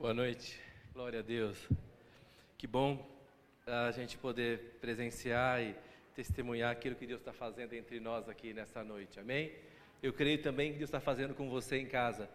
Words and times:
Boa 0.00 0.14
noite, 0.14 0.56
glória 0.92 1.18
a 1.18 1.22
Deus. 1.22 1.58
Que 2.56 2.68
bom 2.68 3.04
a 3.66 3.90
gente 3.90 4.16
poder 4.16 4.78
presenciar 4.80 5.60
e 5.60 5.74
testemunhar 6.14 6.70
aquilo 6.70 6.94
que 6.94 7.04
Deus 7.04 7.20
está 7.20 7.32
fazendo 7.32 7.72
entre 7.72 7.98
nós 7.98 8.28
aqui 8.28 8.54
nessa 8.54 8.84
noite, 8.84 9.18
amém? 9.18 9.52
Eu 10.00 10.12
creio 10.12 10.40
também 10.40 10.70
que 10.70 10.78
Deus 10.78 10.86
está 10.86 11.00
fazendo 11.00 11.34
com 11.34 11.50
você 11.50 11.78
em 11.78 11.86
casa, 11.86 12.30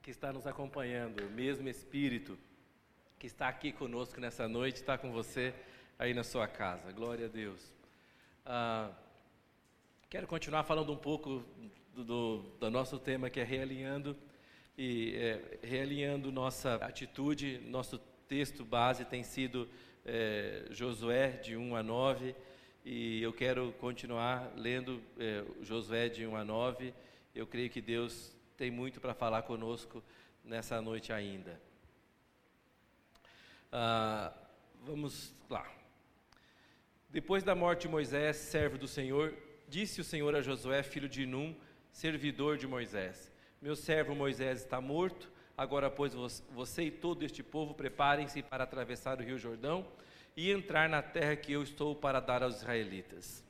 que 0.00 0.10
está 0.10 0.32
nos 0.32 0.46
acompanhando, 0.46 1.22
o 1.26 1.30
mesmo 1.30 1.68
Espírito 1.68 2.38
que 3.18 3.26
está 3.26 3.46
aqui 3.46 3.70
conosco 3.70 4.18
nessa 4.22 4.48
noite, 4.48 4.76
está 4.76 4.96
com 4.96 5.12
você 5.12 5.52
aí 5.98 6.14
na 6.14 6.24
sua 6.24 6.48
casa, 6.48 6.90
glória 6.92 7.26
a 7.26 7.28
Deus. 7.28 7.74
Ah, 8.46 8.90
quero 10.08 10.26
continuar 10.26 10.64
falando 10.64 10.90
um 10.94 10.96
pouco 10.96 11.44
do, 11.94 12.04
do, 12.04 12.38
do 12.58 12.70
nosso 12.70 12.98
tema 12.98 13.28
que 13.28 13.38
é 13.38 13.44
realinhando 13.44 14.16
e 14.78 15.16
é, 15.16 15.58
realinhando 15.60 16.30
nossa 16.30 16.76
atitude, 16.76 17.58
nosso 17.66 17.98
texto 18.28 18.64
base 18.64 19.04
tem 19.04 19.24
sido 19.24 19.68
é, 20.06 20.66
Josué 20.70 21.32
de 21.32 21.56
1 21.56 21.74
a 21.74 21.82
9 21.82 22.32
e 22.84 23.20
eu 23.20 23.32
quero 23.32 23.72
continuar 23.80 24.52
lendo 24.54 25.02
é, 25.18 25.44
Josué 25.62 26.08
de 26.08 26.24
1 26.24 26.36
a 26.36 26.44
9. 26.44 26.94
Eu 27.34 27.44
creio 27.44 27.68
que 27.68 27.80
Deus 27.80 28.32
tem 28.56 28.70
muito 28.70 29.00
para 29.00 29.14
falar 29.14 29.42
conosco 29.42 30.00
nessa 30.44 30.80
noite 30.80 31.12
ainda. 31.12 31.60
Ah, 33.72 34.32
vamos 34.84 35.34
lá. 35.50 35.68
Depois 37.10 37.42
da 37.42 37.56
morte 37.56 37.82
de 37.82 37.88
Moisés, 37.88 38.36
servo 38.36 38.78
do 38.78 38.86
Senhor, 38.86 39.34
disse 39.68 40.00
o 40.00 40.04
Senhor 40.04 40.36
a 40.36 40.40
Josué, 40.40 40.84
filho 40.84 41.08
de 41.08 41.26
Num, 41.26 41.56
servidor 41.90 42.56
de 42.56 42.66
Moisés: 42.66 43.32
Meu 43.60 43.74
servo 43.74 44.14
Moisés 44.14 44.60
está 44.60 44.80
morto. 44.80 45.28
Agora, 45.56 45.90
pois, 45.90 46.14
você 46.52 46.84
e 46.84 46.90
todo 46.90 47.24
este 47.24 47.42
povo 47.42 47.74
preparem-se 47.74 48.40
para 48.42 48.62
atravessar 48.62 49.18
o 49.18 49.24
rio 49.24 49.36
Jordão 49.36 49.84
e 50.36 50.52
entrar 50.52 50.88
na 50.88 51.02
terra 51.02 51.34
que 51.34 51.52
eu 51.52 51.64
estou 51.64 51.96
para 51.96 52.20
dar 52.20 52.44
aos 52.44 52.58
israelitas. 52.58 53.44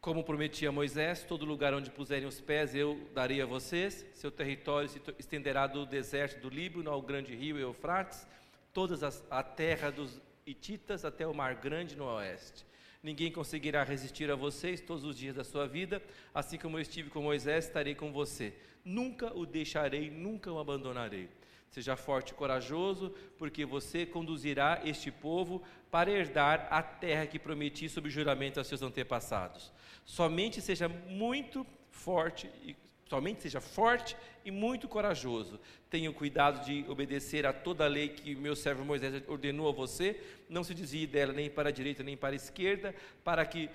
Como 0.00 0.24
prometi 0.24 0.66
a 0.66 0.72
Moisés, 0.72 1.22
todo 1.22 1.44
lugar 1.44 1.72
onde 1.72 1.90
puserem 1.90 2.26
os 2.26 2.40
pés 2.40 2.74
eu 2.74 3.08
darei 3.14 3.40
a 3.40 3.46
vocês. 3.46 4.04
Seu 4.14 4.32
território 4.32 4.88
se 4.88 5.00
estenderá 5.18 5.68
do 5.68 5.86
deserto 5.86 6.40
do 6.40 6.48
Líbano 6.48 6.90
ao 6.90 7.00
grande 7.00 7.36
rio 7.36 7.58
Eufrates, 7.58 8.26
toda 8.72 8.98
a 9.30 9.42
terra 9.42 9.90
dos 9.90 10.20
Hititas 10.44 11.04
até 11.04 11.26
o 11.26 11.34
mar 11.34 11.54
grande 11.54 11.94
no 11.94 12.06
oeste. 12.06 12.66
Ninguém 13.02 13.32
conseguirá 13.32 13.82
resistir 13.82 14.30
a 14.30 14.36
vocês 14.36 14.80
todos 14.80 15.04
os 15.04 15.16
dias 15.16 15.34
da 15.34 15.42
sua 15.42 15.66
vida, 15.66 16.02
assim 16.34 16.58
como 16.58 16.76
eu 16.76 16.82
estive 16.82 17.08
com 17.08 17.22
Moisés, 17.22 17.64
estarei 17.64 17.94
com 17.94 18.12
você. 18.12 18.52
Nunca 18.84 19.34
o 19.34 19.46
deixarei, 19.46 20.10
nunca 20.10 20.52
o 20.52 20.58
abandonarei. 20.58 21.28
Seja 21.70 21.96
forte 21.96 22.30
e 22.30 22.34
corajoso, 22.34 23.14
porque 23.38 23.64
você 23.64 24.04
conduzirá 24.04 24.82
este 24.84 25.10
povo 25.10 25.62
para 25.90 26.10
herdar 26.10 26.68
a 26.70 26.82
terra 26.82 27.26
que 27.26 27.38
prometi 27.38 27.88
sob 27.88 28.10
juramento 28.10 28.60
a 28.60 28.64
seus 28.64 28.82
antepassados. 28.82 29.72
Somente 30.04 30.60
seja 30.60 30.88
muito 30.88 31.64
forte 31.90 32.50
e 32.62 32.76
Somente 33.10 33.42
seja 33.42 33.60
forte 33.60 34.16
e 34.44 34.52
muito 34.52 34.86
corajoso. 34.86 35.58
Tenha 35.90 36.12
cuidado 36.12 36.64
de 36.64 36.88
obedecer 36.88 37.44
a 37.44 37.52
toda 37.52 37.84
a 37.84 37.88
lei 37.88 38.10
que 38.10 38.36
meu 38.36 38.54
servo 38.54 38.84
Moisés 38.84 39.24
ordenou 39.26 39.68
a 39.68 39.72
você. 39.72 40.22
Não 40.48 40.62
se 40.62 40.72
desvie 40.72 41.08
dela 41.08 41.32
nem 41.32 41.50
para 41.50 41.70
a 41.70 41.72
direita 41.72 42.04
nem 42.04 42.16
para 42.16 42.34
a 42.34 42.36
esquerda, 42.36 42.94
para 43.24 43.44
que, 43.44 43.68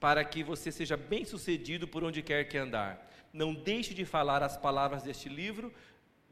para 0.00 0.24
que 0.24 0.42
você 0.42 0.72
seja 0.72 0.96
bem 0.96 1.24
sucedido 1.24 1.86
por 1.86 2.02
onde 2.02 2.22
quer 2.22 2.42
que 2.48 2.58
andar. 2.58 3.08
Não 3.32 3.54
deixe 3.54 3.94
de 3.94 4.04
falar 4.04 4.42
as 4.42 4.56
palavras 4.56 5.04
deste 5.04 5.28
livro 5.28 5.72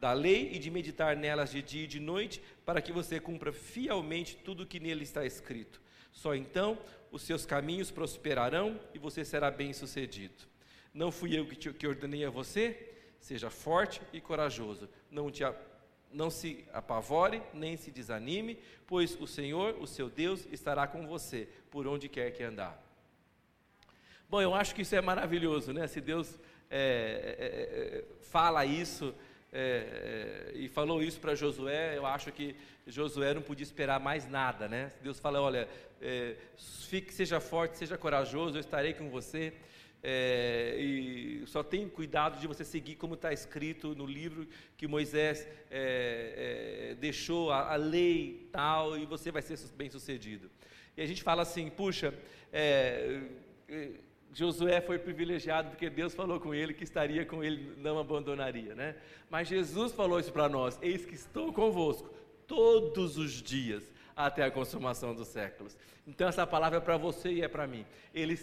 da 0.00 0.12
lei 0.12 0.50
e 0.54 0.58
de 0.58 0.72
meditar 0.72 1.16
nelas 1.16 1.52
de 1.52 1.62
dia 1.62 1.84
e 1.84 1.86
de 1.86 2.00
noite, 2.00 2.42
para 2.66 2.82
que 2.82 2.90
você 2.90 3.20
cumpra 3.20 3.52
fielmente 3.52 4.34
tudo 4.34 4.64
o 4.64 4.66
que 4.66 4.80
nele 4.80 5.04
está 5.04 5.24
escrito. 5.24 5.80
Só 6.10 6.34
então 6.34 6.76
os 7.12 7.22
seus 7.22 7.46
caminhos 7.46 7.92
prosperarão 7.92 8.80
e 8.92 8.98
você 8.98 9.24
será 9.24 9.52
bem 9.52 9.72
sucedido. 9.72 10.52
Não 10.94 11.10
fui 11.10 11.36
eu 11.36 11.44
que, 11.44 11.56
te, 11.56 11.72
que 11.72 11.86
ordenei 11.86 12.24
a 12.24 12.30
você? 12.30 12.94
Seja 13.18 13.50
forte 13.50 14.00
e 14.12 14.20
corajoso. 14.20 14.88
Não, 15.10 15.28
te, 15.28 15.42
não 16.12 16.30
se 16.30 16.64
apavore, 16.72 17.42
nem 17.52 17.76
se 17.76 17.90
desanime, 17.90 18.58
pois 18.86 19.20
o 19.20 19.26
Senhor, 19.26 19.76
o 19.80 19.88
seu 19.88 20.08
Deus, 20.08 20.46
estará 20.52 20.86
com 20.86 21.04
você 21.04 21.48
por 21.68 21.88
onde 21.88 22.08
quer 22.08 22.30
que 22.30 22.44
andar. 22.44 22.80
Bom, 24.30 24.40
eu 24.40 24.54
acho 24.54 24.72
que 24.72 24.82
isso 24.82 24.94
é 24.94 25.00
maravilhoso, 25.00 25.72
né? 25.72 25.88
Se 25.88 26.00
Deus 26.00 26.38
é, 26.70 27.36
é, 27.38 27.98
é 27.98 28.04
fala 28.22 28.64
isso 28.64 29.12
é, 29.52 30.50
é, 30.52 30.58
e 30.58 30.68
falou 30.68 31.02
isso 31.02 31.20
para 31.20 31.34
Josué, 31.34 31.96
eu 31.96 32.04
acho 32.04 32.32
que 32.32 32.56
Josué 32.86 33.34
não 33.34 33.42
podia 33.42 33.62
esperar 33.62 34.00
mais 34.00 34.28
nada, 34.28 34.68
né? 34.68 34.92
Deus 35.00 35.20
fala, 35.20 35.40
olha, 35.40 35.68
é, 36.00 36.36
fique, 36.88 37.14
seja 37.14 37.40
forte, 37.40 37.78
seja 37.78 37.96
corajoso, 37.96 38.56
eu 38.56 38.60
estarei 38.60 38.94
com 38.94 39.08
você. 39.08 39.52
É, 40.06 40.76
e 40.78 41.42
só 41.46 41.62
tenha 41.62 41.88
cuidado 41.88 42.38
de 42.38 42.46
você 42.46 42.62
seguir 42.62 42.94
como 42.96 43.14
está 43.14 43.32
escrito 43.32 43.94
no 43.94 44.04
livro 44.04 44.46
que 44.76 44.86
Moisés 44.86 45.48
é, 45.70 46.90
é, 46.90 46.94
deixou 46.96 47.50
a, 47.50 47.72
a, 47.72 47.76
lei 47.76 48.46
tal 48.52 48.98
e 48.98 49.06
você 49.06 49.32
vai 49.32 49.40
ser 49.40 49.58
bem 49.74 49.88
sucedido. 49.88 50.50
E 50.94 51.00
a 51.00 51.06
gente 51.06 51.22
fala 51.22 51.40
assim, 51.40 51.70
puxa, 51.70 52.12
é, 52.52 53.22
é, 53.66 53.92
Josué 54.34 54.82
foi 54.82 54.98
privilegiado 54.98 55.70
porque 55.70 55.88
Deus 55.88 56.12
falou 56.14 56.38
com 56.38 56.54
ele 56.54 56.74
que 56.74 56.84
estaria 56.84 57.24
com 57.24 57.42
ele, 57.42 57.72
não 57.78 57.98
abandonaria, 57.98 58.74
né? 58.74 58.96
Mas 59.30 59.48
Jesus 59.48 59.92
falou 59.92 60.20
isso 60.20 60.32
para 60.32 60.50
nós: 60.50 60.78
Eis 60.82 61.06
que 61.06 61.14
estou 61.14 61.50
convosco 61.50 62.12
todos 62.46 63.16
os 63.16 63.40
dias 63.40 63.90
até 64.16 64.44
a 64.44 64.50
consumação 64.50 65.14
dos 65.14 65.28
séculos. 65.28 65.76
Então 66.06 66.28
essa 66.28 66.46
palavra 66.46 66.78
é 66.78 66.80
para 66.80 66.98
você 66.98 67.30
e 67.30 67.42
é 67.42 67.48
para 67.48 67.66
mim. 67.66 67.84
Ele, 68.14 68.38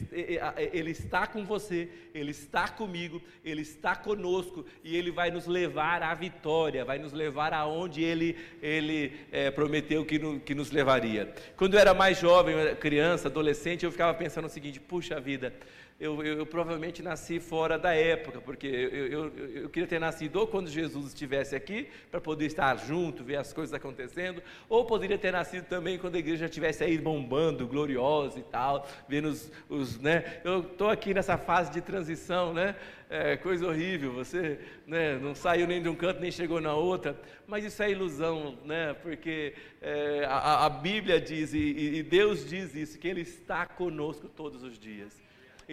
ele 0.74 0.92
está 0.92 1.28
com 1.28 1.46
você, 1.46 1.90
ele 2.14 2.32
está 2.32 2.68
comigo, 2.68 3.22
ele 3.46 3.62
está 3.62 3.96
conosco 3.96 4.66
e 4.84 4.98
ele 4.98 5.12
vai 5.12 5.30
nos 5.30 5.46
levar 5.46 6.02
à 6.02 6.14
vitória, 6.16 6.84
vai 6.84 6.98
nos 6.98 7.14
levar 7.14 7.54
aonde 7.54 8.04
ele, 8.04 8.36
ele 8.62 9.14
é, 9.32 9.52
prometeu 9.52 10.04
que, 10.04 10.18
no, 10.18 10.40
que 10.40 10.56
nos 10.56 10.72
levaria. 10.72 11.32
Quando 11.56 11.76
eu 11.76 11.80
era 11.80 11.94
mais 11.94 12.20
jovem, 12.20 12.76
criança, 12.78 13.28
adolescente, 13.28 13.86
eu 13.86 13.92
ficava 13.92 14.14
pensando 14.18 14.46
o 14.46 14.50
seguinte: 14.50 14.80
puxa 14.80 15.20
vida 15.20 15.54
eu, 16.02 16.26
eu, 16.26 16.40
eu, 16.40 16.46
provavelmente 16.48 17.04
nasci 17.04 17.40
fora 17.40 17.78
da 17.78 17.94
época, 17.94 18.42
porque 18.42 18.66
eu, 18.66 19.32
eu, 19.54 19.70
queria 19.70 19.88
ter 19.88 20.00
nascido 20.00 20.38
ou 20.38 20.48
quando 20.48 20.68
Jesus 20.68 21.10
estivesse 21.10 21.56
aqui, 21.56 21.88
para 22.10 22.20
poder 22.20 22.48
estar 22.48 22.76
junto, 22.76 23.24
ver 23.24 23.36
as 23.36 23.54
coisas 23.54 23.72
acontecendo, 23.72 24.42
ou 24.68 24.84
poderia 24.84 25.16
ter 25.16 25.32
nascido 25.32 25.66
também 25.66 26.00
quando 26.00 26.16
a 26.16 26.18
igreja 26.18 26.46
estivesse 26.46 26.84
aí 26.84 26.98
bombando, 26.98 27.68
gloriosa 27.68 28.40
e 28.40 28.42
tal, 28.42 28.88
vendo 29.08 29.28
os, 29.28 29.52
os 29.70 30.00
né? 30.00 30.42
Eu 30.44 30.62
estou 30.62 30.90
aqui 30.90 31.14
nessa 31.14 31.38
fase 31.38 31.72
de 31.72 31.82
transição, 31.82 32.52
né? 32.52 32.76
É, 33.08 33.38
coisa 33.38 33.68
horrível, 33.68 34.12
você 34.12 34.58
né, 34.88 35.20
não 35.20 35.36
saiu 35.36 35.68
nem 35.68 35.84
de 35.84 35.90
um 35.90 35.96
canto, 35.96 36.20
nem 36.20 36.32
chegou 36.32 36.62
na 36.62 36.74
outra, 36.74 37.16
mas 37.46 37.64
isso 37.64 37.84
é 37.84 37.92
ilusão, 37.92 38.58
né? 38.66 38.96
Porque 39.04 39.54
é, 39.80 40.26
a, 40.28 40.66
a, 40.66 40.70
Bíblia 40.70 41.22
diz, 41.22 41.54
e, 41.54 41.98
e 41.98 42.02
Deus 42.02 42.50
diz 42.50 42.74
isso, 42.74 42.98
que 42.98 43.08
Ele 43.08 43.22
está 43.22 43.68
conosco 43.68 44.28
todos 44.30 44.64
os 44.64 44.80
dias. 44.80 45.21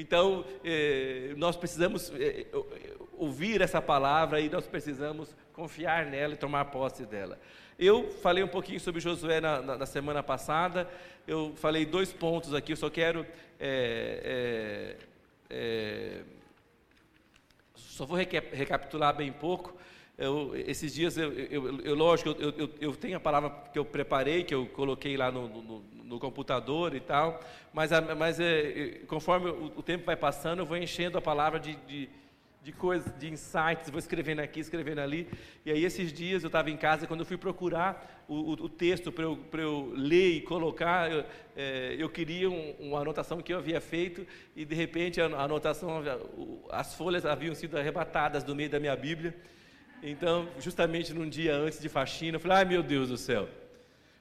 Então, 0.00 0.44
eh, 0.62 1.34
nós 1.36 1.56
precisamos 1.56 2.12
eh, 2.14 2.46
ouvir 3.14 3.60
essa 3.60 3.82
palavra 3.82 4.40
e 4.40 4.48
nós 4.48 4.64
precisamos 4.64 5.34
confiar 5.52 6.06
nela 6.06 6.34
e 6.34 6.36
tomar 6.36 6.66
posse 6.66 7.04
dela. 7.04 7.36
Eu 7.76 8.08
falei 8.08 8.44
um 8.44 8.48
pouquinho 8.48 8.78
sobre 8.78 9.00
Josué 9.00 9.40
na, 9.40 9.60
na, 9.60 9.76
na 9.78 9.86
semana 9.86 10.22
passada, 10.22 10.88
eu 11.26 11.52
falei 11.56 11.84
dois 11.84 12.12
pontos 12.12 12.54
aqui, 12.54 12.70
eu 12.70 12.76
só 12.76 12.88
quero. 12.88 13.26
Só 17.74 18.06
vou 18.06 18.16
recapitular 18.16 19.16
bem 19.16 19.32
pouco. 19.32 19.76
Eu, 20.16 20.52
esses 20.54 20.94
dias, 20.94 21.16
eu, 21.16 21.32
eu, 21.32 21.80
eu 21.80 21.94
lógico, 21.96 22.30
eu, 22.38 22.70
eu, 22.80 22.94
tenho 22.94 23.16
a 23.16 23.20
palavra 23.20 23.50
que 23.72 23.78
eu 23.78 23.84
preparei, 23.84 24.44
que 24.44 24.54
eu 24.54 24.66
coloquei 24.66 25.16
lá 25.16 25.32
no, 25.32 25.48
no, 25.48 25.84
no 26.08 26.18
computador 26.18 26.94
e 26.94 27.00
tal, 27.00 27.40
mas, 27.72 27.90
mas 28.16 28.40
é, 28.40 29.00
conforme 29.06 29.50
o, 29.50 29.72
o, 29.76 29.82
tempo 29.82 30.06
vai 30.06 30.16
passando, 30.16 30.60
eu 30.60 30.66
vou 30.66 30.76
enchendo 30.76 31.18
a 31.18 31.22
palavra 31.22 31.60
de, 31.60 31.76
de, 31.86 32.08
de 32.62 32.72
coisas, 32.72 33.12
de 33.18 33.28
insights, 33.28 33.90
vou 33.90 33.98
escrevendo 33.98 34.40
aqui, 34.40 34.60
escrevendo 34.60 35.00
ali. 35.00 35.28
E 35.64 35.70
aí, 35.70 35.84
esses 35.84 36.12
dias, 36.12 36.42
eu 36.42 36.48
estava 36.48 36.70
em 36.70 36.76
casa, 36.76 37.06
quando 37.06 37.20
eu 37.20 37.26
fui 37.26 37.36
procurar 37.36 38.24
o, 38.26 38.34
o, 38.34 38.52
o 38.52 38.68
texto 38.68 39.12
para 39.12 39.24
eu, 39.24 39.38
eu 39.52 39.92
ler 39.94 40.36
e 40.36 40.40
colocar, 40.40 41.12
eu, 41.12 41.24
é, 41.54 41.94
eu 41.98 42.08
queria 42.08 42.50
um, 42.50 42.74
uma 42.80 43.00
anotação 43.00 43.40
que 43.40 43.52
eu 43.52 43.58
havia 43.58 43.80
feito, 43.80 44.26
e 44.56 44.64
de 44.64 44.74
repente 44.74 45.20
a, 45.20 45.26
a 45.26 45.44
anotação, 45.44 46.02
as 46.70 46.94
folhas 46.94 47.26
haviam 47.26 47.54
sido 47.54 47.78
arrebatadas 47.78 48.42
do 48.42 48.54
meio 48.54 48.70
da 48.70 48.80
minha 48.80 48.96
Bíblia. 48.96 49.36
Então, 50.02 50.48
justamente 50.58 51.12
num 51.12 51.28
dia 51.28 51.54
antes 51.54 51.80
de 51.80 51.88
faxina, 51.88 52.36
eu 52.36 52.40
falei: 52.40 52.58
ai 52.58 52.64
meu 52.64 52.82
Deus 52.82 53.08
do 53.08 53.16
céu, 53.16 53.48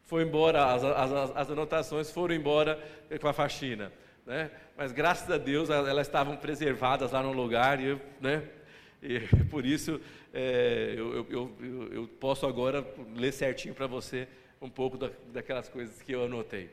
foi 0.08 0.24
embora, 0.24 0.74
as, 0.74 0.84
as, 0.84 1.36
as 1.36 1.52
anotações 1.52 2.10
foram 2.10 2.34
embora 2.34 2.82
com 3.22 3.28
a 3.28 3.34
faxina. 3.34 3.92
Né? 4.26 4.50
Mas 4.76 4.92
graças 4.92 5.30
a 5.30 5.38
Deus 5.38 5.70
elas 5.70 6.08
estavam 6.08 6.36
preservadas 6.38 7.12
lá 7.12 7.22
no 7.22 7.34
lugar, 7.34 7.80
e 7.80 7.88
eu, 7.88 8.02
né? 8.20 8.44
E 9.04 9.20
por 9.52 9.66
isso 9.66 10.02
é, 10.34 10.94
eu, 10.98 11.26
eu, 11.30 11.52
eu, 11.92 12.08
posso 12.20 12.46
agora 12.46 12.86
ler 13.16 13.32
certinho 13.32 13.74
para 13.74 13.86
você 13.86 14.28
um 14.62 14.70
pouco 14.70 14.98
da, 14.98 15.10
daquelas 15.32 15.70
coisas 15.70 16.02
que 16.02 16.14
eu 16.14 16.24
anotei. 16.24 16.70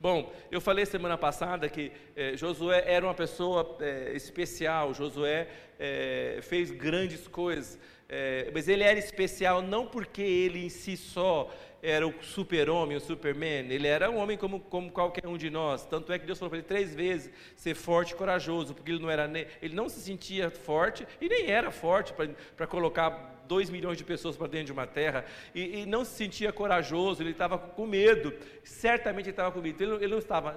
Bom, 0.00 0.32
eu 0.50 0.60
falei 0.60 0.84
semana 0.84 1.16
passada 1.16 1.68
que 1.68 1.92
é, 2.16 2.36
Josué 2.36 2.82
era 2.84 3.06
uma 3.06 3.14
pessoa 3.14 3.76
é, 3.80 4.12
especial, 4.14 4.92
Josué 4.92 5.48
é, 5.78 6.40
fez 6.42 6.72
grandes 6.72 7.28
coisas, 7.28 7.78
mas 8.52 8.68
ele 8.68 8.82
era 8.82 8.98
especial 8.98 9.62
não 9.62 9.86
porque 9.86 10.20
ele 10.20 10.66
em 10.66 10.68
si 10.68 10.98
só 10.98 11.50
era 11.82 12.06
o 12.06 12.14
super-homem, 12.22 12.96
o 12.96 13.00
superman, 13.00 13.66
ele 13.68 13.88
era 13.88 14.08
um 14.08 14.16
homem 14.16 14.38
como, 14.38 14.60
como 14.60 14.90
qualquer 14.92 15.26
um 15.26 15.36
de 15.36 15.50
nós. 15.50 15.84
Tanto 15.84 16.12
é 16.12 16.18
que 16.18 16.24
Deus 16.24 16.38
falou 16.38 16.50
para 16.50 16.58
ele 16.60 16.66
três 16.66 16.94
vezes 16.94 17.32
ser 17.56 17.74
forte 17.74 18.12
e 18.12 18.16
corajoso, 18.16 18.72
porque 18.72 18.92
ele 18.92 19.00
não, 19.00 19.10
era, 19.10 19.28
ele 19.60 19.74
não 19.74 19.88
se 19.88 20.00
sentia 20.00 20.48
forte 20.48 21.04
e 21.20 21.28
nem 21.28 21.50
era 21.50 21.72
forte 21.72 22.14
para 22.56 22.66
colocar 22.68 23.32
dois 23.48 23.68
milhões 23.68 23.98
de 23.98 24.04
pessoas 24.04 24.36
para 24.36 24.46
dentro 24.46 24.66
de 24.66 24.72
uma 24.72 24.86
terra, 24.86 25.24
e, 25.54 25.80
e, 25.80 25.86
não 25.86 26.04
se 26.04 26.12
sentia 26.12 26.52
corajoso, 26.52 27.22
ele 27.22 27.32
estava 27.32 27.58
com 27.58 27.86
medo, 27.86 28.32
certamente 28.62 29.26
ele 29.26 29.32
estava 29.32 29.50
com 29.50 29.60
medo, 29.60 29.82
ele, 29.82 29.94
ele 29.96 30.08
não 30.08 30.18
estava, 30.18 30.56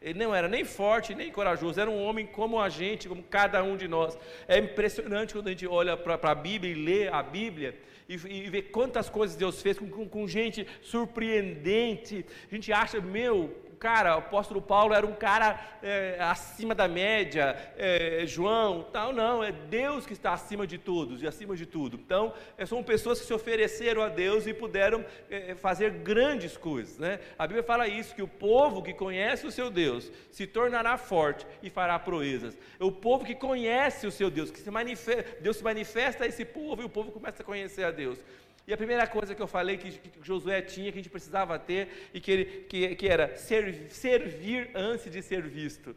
ele 0.00 0.18
não 0.18 0.34
era 0.34 0.48
nem 0.48 0.64
forte 0.64 1.14
nem 1.14 1.30
corajoso, 1.30 1.80
era 1.80 1.90
um 1.90 2.02
homem 2.02 2.26
como 2.26 2.60
a 2.60 2.68
gente, 2.68 3.08
como 3.08 3.22
cada 3.22 3.62
um 3.62 3.76
de 3.76 3.86
nós. 3.86 4.18
É 4.48 4.58
impressionante 4.58 5.34
quando 5.34 5.48
a 5.48 5.50
gente 5.50 5.66
olha 5.66 5.96
para 5.96 6.30
a 6.30 6.34
Bíblia 6.34 6.72
e 6.72 6.74
lê 6.74 7.08
a 7.08 7.22
Bíblia, 7.22 7.78
e, 8.14 8.46
e 8.46 8.50
ver 8.50 8.62
quantas 8.70 9.08
coisas 9.08 9.36
Deus 9.36 9.60
fez 9.62 9.78
com, 9.78 9.88
com, 9.88 10.08
com 10.08 10.28
gente 10.28 10.66
surpreendente. 10.80 12.24
A 12.50 12.54
gente 12.54 12.72
acha, 12.72 13.00
meu, 13.00 13.54
cara, 13.82 14.14
o 14.14 14.18
apóstolo 14.20 14.62
Paulo 14.62 14.94
era 14.94 15.04
um 15.04 15.12
cara 15.12 15.60
é, 15.82 16.16
acima 16.20 16.72
da 16.72 16.86
média, 16.86 17.56
é, 17.76 18.22
João, 18.24 18.86
tal, 18.92 19.12
não, 19.12 19.42
é 19.42 19.50
Deus 19.50 20.06
que 20.06 20.12
está 20.12 20.32
acima 20.32 20.68
de 20.68 20.78
todos 20.78 21.20
e 21.20 21.26
acima 21.26 21.56
de 21.56 21.66
tudo. 21.66 21.96
Então, 21.96 22.32
é, 22.56 22.64
são 22.64 22.80
pessoas 22.84 23.18
que 23.18 23.26
se 23.26 23.34
ofereceram 23.34 24.00
a 24.00 24.08
Deus 24.08 24.46
e 24.46 24.54
puderam 24.54 25.04
é, 25.28 25.56
fazer 25.56 25.90
grandes 25.90 26.56
coisas, 26.56 26.96
né? 26.96 27.18
A 27.36 27.44
Bíblia 27.44 27.64
fala 27.64 27.88
isso, 27.88 28.14
que 28.14 28.22
o 28.22 28.28
povo 28.28 28.84
que 28.84 28.94
conhece 28.94 29.48
o 29.48 29.50
seu 29.50 29.68
Deus 29.68 30.12
se 30.30 30.46
tornará 30.46 30.96
forte 30.96 31.44
e 31.60 31.68
fará 31.68 31.98
proezas. 31.98 32.56
É 32.78 32.84
o 32.84 32.92
povo 32.92 33.24
que 33.24 33.34
conhece 33.34 34.06
o 34.06 34.12
seu 34.12 34.30
Deus, 34.30 34.52
que 34.52 34.60
se 34.60 34.70
manifesta, 34.70 35.40
Deus 35.40 35.56
se 35.56 35.64
manifesta 35.64 36.22
a 36.22 36.28
esse 36.28 36.44
povo 36.44 36.82
e 36.82 36.84
o 36.84 36.88
povo 36.88 37.10
começa 37.10 37.42
a 37.42 37.44
conhecer 37.44 37.82
a 37.82 37.90
Deus. 37.90 38.20
E 38.66 38.72
a 38.72 38.76
primeira 38.76 39.06
coisa 39.06 39.34
que 39.34 39.42
eu 39.42 39.46
falei 39.46 39.76
que, 39.76 40.00
Josué 40.22 40.62
tinha, 40.62 40.92
que 40.92 40.98
a 40.98 41.02
gente 41.02 41.10
precisava 41.10 41.58
ter, 41.58 42.10
e 42.14 42.20
que, 42.20 42.30
ele, 42.30 42.44
que, 42.68 42.94
que 42.94 43.08
era 43.08 43.36
servir, 43.36 43.90
servir 43.90 44.70
antes 44.74 45.10
de 45.10 45.20
ser 45.20 45.42
visto. 45.42 45.94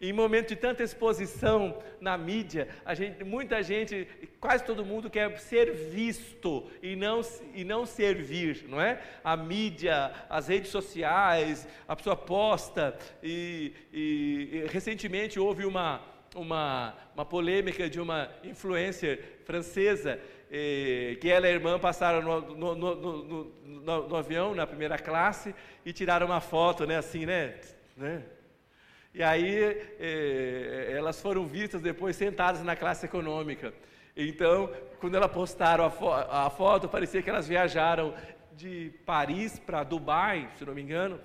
Em 0.00 0.12
momento 0.12 0.50
de 0.50 0.56
tanta 0.56 0.84
exposição 0.84 1.82
na 2.00 2.16
mídia, 2.16 2.68
gente, 2.94 3.24
muita 3.24 3.60
gente, 3.64 4.06
quase 4.38 4.64
todo 4.64 4.84
mundo 4.84 5.10
quer 5.10 5.36
ser 5.40 5.72
visto 5.72 6.70
e 6.80 6.94
não, 6.94 7.20
e 7.52 7.64
não 7.64 7.84
servir, 7.84 8.64
não 8.68 8.80
é? 8.80 9.00
A 9.24 9.36
mídia, 9.36 10.12
as 10.30 10.46
redes 10.46 10.70
sociais, 10.70 11.66
a 11.86 11.96
pessoa 11.96 12.14
posta, 12.14 12.96
e, 13.20 13.72
e, 13.92 14.48
e 14.52 14.66
recentemente 14.70 15.40
houve 15.40 15.64
uma, 15.66 16.00
uma, 16.32 16.94
uma 17.12 17.24
polêmica 17.24 17.90
de 17.90 18.00
uma 18.00 18.30
influencer 18.44 19.40
francesa 19.44 20.20
que 20.48 21.30
ela 21.30 21.46
e 21.46 21.50
a 21.50 21.54
irmã 21.54 21.78
passaram 21.78 22.22
no, 22.22 22.74
no, 22.74 22.94
no, 22.94 24.08
no, 24.08 24.16
avião, 24.16 24.54
na 24.54 24.66
primeira 24.66 24.98
classe, 24.98 25.54
e 25.84 25.92
tiraram 25.92 26.26
uma 26.26 26.40
foto, 26.40 26.86
né, 26.86 26.96
assim, 26.96 27.26
né? 27.26 27.54
né? 27.96 28.22
E 29.14 29.22
aí 29.22 29.76
elas 30.96 31.20
foram 31.20 31.46
vistas 31.46 31.82
depois 31.82 32.16
sentadas 32.16 32.62
na 32.62 32.76
classe 32.76 33.06
econômica. 33.06 33.72
Então, 34.16 34.70
quando 35.00 35.14
elas 35.14 35.30
postaram 35.30 35.84
a, 35.84 35.90
fo 35.90 36.10
a 36.10 36.50
foto, 36.50 36.88
parecia 36.88 37.22
que 37.22 37.30
elas 37.30 37.46
viajaram 37.46 38.14
de 38.52 38.92
Paris 39.06 39.58
para 39.58 39.84
Dubai, 39.84 40.50
se 40.58 40.64
não 40.64 40.74
me 40.74 40.82
engano, 40.82 41.20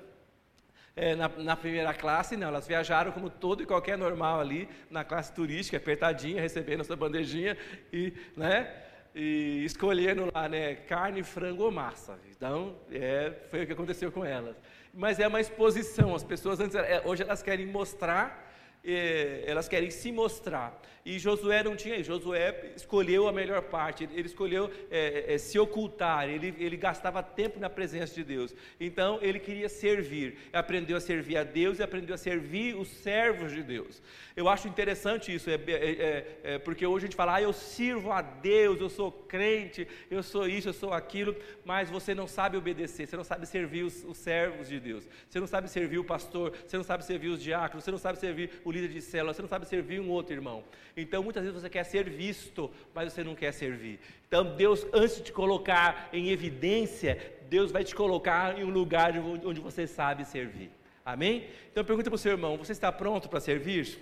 é, 0.96 1.16
na, 1.16 1.28
na, 1.28 1.56
primeira 1.56 1.92
classe, 1.92 2.38
não, 2.38 2.50
elas 2.50 2.68
viajaram 2.68 3.12
como 3.12 3.28
todo 3.28 3.64
e 3.64 3.66
qualquer 3.66 3.98
normal 3.98 4.40
ali, 4.40 4.70
na 4.92 5.04
classe 5.04 5.34
turística, 5.34 5.76
apertadinha, 5.76 6.40
recebendo 6.40 6.82
a 6.82 6.84
sua 6.84 6.96
bandejinha, 6.96 7.58
e, 7.92 8.14
né, 8.38 8.72
e 9.16 9.64
escolhendo 9.64 10.30
lá, 10.34 10.50
né, 10.50 10.76
carne, 10.76 11.24
frango 11.24 11.64
ou 11.64 11.72
massa. 11.72 12.18
Então, 12.36 12.76
é, 12.92 13.32
foi 13.50 13.64
o 13.64 13.68
que 13.68 13.74
aconteceu 13.74 14.12
com 14.12 14.26
elas. 14.26 14.56
Mas 14.94 15.20
é 15.20 15.28
uma 15.28 15.40
exposição, 15.40 16.16
as 16.16 16.24
pessoas 16.24 16.60
antes, 16.60 16.76
é, 16.76 17.02
hoje 17.06 17.24
elas 17.24 17.42
querem 17.42 17.66
mostrar, 17.66 18.53
elas 18.84 19.68
querem 19.68 19.90
se 19.90 20.12
mostrar. 20.12 20.82
E 21.06 21.20
Josué 21.20 21.62
não 21.64 21.76
tinha 21.76 21.98
isso. 21.98 22.08
Josué 22.08 22.72
escolheu 22.76 23.28
a 23.28 23.32
melhor 23.32 23.62
parte, 23.64 24.06
ele 24.14 24.28
escolheu 24.28 24.72
é, 24.90 25.34
é, 25.34 25.38
se 25.38 25.60
ocultar, 25.60 26.30
ele, 26.30 26.56
ele 26.58 26.78
gastava 26.78 27.22
tempo 27.22 27.60
na 27.60 27.70
presença 27.70 28.14
de 28.16 28.24
Deus. 28.24 28.56
Então, 28.80 29.20
ele 29.22 29.40
queria 29.40 29.68
servir, 29.68 30.38
aprendeu 30.54 30.96
a 30.96 31.02
servir 31.02 31.38
a 31.38 31.44
Deus 31.44 31.80
e 31.80 31.84
aprendeu 31.84 32.16
a 32.16 32.18
servir 32.18 32.76
os 32.76 32.88
servos 32.88 33.52
de 33.52 33.62
Deus. 33.62 34.02
Eu 34.36 34.48
acho 34.48 34.68
interessante 34.68 35.34
isso, 35.34 35.50
é, 35.50 35.56
é, 35.56 35.58
é, 35.68 36.38
é, 36.44 36.58
porque 36.58 36.86
hoje 36.88 37.06
a 37.06 37.08
gente 37.08 37.16
fala, 37.16 37.36
ah, 37.36 37.42
eu 37.42 37.54
sirvo 37.54 38.12
a 38.12 38.22
Deus, 38.22 38.80
eu 38.80 38.90
sou 38.90 39.12
crente, 39.12 39.88
eu 40.10 40.24
sou 40.24 40.48
isso, 40.48 40.70
eu 40.70 40.74
sou 40.74 40.92
aquilo, 40.94 41.36
mas 41.64 41.90
você 41.90 42.16
não 42.16 42.28
sabe 42.28 42.58
obedecer, 42.58 43.06
você 43.06 43.16
não 43.16 43.24
sabe 43.24 43.46
servir 43.46 43.84
os, 43.84 44.04
os 44.06 44.18
servos 44.18 44.68
de 44.68 44.80
Deus, 44.80 45.08
você 45.30 45.40
não 45.40 45.48
sabe 45.48 45.70
servir 45.70 46.00
o 46.00 46.04
pastor, 46.04 46.54
você 46.66 46.78
não 46.78 46.84
sabe 46.84 47.06
servir 47.06 47.28
os 47.28 47.44
diáconos, 47.44 47.84
você 47.84 47.92
não 47.92 47.98
sabe 48.00 48.18
servir 48.18 48.50
o 48.64 48.72
líder 48.74 48.90
de 48.90 49.02
célula, 49.02 49.34
você 49.34 49.42
não 49.42 49.50
sabe 49.50 49.68
servir 49.68 50.00
um 50.00 50.10
outro 50.10 50.34
irmão. 50.34 50.64
Então 50.98 51.24
muitas 51.24 51.44
vezes 51.44 51.62
você 51.62 51.70
quer 51.70 51.84
ser 51.84 52.10
visto, 52.10 52.70
mas 52.94 53.14
você 53.14 53.24
não 53.24 53.36
quer 53.36 53.52
servir. 53.54 54.00
Então 54.28 54.56
Deus, 54.56 54.86
antes 54.92 55.18
de 55.18 55.24
te 55.24 55.32
colocar 55.32 56.10
em 56.12 56.30
evidência, 56.30 57.18
Deus 57.50 57.72
vai 57.72 57.84
te 57.84 57.96
colocar 57.96 58.60
em 58.60 58.64
um 58.64 58.70
lugar 58.70 59.14
onde 59.18 59.62
você 59.62 59.88
sabe 59.88 60.26
servir. 60.26 60.72
Amém? 61.06 61.48
Então 61.72 61.84
pergunta 61.86 62.10
para 62.10 62.16
o 62.16 62.20
seu 62.20 62.32
irmão: 62.32 62.58
você 62.58 62.72
está 62.72 62.92
pronto 62.92 63.30
para 63.30 63.40
servir? 63.40 64.00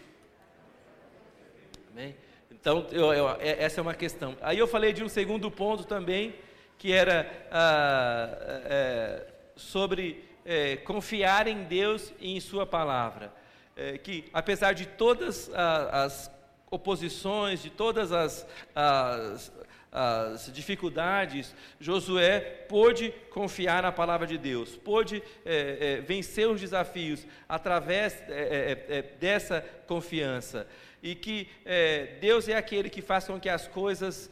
Amém? 1.91 2.15
Então, 2.49 2.85
eu, 2.91 3.11
eu, 3.11 3.29
é, 3.39 3.63
essa 3.63 3.79
é 3.79 3.81
uma 3.81 3.95
questão. 3.95 4.37
Aí 4.41 4.57
eu 4.59 4.67
falei 4.67 4.93
de 4.93 5.03
um 5.03 5.09
segundo 5.09 5.49
ponto 5.49 5.83
também, 5.83 6.35
que 6.77 6.91
era 6.91 7.29
ah, 7.51 8.37
é, 8.65 9.27
sobre 9.55 10.23
é, 10.45 10.77
confiar 10.77 11.47
em 11.47 11.63
Deus 11.63 12.13
e 12.19 12.35
em 12.35 12.39
Sua 12.39 12.65
palavra. 12.65 13.33
É, 13.81 13.97
que 13.97 14.25
apesar 14.31 14.73
de 14.73 14.85
todas 14.85 15.49
as 15.55 16.31
oposições, 16.69 17.63
de 17.63 17.71
todas 17.71 18.11
as, 18.11 18.47
as, 18.75 19.51
as 19.91 20.53
dificuldades, 20.53 21.55
Josué 21.79 22.39
pôde 22.69 23.11
confiar 23.31 23.81
na 23.81 23.91
palavra 23.91 24.27
de 24.27 24.37
Deus, 24.37 24.77
pôde 24.77 25.23
é, 25.43 25.97
é, 25.97 26.01
vencer 26.01 26.47
os 26.47 26.61
desafios 26.61 27.25
através 27.49 28.13
é, 28.29 28.85
é, 28.87 28.97
é 28.97 29.01
dessa 29.01 29.65
confiança. 29.87 30.67
E 31.01 31.15
que 31.15 31.49
é, 31.65 32.17
Deus 32.21 32.47
é 32.47 32.55
aquele 32.55 32.87
que 32.87 33.01
faz 33.01 33.25
com 33.25 33.39
que 33.39 33.49
as 33.49 33.67
coisas 33.67 34.29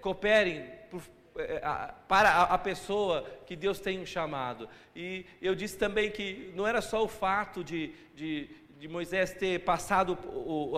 cooperem 0.00 0.62
por, 0.62 0.79
para 2.08 2.42
a, 2.42 2.58
pessoa 2.58 3.24
que 3.46 3.54
Deus 3.56 3.78
tem 3.80 4.00
um 4.00 4.06
chamado. 4.06 4.68
E 4.94 5.24
eu 5.40 5.54
disse 5.54 5.76
também 5.76 6.10
que 6.10 6.52
não 6.54 6.66
era 6.66 6.80
só 6.80 7.04
o 7.04 7.08
fato 7.08 7.62
de, 7.62 7.92
de, 8.14 8.48
de 8.78 8.88
Moisés 8.88 9.32
ter 9.32 9.60
passado 9.60 10.18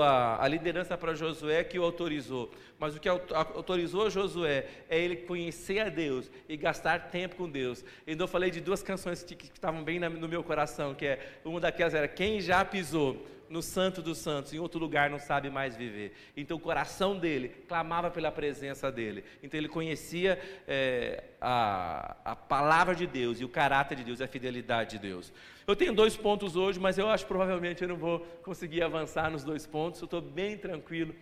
a, 0.00 0.44
a 0.44 0.48
liderança 0.48 0.96
para 0.96 1.14
Josué 1.14 1.64
que 1.64 1.78
o 1.78 1.84
autorizou, 1.84 2.50
mas 2.78 2.96
o 2.96 3.00
que 3.00 3.08
autorizou 3.08 4.10
Josué 4.10 4.66
é 4.88 4.98
ele 4.98 5.16
conhecer 5.16 5.80
a 5.80 5.88
Deus 5.88 6.30
e 6.48 6.56
gastar 6.56 7.10
tempo 7.10 7.36
com 7.36 7.48
Deus. 7.48 7.84
Então 8.06 8.24
eu 8.24 8.28
falei 8.28 8.50
de 8.50 8.60
duas 8.60 8.82
canções 8.82 9.22
que, 9.22 9.34
que 9.34 9.46
estavam 9.46 9.84
bem 9.84 9.98
no 9.98 10.28
meu 10.28 10.42
coração, 10.42 10.94
que 10.94 11.06
é 11.06 11.18
uma 11.44 11.60
daquelas 11.60 11.94
era 11.94 12.08
quem 12.08 12.40
já 12.40 12.64
pisou 12.64 13.26
no 13.52 13.60
Santo 13.60 14.00
dos 14.00 14.16
Santos, 14.16 14.54
em 14.54 14.58
outro 14.58 14.80
lugar 14.80 15.10
não 15.10 15.18
sabe 15.18 15.50
mais 15.50 15.76
viver. 15.76 16.14
Então 16.34 16.56
o 16.56 16.60
coração 16.60 17.18
dele 17.18 17.50
clamava 17.68 18.10
pela 18.10 18.32
presença 18.32 18.90
dele. 18.90 19.22
Então 19.42 19.60
ele 19.60 19.68
conhecia 19.68 20.40
é, 20.66 21.22
a, 21.38 22.16
a 22.24 22.34
palavra 22.34 22.94
de 22.94 23.06
Deus 23.06 23.42
e 23.42 23.44
o 23.44 23.50
caráter 23.50 23.96
de 23.96 24.04
Deus 24.04 24.22
a 24.22 24.26
fidelidade 24.26 24.92
de 24.92 24.98
Deus. 25.00 25.30
Eu 25.66 25.76
tenho 25.76 25.92
dois 25.92 26.16
pontos 26.16 26.56
hoje, 26.56 26.80
mas 26.80 26.96
eu 26.96 27.10
acho 27.10 27.24
que 27.24 27.28
provavelmente 27.28 27.82
eu 27.82 27.88
não 27.88 27.96
vou 27.96 28.20
conseguir 28.42 28.82
avançar 28.82 29.30
nos 29.30 29.44
dois 29.44 29.66
pontos. 29.66 30.00
Eu 30.00 30.06
estou 30.06 30.22
bem 30.22 30.56
tranquilo, 30.56 31.14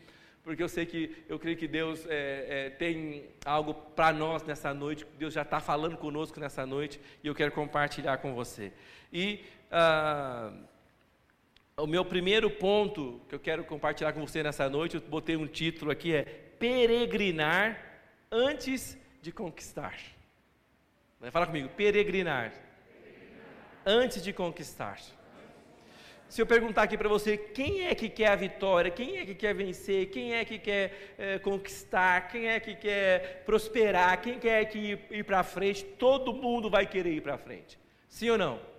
porque 0.45 0.63
eu 0.63 0.69
sei 0.69 0.87
que 0.87 1.25
eu 1.29 1.37
creio 1.37 1.57
que 1.57 1.67
Deus 1.67 2.07
é, 2.07 2.67
é, 2.67 2.71
tem 2.71 3.25
algo 3.45 3.75
para 3.75 4.13
nós 4.13 4.45
nessa 4.45 4.73
noite. 4.73 5.05
Deus 5.19 5.35
já 5.35 5.43
está 5.43 5.59
falando 5.59 5.97
conosco 5.97 6.39
nessa 6.39 6.65
noite 6.65 7.01
e 7.25 7.27
eu 7.27 7.35
quero 7.35 7.51
compartilhar 7.51 8.19
com 8.19 8.35
você. 8.35 8.73
E 9.13 9.41
ah, 9.73 10.53
o 11.83 11.87
meu 11.87 12.05
primeiro 12.05 12.51
ponto 12.51 13.21
que 13.29 13.35
eu 13.35 13.41
quero 13.41 13.65
compartilhar 13.65 14.13
com 14.13 14.27
você 14.27 14.43
nessa 14.43 14.69
noite, 14.69 14.97
eu 14.97 15.01
botei 15.01 15.37
um 15.37 15.47
título 15.47 15.91
aqui, 15.91 16.15
é 16.15 16.23
Peregrinar 16.59 17.79
antes 18.31 18.99
de 19.23 19.33
conquistar. 19.33 19.97
Vai 21.19 21.31
falar 21.31 21.47
comigo, 21.47 21.69
peregrinar. 21.71 22.53
peregrinar. 22.53 24.03
Antes 24.03 24.23
de 24.23 24.33
conquistar. 24.33 24.99
se 26.29 26.41
eu 26.41 26.47
perguntar 26.47 26.83
aqui 26.83 26.97
para 26.97 27.09
você, 27.09 27.37
quem 27.37 27.87
é 27.87 27.95
que 27.95 28.09
quer 28.09 28.29
a 28.29 28.37
vitória? 28.37 28.91
Quem 28.91 29.19
é 29.19 29.27
que 29.27 29.35
quer 29.35 29.55
vencer? 29.55 30.11
Quem 30.11 30.35
é 30.35 30.45
que 30.45 30.59
quer 30.59 31.15
é, 31.19 31.39
conquistar? 31.39 32.29
Quem 32.29 32.49
é 32.49 32.61
que 32.61 32.75
quer 32.75 33.43
prosperar? 33.45 34.21
Quem 34.21 34.39
quer 34.39 34.65
que 34.67 34.79
ir, 34.79 35.01
ir 35.11 35.25
para 35.25 35.43
frente? 35.43 35.85
Todo 35.85 36.33
mundo 36.33 36.71
vai 36.71 36.87
querer 36.87 37.13
ir 37.13 37.23
para 37.23 37.39
frente. 37.39 37.79
Sim 38.09 38.31
ou 38.31 38.39
não? 38.39 38.70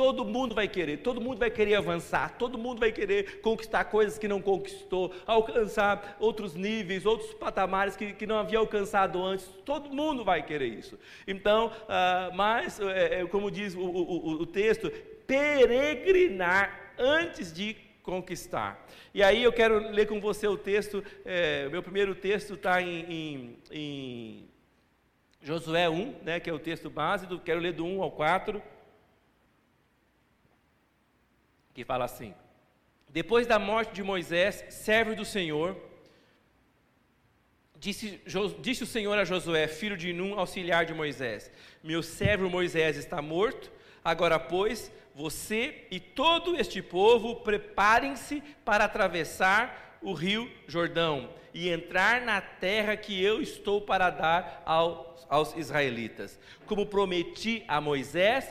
Todo 0.00 0.24
mundo 0.24 0.54
vai 0.54 0.66
querer, 0.66 0.96
todo 0.96 1.20
mundo 1.20 1.36
vai 1.36 1.50
querer 1.50 1.74
avançar, 1.74 2.38
todo 2.38 2.56
mundo 2.56 2.80
vai 2.80 2.90
querer 2.90 3.42
conquistar 3.42 3.84
coisas 3.84 4.18
que 4.18 4.26
não 4.26 4.40
conquistou, 4.40 5.12
alcançar 5.26 6.16
outros 6.18 6.54
níveis, 6.54 7.04
outros 7.04 7.34
patamares 7.34 7.96
que, 7.96 8.14
que 8.14 8.26
não 8.26 8.38
havia 8.38 8.58
alcançado 8.58 9.22
antes. 9.22 9.46
Todo 9.62 9.94
mundo 9.94 10.24
vai 10.24 10.42
querer 10.42 10.68
isso. 10.68 10.98
Então, 11.28 11.66
uh, 11.66 12.34
mas, 12.34 12.80
é, 12.80 13.26
como 13.26 13.50
diz 13.50 13.74
o, 13.74 13.82
o, 13.82 14.30
o 14.40 14.46
texto, 14.46 14.90
peregrinar 15.26 16.94
antes 16.98 17.52
de 17.52 17.76
conquistar. 18.02 18.82
E 19.12 19.22
aí 19.22 19.42
eu 19.42 19.52
quero 19.52 19.90
ler 19.90 20.06
com 20.06 20.18
você 20.18 20.48
o 20.48 20.56
texto, 20.56 21.04
é, 21.26 21.68
meu 21.68 21.82
primeiro 21.82 22.14
texto 22.14 22.54
está 22.54 22.80
em, 22.80 23.04
em, 23.04 23.58
em, 23.70 24.48
Josué 25.42 25.90
1, 25.90 26.14
né, 26.22 26.40
que 26.40 26.48
é 26.48 26.54
o 26.54 26.58
texto 26.58 26.88
base, 26.88 27.26
do, 27.26 27.38
quero 27.38 27.60
ler 27.60 27.74
do 27.74 27.84
1 27.84 28.02
ao 28.02 28.10
4, 28.10 28.62
que 31.74 31.84
fala 31.84 32.04
assim: 32.04 32.34
Depois 33.08 33.46
da 33.46 33.58
morte 33.58 33.92
de 33.92 34.02
Moisés, 34.02 34.64
servo 34.70 35.14
do 35.14 35.24
Senhor, 35.24 35.76
disse, 37.78 38.20
disse 38.60 38.82
o 38.82 38.86
Senhor 38.86 39.18
a 39.18 39.24
Josué, 39.24 39.66
filho 39.66 39.96
de 39.96 40.12
Num, 40.12 40.38
auxiliar 40.38 40.84
de 40.84 40.94
Moisés: 40.94 41.50
Meu 41.82 42.02
servo 42.02 42.48
Moisés 42.48 42.96
está 42.96 43.20
morto, 43.22 43.70
agora, 44.04 44.38
pois, 44.38 44.92
você 45.14 45.86
e 45.90 45.98
todo 45.98 46.56
este 46.56 46.80
povo 46.82 47.36
preparem-se 47.36 48.42
para 48.64 48.84
atravessar 48.84 49.98
o 50.02 50.12
rio 50.12 50.50
Jordão 50.66 51.30
e 51.52 51.68
entrar 51.68 52.20
na 52.20 52.40
terra 52.40 52.96
que 52.96 53.22
eu 53.22 53.42
estou 53.42 53.80
para 53.80 54.08
dar 54.10 54.62
aos, 54.64 55.26
aos 55.28 55.56
israelitas. 55.56 56.38
Como 56.64 56.86
prometi 56.86 57.64
a 57.66 57.80
Moisés, 57.80 58.48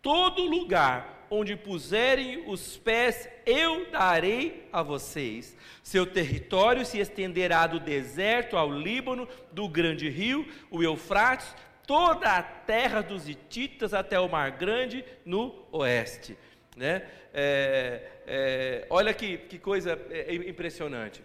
todo 0.00 0.42
lugar 0.42 1.21
onde 1.32 1.56
puserem 1.56 2.44
os 2.46 2.76
pés 2.76 3.26
eu 3.46 3.90
darei 3.90 4.68
a 4.70 4.82
vocês. 4.82 5.56
Seu 5.82 6.04
território 6.04 6.84
se 6.84 6.98
estenderá 6.98 7.66
do 7.66 7.80
deserto 7.80 8.54
ao 8.54 8.70
Líbano, 8.70 9.26
do 9.50 9.66
grande 9.66 10.10
rio, 10.10 10.46
o 10.70 10.82
Eufrates, 10.82 11.56
toda 11.86 12.36
a 12.36 12.42
terra 12.42 13.00
dos 13.00 13.26
Hititas 13.26 13.94
até 13.94 14.20
o 14.20 14.28
Mar 14.28 14.50
Grande 14.50 15.02
no 15.24 15.54
oeste. 15.72 16.36
Né? 16.76 17.08
É, 17.32 18.10
é, 18.26 18.86
olha 18.90 19.14
que, 19.14 19.38
que 19.38 19.58
coisa 19.58 19.98
é, 20.10 20.34
impressionante. 20.34 21.24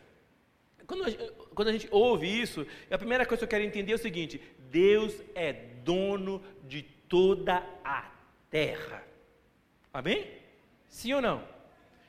Quando 0.86 1.04
a, 1.04 1.08
quando 1.54 1.68
a 1.68 1.74
gente 1.74 1.90
ouve 1.92 2.28
isso, 2.28 2.66
a 2.90 2.98
primeira 2.98 3.26
coisa 3.26 3.40
que 3.40 3.44
eu 3.44 3.50
quero 3.50 3.64
entender 3.66 3.92
é 3.92 3.96
o 3.96 4.00
seguinte: 4.00 4.42
Deus 4.72 5.22
é 5.36 5.52
dono 5.52 6.42
de 6.64 6.82
toda 6.82 7.62
a 7.84 8.10
terra. 8.50 9.07
Amém? 9.98 10.28
Sim 10.88 11.14
ou 11.14 11.22
não? 11.24 11.42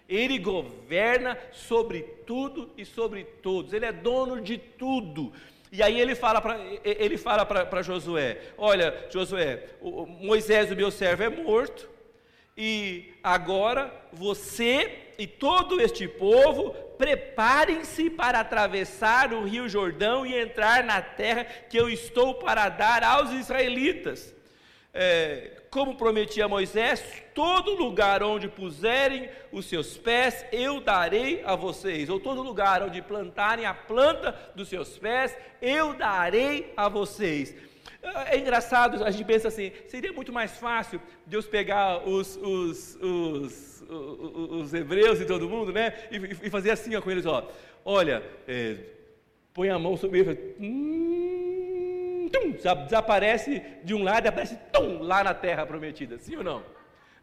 Ele 0.07 0.39
governa 0.39 1.39
sobre 1.53 2.03
tudo 2.27 2.71
e 2.77 2.85
sobre 2.85 3.25
todos. 3.25 3.73
Ele 3.73 3.87
é 3.87 3.93
dono 3.93 4.43
de 4.43 4.59
tudo. 4.59 5.33
E 5.73 5.83
aí 5.83 5.99
ele 5.99 6.15
fala 6.15 6.39
para 6.39 6.59
ele 6.85 7.17
fala 7.17 7.47
para 7.47 7.81
Josué: 7.81 8.43
Olha, 8.59 8.95
Josué, 9.11 9.71
o, 9.81 10.05
Moisés, 10.05 10.71
o 10.71 10.77
meu 10.77 10.91
servo, 10.91 11.23
é 11.23 11.31
morto, 11.31 11.89
e 12.55 13.15
agora 13.25 13.91
você 14.13 15.15
e 15.17 15.27
todo 15.27 15.81
este 15.81 16.07
povo 16.07 16.75
preparem-se 16.99 18.11
para 18.11 18.41
atravessar 18.41 19.33
o 19.33 19.45
rio 19.45 19.67
Jordão 19.67 20.27
e 20.27 20.39
entrar 20.39 20.85
na 20.85 21.01
terra 21.01 21.45
que 21.71 21.79
eu 21.79 21.89
estou 21.89 22.35
para 22.35 22.69
dar 22.69 23.03
aos 23.03 23.33
israelitas. 23.33 24.35
É, 24.93 25.58
como 25.71 25.97
prometi 25.97 26.41
a 26.41 26.49
Moisés, 26.49 27.03
todo 27.35 27.75
lugar 27.75 28.23
onde 28.23 28.49
puserem 28.49 29.29
os 29.53 29.67
seus 29.67 29.97
pés, 29.97 30.45
eu 30.51 30.81
darei 30.81 31.43
a 31.45 31.55
vocês, 31.55 32.09
ou 32.09 32.19
todo 32.19 32.43
lugar 32.43 32.83
onde 32.83 33.03
plantarem 33.03 33.67
a 33.67 33.75
planta 33.75 34.35
dos 34.55 34.69
seus 34.69 34.99
pés, 34.99 35.37
eu 35.61 35.95
darei 35.95 36.73
a 36.77 36.89
vocês. 36.89 37.55
É 38.31 38.39
engraçado, 38.39 39.05
a 39.05 39.11
gente 39.11 39.25
pensa 39.25 39.49
assim, 39.49 39.73
seria 39.89 40.13
muito 40.13 40.33
mais 40.33 40.57
fácil 40.57 41.01
Deus 41.27 41.47
pegar 41.47 42.09
os, 42.09 42.37
os, 42.37 42.97
os, 42.97 43.83
os, 43.83 44.63
os 44.63 44.75
hebreus 44.75 45.21
e 45.21 45.25
todo 45.25 45.49
mundo, 45.49 45.73
né, 45.73 45.95
e, 46.11 46.47
e 46.47 46.51
fazer 46.51 46.71
assim 46.71 46.95
ó, 46.95 47.03
com 47.03 47.11
eles, 47.11 47.27
ó, 47.27 47.47
olha, 47.85 48.23
é, 48.47 48.77
põe 49.53 49.69
a 49.69 49.79
mão 49.79 49.97
sobre 49.97 50.21
ele, 50.21 50.55
hum, 50.61 51.18
tum, 52.29 52.51
desaparece 52.51 53.63
de 53.83 53.95
um 53.95 54.03
lado 54.03 54.27
e 54.27 54.29
aparece 54.29 54.57
tum, 54.73 55.03
lá 55.03 55.25
na 55.25 55.35
Terra 55.35 55.67
Prometida, 55.67 56.19
sim 56.19 56.37
ou 56.37 56.45
não? 56.45 56.63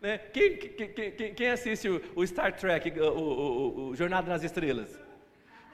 Né? 0.01 0.17
Quem, 0.17 0.57
quem, 0.57 0.87
quem, 0.89 1.33
quem, 1.33 1.49
assiste 1.49 1.89
o, 1.89 2.01
o 2.15 2.27
Star 2.27 2.53
Trek, 2.53 2.99
o, 2.99 3.03
o, 3.03 3.87
o, 3.89 3.95
Jornada 3.95 4.29
nas 4.29 4.43
Estrelas? 4.43 4.99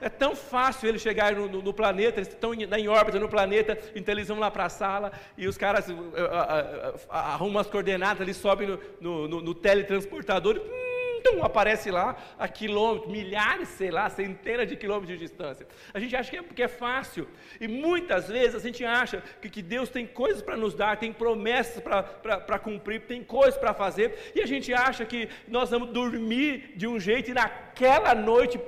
É 0.00 0.08
tão 0.08 0.34
fácil 0.34 0.88
eles 0.88 1.02
chegarem 1.02 1.38
no, 1.38 1.48
no, 1.48 1.62
no, 1.62 1.72
planeta, 1.72 2.18
eles 2.18 2.28
estão 2.28 2.52
em, 2.52 2.64
em, 2.64 2.88
órbita 2.88 3.20
no 3.20 3.28
planeta, 3.28 3.78
então 3.94 4.12
eles 4.12 4.28
vão 4.28 4.38
lá 4.38 4.50
para 4.50 4.64
a 4.64 4.68
sala 4.68 5.12
e 5.36 5.46
os 5.46 5.56
caras 5.56 5.88
uh, 5.88 5.92
uh, 5.92 5.96
uh, 5.96 7.00
arrumam 7.08 7.60
as 7.60 7.68
coordenadas, 7.68 8.20
eles 8.20 8.36
sobem 8.36 8.78
no, 9.00 9.28
no 9.28 9.54
teletransportador 9.54 10.56
e 10.56 10.81
tum, 11.22 11.42
aparece 11.44 11.90
lá 11.90 12.16
a 12.38 12.48
quilômetros, 12.48 13.10
milhares, 13.10 13.68
sei 13.68 13.90
lá, 13.90 14.08
centenas 14.10 14.68
de 14.68 14.76
quilômetros 14.76 15.18
de 15.18 15.24
distância. 15.24 15.66
A 15.94 16.00
gente 16.00 16.14
acha 16.14 16.30
que 16.30 16.36
é 16.36 16.42
porque 16.42 16.62
é 16.62 16.68
fácil. 16.68 17.28
E 17.60 17.68
muitas 17.68 18.28
vezes 18.28 18.56
a 18.56 18.60
gente 18.60 18.84
acha 18.84 19.22
que, 19.40 19.48
que 19.48 19.62
Deus 19.62 19.88
tem 19.88 20.06
coisas 20.06 20.42
para 20.42 20.56
nos 20.56 20.74
dar, 20.74 20.96
tem 20.98 21.12
promessas 21.12 21.82
para 21.82 22.58
cumprir, 22.58 23.02
tem 23.02 23.22
coisas 23.22 23.58
para 23.58 23.72
fazer, 23.72 24.32
e 24.34 24.40
a 24.40 24.46
gente 24.46 24.72
acha 24.72 25.04
que 25.04 25.28
nós 25.48 25.70
vamos 25.70 25.90
dormir 25.90 26.72
de 26.76 26.86
um 26.86 26.98
jeito 26.98 27.30
e 27.30 27.34
naquela 27.34 28.14
noite 28.14 28.58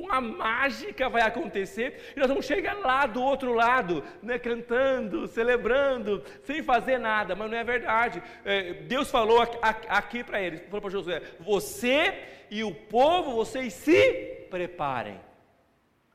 uma 0.00 0.20
mágica 0.20 1.08
vai 1.08 1.22
acontecer 1.22 2.12
e 2.16 2.18
nós 2.18 2.28
vamos 2.28 2.46
chegar 2.46 2.74
lá 2.74 3.06
do 3.06 3.22
outro 3.22 3.52
lado, 3.52 4.02
né, 4.22 4.38
cantando, 4.38 5.26
celebrando, 5.26 6.22
sem 6.42 6.62
fazer 6.62 6.98
nada, 6.98 7.36
mas 7.36 7.50
não 7.50 7.58
é 7.58 7.64
verdade. 7.64 8.22
É, 8.44 8.72
Deus 8.72 9.10
falou 9.10 9.40
aqui, 9.40 10.24
para 10.24 10.40
eles, 10.40 10.62
falou 10.62 10.80
para 10.80 10.90
Josué: 10.90 11.22
você 11.38 12.14
e 12.50 12.64
o 12.64 12.74
povo, 12.74 13.32
vocês 13.32 13.72
se 13.72 14.46
preparem. 14.50 15.20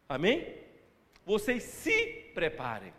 Amém? 0.10 0.48
Vocês 1.25 1.63
se 1.63 2.32
preparem. 2.34 2.94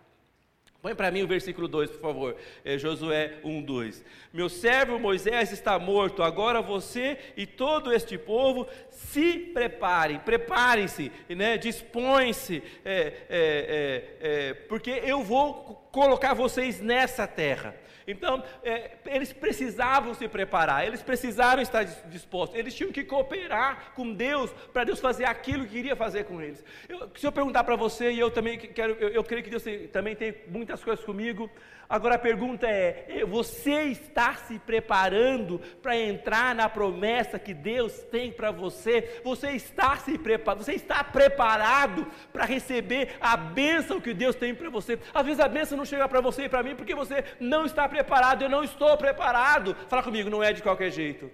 Põe 0.86 0.94
para 0.94 1.10
mim 1.10 1.22
o 1.22 1.26
versículo 1.26 1.66
2, 1.66 1.90
por 1.90 2.00
favor. 2.00 2.36
É 2.64 2.78
Josué 2.78 3.40
1, 3.42 3.60
2. 3.60 4.04
Meu 4.32 4.48
servo 4.48 5.00
Moisés 5.00 5.50
está 5.50 5.76
morto, 5.80 6.22
agora 6.22 6.62
você 6.62 7.18
e 7.36 7.44
todo 7.44 7.92
este 7.92 8.16
povo 8.16 8.68
se 8.96 9.38
preparem, 9.52 10.18
preparem-se, 10.18 11.12
né? 11.28 11.58
dispõem-se, 11.58 12.62
é, 12.82 12.98
é, 12.98 13.12
é, 13.28 14.16
é 14.20 14.54
porque 14.54 14.90
eu 14.90 15.22
vou 15.22 15.86
colocar 15.92 16.32
vocês 16.32 16.80
nessa 16.80 17.26
terra. 17.26 17.74
Então, 18.08 18.42
é, 18.62 18.92
eles 19.06 19.32
precisavam 19.32 20.14
se 20.14 20.28
preparar, 20.28 20.86
eles 20.86 21.02
precisaram 21.02 21.60
estar 21.60 21.82
dispostos, 22.08 22.58
eles 22.58 22.74
tinham 22.74 22.92
que 22.92 23.02
cooperar 23.02 23.92
com 23.94 24.14
Deus 24.14 24.50
para 24.72 24.84
Deus 24.84 25.00
fazer 25.00 25.24
aquilo 25.24 25.64
que 25.64 25.72
queria 25.72 25.96
fazer 25.96 26.24
com 26.24 26.40
eles. 26.40 26.64
Eu, 26.88 27.10
se 27.16 27.26
eu 27.26 27.32
perguntar 27.32 27.64
para 27.64 27.76
você, 27.76 28.12
e 28.12 28.18
eu 28.18 28.30
também 28.30 28.58
quero, 28.58 28.94
eu, 28.94 29.08
eu 29.08 29.24
creio 29.24 29.42
que 29.42 29.50
Deus 29.50 29.64
também 29.92 30.14
tem 30.14 30.34
muitas 30.48 30.82
coisas 30.82 31.04
comigo, 31.04 31.50
Agora 31.88 32.16
a 32.16 32.18
pergunta 32.18 32.66
é: 32.68 33.24
você 33.26 33.82
está 33.84 34.34
se 34.34 34.58
preparando 34.58 35.60
para 35.80 35.96
entrar 35.96 36.54
na 36.54 36.68
promessa 36.68 37.38
que 37.38 37.54
Deus 37.54 37.92
tem 38.10 38.32
para 38.32 38.50
você? 38.50 39.20
Você 39.24 39.50
está 39.50 39.96
se 39.96 40.18
preparando? 40.18 40.64
Você 40.64 40.74
está 40.74 41.02
preparado 41.04 42.06
para 42.32 42.44
receber 42.44 43.16
a 43.20 43.36
bênção 43.36 44.00
que 44.00 44.12
Deus 44.12 44.34
tem 44.34 44.54
para 44.54 44.68
você? 44.68 44.98
Às 45.14 45.24
vezes 45.24 45.40
a 45.40 45.48
bênção 45.48 45.78
não 45.78 45.84
chega 45.84 46.08
para 46.08 46.20
você 46.20 46.44
e 46.44 46.48
para 46.48 46.62
mim 46.62 46.74
porque 46.74 46.94
você 46.94 47.24
não 47.38 47.64
está 47.64 47.88
preparado. 47.88 48.42
Eu 48.42 48.48
não 48.48 48.64
estou 48.64 48.96
preparado. 48.96 49.76
Fala 49.88 50.02
comigo, 50.02 50.28
não 50.28 50.42
é 50.42 50.52
de 50.52 50.62
qualquer 50.62 50.90
jeito. 50.90 51.30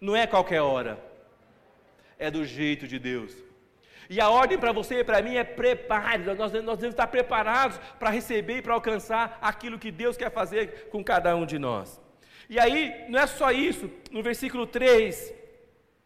Não 0.00 0.14
é 0.14 0.26
qualquer 0.26 0.60
hora. 0.60 0.98
É 2.18 2.30
do 2.30 2.44
jeito 2.44 2.86
de 2.86 2.98
Deus. 2.98 3.47
E 4.10 4.20
a 4.20 4.30
ordem 4.30 4.58
para 4.58 4.72
você 4.72 5.00
e 5.00 5.04
para 5.04 5.20
mim 5.22 5.36
é 5.36 5.44
prepare, 5.44 6.24
nós, 6.24 6.38
nós 6.38 6.52
devemos 6.52 6.84
estar 6.84 7.06
preparados 7.08 7.78
para 7.98 8.10
receber 8.10 8.58
e 8.58 8.62
para 8.62 8.74
alcançar 8.74 9.38
aquilo 9.42 9.78
que 9.78 9.90
Deus 9.90 10.16
quer 10.16 10.30
fazer 10.30 10.88
com 10.90 11.04
cada 11.04 11.36
um 11.36 11.44
de 11.44 11.58
nós. 11.58 12.00
E 12.48 12.58
aí, 12.58 13.04
não 13.08 13.20
é 13.20 13.26
só 13.26 13.52
isso, 13.52 13.90
no 14.10 14.22
versículo 14.22 14.66
3, 14.66 15.34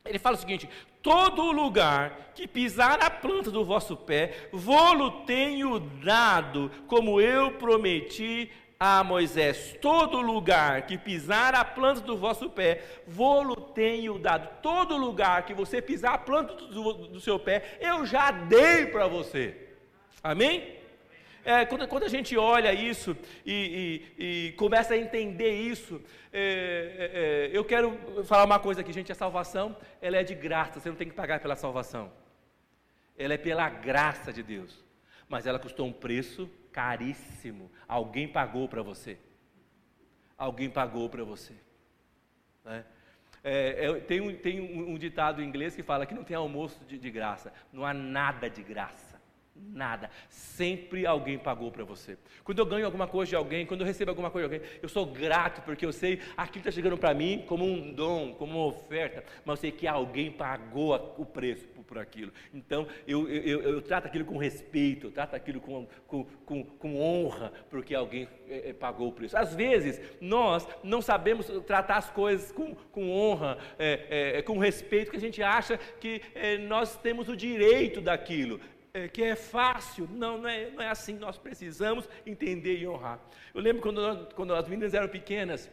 ele 0.04 0.18
fala 0.18 0.36
o 0.36 0.40
seguinte: 0.40 0.68
todo 1.00 1.52
lugar 1.52 2.32
que 2.34 2.48
pisar 2.48 3.00
a 3.00 3.08
planta 3.08 3.50
do 3.50 3.64
vosso 3.64 3.96
pé, 3.96 4.48
vou-lo 4.52 5.24
tenho 5.24 5.78
dado, 5.78 6.70
como 6.88 7.20
eu 7.20 7.52
prometi 7.52 8.50
a 8.84 9.04
Moisés: 9.04 9.76
Todo 9.80 10.20
lugar 10.20 10.82
que 10.82 10.98
pisar 10.98 11.54
a 11.54 11.64
planta 11.64 12.00
do 12.00 12.16
vosso 12.16 12.50
pé, 12.50 12.82
vou-lo 13.06 13.54
tenho 13.54 14.18
dado. 14.18 14.60
Todo 14.60 14.96
lugar 14.96 15.46
que 15.46 15.54
você 15.54 15.80
pisar 15.80 16.14
a 16.14 16.18
planta 16.18 16.52
do, 16.54 16.92
do 17.06 17.20
seu 17.20 17.38
pé, 17.38 17.78
eu 17.80 18.04
já 18.04 18.32
dei 18.32 18.86
para 18.86 19.06
você. 19.06 19.68
Amém? 20.20 20.80
É, 21.44 21.64
quando, 21.64 21.86
quando, 21.86 22.02
a 22.04 22.08
gente 22.08 22.36
olha 22.36 22.72
isso 22.72 23.16
e, 23.46 24.02
e, 24.18 24.48
e 24.48 24.52
começa 24.52 24.94
a 24.94 24.98
entender 24.98 25.52
isso, 25.52 26.00
é, 26.32 26.40
é, 26.98 27.50
é, 27.54 27.56
eu 27.56 27.64
quero 27.64 27.96
falar 28.24 28.44
uma 28.44 28.58
coisa 28.58 28.80
aqui, 28.80 28.92
gente: 28.92 29.12
a 29.12 29.14
salvação 29.14 29.76
ela 30.00 30.16
é 30.16 30.24
de 30.24 30.34
graça, 30.34 30.80
você 30.80 30.88
não 30.88 30.96
tem 30.96 31.08
que 31.08 31.14
pagar 31.14 31.38
pela 31.38 31.54
salvação, 31.54 32.12
ela 33.16 33.34
é 33.34 33.38
pela 33.38 33.68
graça 33.68 34.32
de 34.32 34.42
Deus, 34.42 34.84
mas 35.28 35.46
ela 35.46 35.60
custou 35.60 35.86
um 35.86 35.92
preço 35.92 36.50
caríssimo. 36.72 37.70
Alguém 37.86 38.26
pagou 38.26 38.68
para 38.68 38.82
você. 38.82 39.18
Alguém 40.36 40.70
pagou 40.70 41.08
para 41.08 41.22
você. 41.22 41.54
Né? 42.64 42.84
É, 43.44 43.86
é, 43.86 43.94
tem, 44.00 44.20
um, 44.20 44.34
tem 44.36 44.60
um, 44.60 44.92
um, 44.92 44.98
ditado 44.98 45.42
em 45.42 45.46
inglês 45.46 45.74
que 45.74 45.82
fala 45.82 46.06
que 46.06 46.14
não 46.14 46.24
tem 46.24 46.36
almoço 46.36 46.84
de, 46.84 46.98
de 46.98 47.10
graça. 47.10 47.52
Não 47.72 47.84
há 47.84 47.92
nada 47.92 48.48
de 48.48 48.62
graça. 48.62 49.20
Nada. 49.54 50.10
Sempre 50.28 51.06
alguém 51.06 51.38
pagou 51.38 51.70
para 51.70 51.84
você. 51.84 52.16
Quando 52.42 52.58
eu 52.58 52.66
ganho 52.66 52.86
alguma 52.86 53.06
coisa 53.06 53.30
de 53.30 53.36
alguém, 53.36 53.66
quando 53.66 53.82
eu 53.82 53.86
recebo 53.86 54.10
alguma 54.10 54.30
coisa 54.30 54.48
de 54.48 54.54
alguém, 54.54 54.70
eu 54.80 54.88
sou 54.88 55.04
grato 55.04 55.60
porque 55.62 55.84
eu 55.84 55.92
sei 55.92 56.20
aquilo 56.36 56.60
está 56.60 56.70
chegando 56.70 56.96
para 56.96 57.12
mim 57.12 57.44
como 57.46 57.64
um 57.64 57.92
dom, 57.92 58.32
como 58.34 58.58
uma 58.58 58.66
oferta, 58.66 59.22
mas 59.44 59.58
eu 59.58 59.60
sei 59.60 59.72
que 59.72 59.86
alguém 59.86 60.30
pagou 60.32 61.14
o 61.18 61.26
preço 61.26 61.68
por 61.92 61.98
aquilo. 61.98 62.32
Então 62.54 62.86
eu, 63.06 63.28
eu, 63.28 63.60
eu, 63.60 63.82
trato 63.82 64.06
aquilo 64.06 64.24
com 64.24 64.38
respeito, 64.38 65.08
eu 65.08 65.10
trato 65.10 65.36
aquilo 65.36 65.60
com, 65.60 65.86
com, 66.06 66.24
com, 66.46 66.64
com 66.64 66.98
honra, 66.98 67.52
porque 67.68 67.94
alguém 67.94 68.26
é, 68.48 68.70
é, 68.70 68.72
pagou 68.72 69.08
o 69.08 69.12
preço. 69.12 69.36
Às 69.36 69.54
vezes 69.54 70.00
nós 70.18 70.66
não 70.82 71.02
sabemos 71.02 71.46
tratar 71.66 71.98
as 71.98 72.08
coisas 72.08 72.50
com, 72.50 72.74
com 72.74 73.10
honra, 73.10 73.58
é, 73.78 74.38
é, 74.38 74.42
com 74.42 74.56
respeito, 74.56 75.10
que 75.10 75.18
a 75.18 75.20
gente 75.20 75.42
acha 75.42 75.78
que 76.00 76.22
é, 76.34 76.56
nós 76.56 76.96
temos 76.96 77.28
o 77.28 77.36
direito 77.36 78.00
daquilo 78.00 78.58
é, 78.94 79.06
que 79.06 79.22
é 79.22 79.36
fácil. 79.36 80.08
Não, 80.10 80.38
não 80.38 80.48
é, 80.48 80.70
não 80.70 80.82
é 80.82 80.88
assim. 80.88 81.18
Nós 81.18 81.36
precisamos 81.36 82.08
entender 82.24 82.78
e 82.78 82.88
honrar. 82.88 83.20
Eu 83.54 83.60
lembro 83.60 83.82
quando, 83.82 84.28
quando 84.34 84.54
as 84.54 84.66
meninas 84.66 84.94
eram 84.94 85.08
pequenas, 85.08 85.70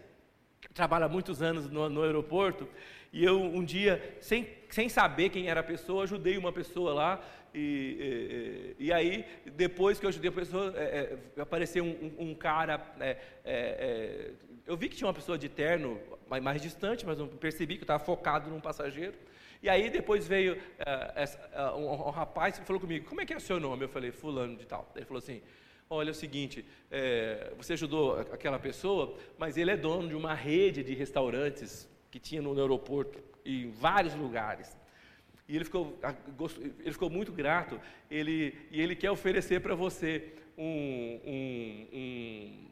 trabalho 0.73 1.05
há 1.05 1.09
muitos 1.09 1.41
anos 1.41 1.69
no, 1.69 1.89
no 1.89 2.03
aeroporto, 2.03 2.67
e 3.11 3.23
eu 3.23 3.41
um 3.41 3.63
dia, 3.63 4.17
sem, 4.19 4.47
sem 4.69 4.87
saber 4.87 5.29
quem 5.29 5.49
era 5.49 5.61
a 5.61 5.63
pessoa, 5.63 6.03
ajudei 6.03 6.37
uma 6.37 6.51
pessoa 6.51 6.93
lá, 6.93 7.21
e, 7.53 8.75
e, 8.79 8.85
e, 8.85 8.93
aí, 8.93 9.25
depois 9.55 9.99
que 9.99 10.05
eu 10.05 10.09
ajudei 10.09 10.29
a 10.29 10.33
pessoa, 10.33 10.73
é, 10.75 11.17
é, 11.35 11.41
apareceu 11.41 11.83
um, 11.83 12.13
um, 12.19 12.35
cara. 12.35 12.79
É, 12.99 13.09
é, 13.09 13.17
é, 13.45 14.31
eu 14.67 14.77
vi 14.77 14.87
que 14.87 14.95
tinha 14.95 15.07
uma 15.07 15.13
pessoa 15.13 15.37
de 15.37 15.49
terno 15.49 15.99
mais, 16.29 16.43
mais 16.43 16.61
distante, 16.61 17.05
mas 17.05 17.17
não 17.17 17.27
percebi 17.27 17.75
que 17.75 17.81
eu 17.81 17.85
estava 17.85 18.03
focado 18.03 18.51
num 18.51 18.59
passageiro. 18.59 19.15
E 19.61 19.67
aí 19.67 19.89
depois 19.89 20.27
veio 20.27 20.53
uh, 20.53 21.73
uh, 21.73 21.77
um, 21.77 22.07
um, 22.07 22.09
rapaz 22.11 22.57
que 22.57 22.65
falou 22.65 22.79
comigo, 22.79 23.09
como 23.09 23.19
é 23.19 23.25
que 23.25 23.33
é 23.33 23.37
o 23.37 23.41
seu 23.41 23.59
nome? 23.59 23.83
Eu 23.83 23.89
falei, 23.89 24.11
fulano 24.11 24.55
de 24.55 24.65
tal. 24.65 24.89
Ele 24.95 25.05
falou 25.05 25.17
assim, 25.17 25.41
olha 25.91 26.11
o 26.11 26.13
seguinte, 26.15 26.63
é, 26.91 27.51
você 27.57 27.73
ajudou 27.73 28.19
aquela 28.19 28.59
pessoa, 28.59 29.15
mas 29.39 29.57
ele 29.57 29.71
é 29.71 29.77
dono 29.77 30.07
de 30.07 30.13
uma 30.13 30.35
rede 30.35 30.83
de 30.83 30.93
restaurantes 30.93 31.89
que 32.11 32.19
tinha 32.19 32.43
no 32.43 32.55
aeroporto, 32.59 33.17
em 33.43 33.71
vários 33.71 34.13
lugares. 34.13 34.77
E 35.47 35.55
ele 35.55 35.65
ficou, 35.65 35.97
ele 36.79 36.91
ficou 36.91 37.09
muito 37.09 37.31
grato, 37.31 37.81
ele, 38.09 38.55
e 38.69 38.79
ele 38.79 38.95
quer 38.95 39.09
oferecer 39.09 39.61
para 39.61 39.73
você 39.73 40.31
um, 40.55 41.19
um, 41.25 41.87
um, 41.91 42.67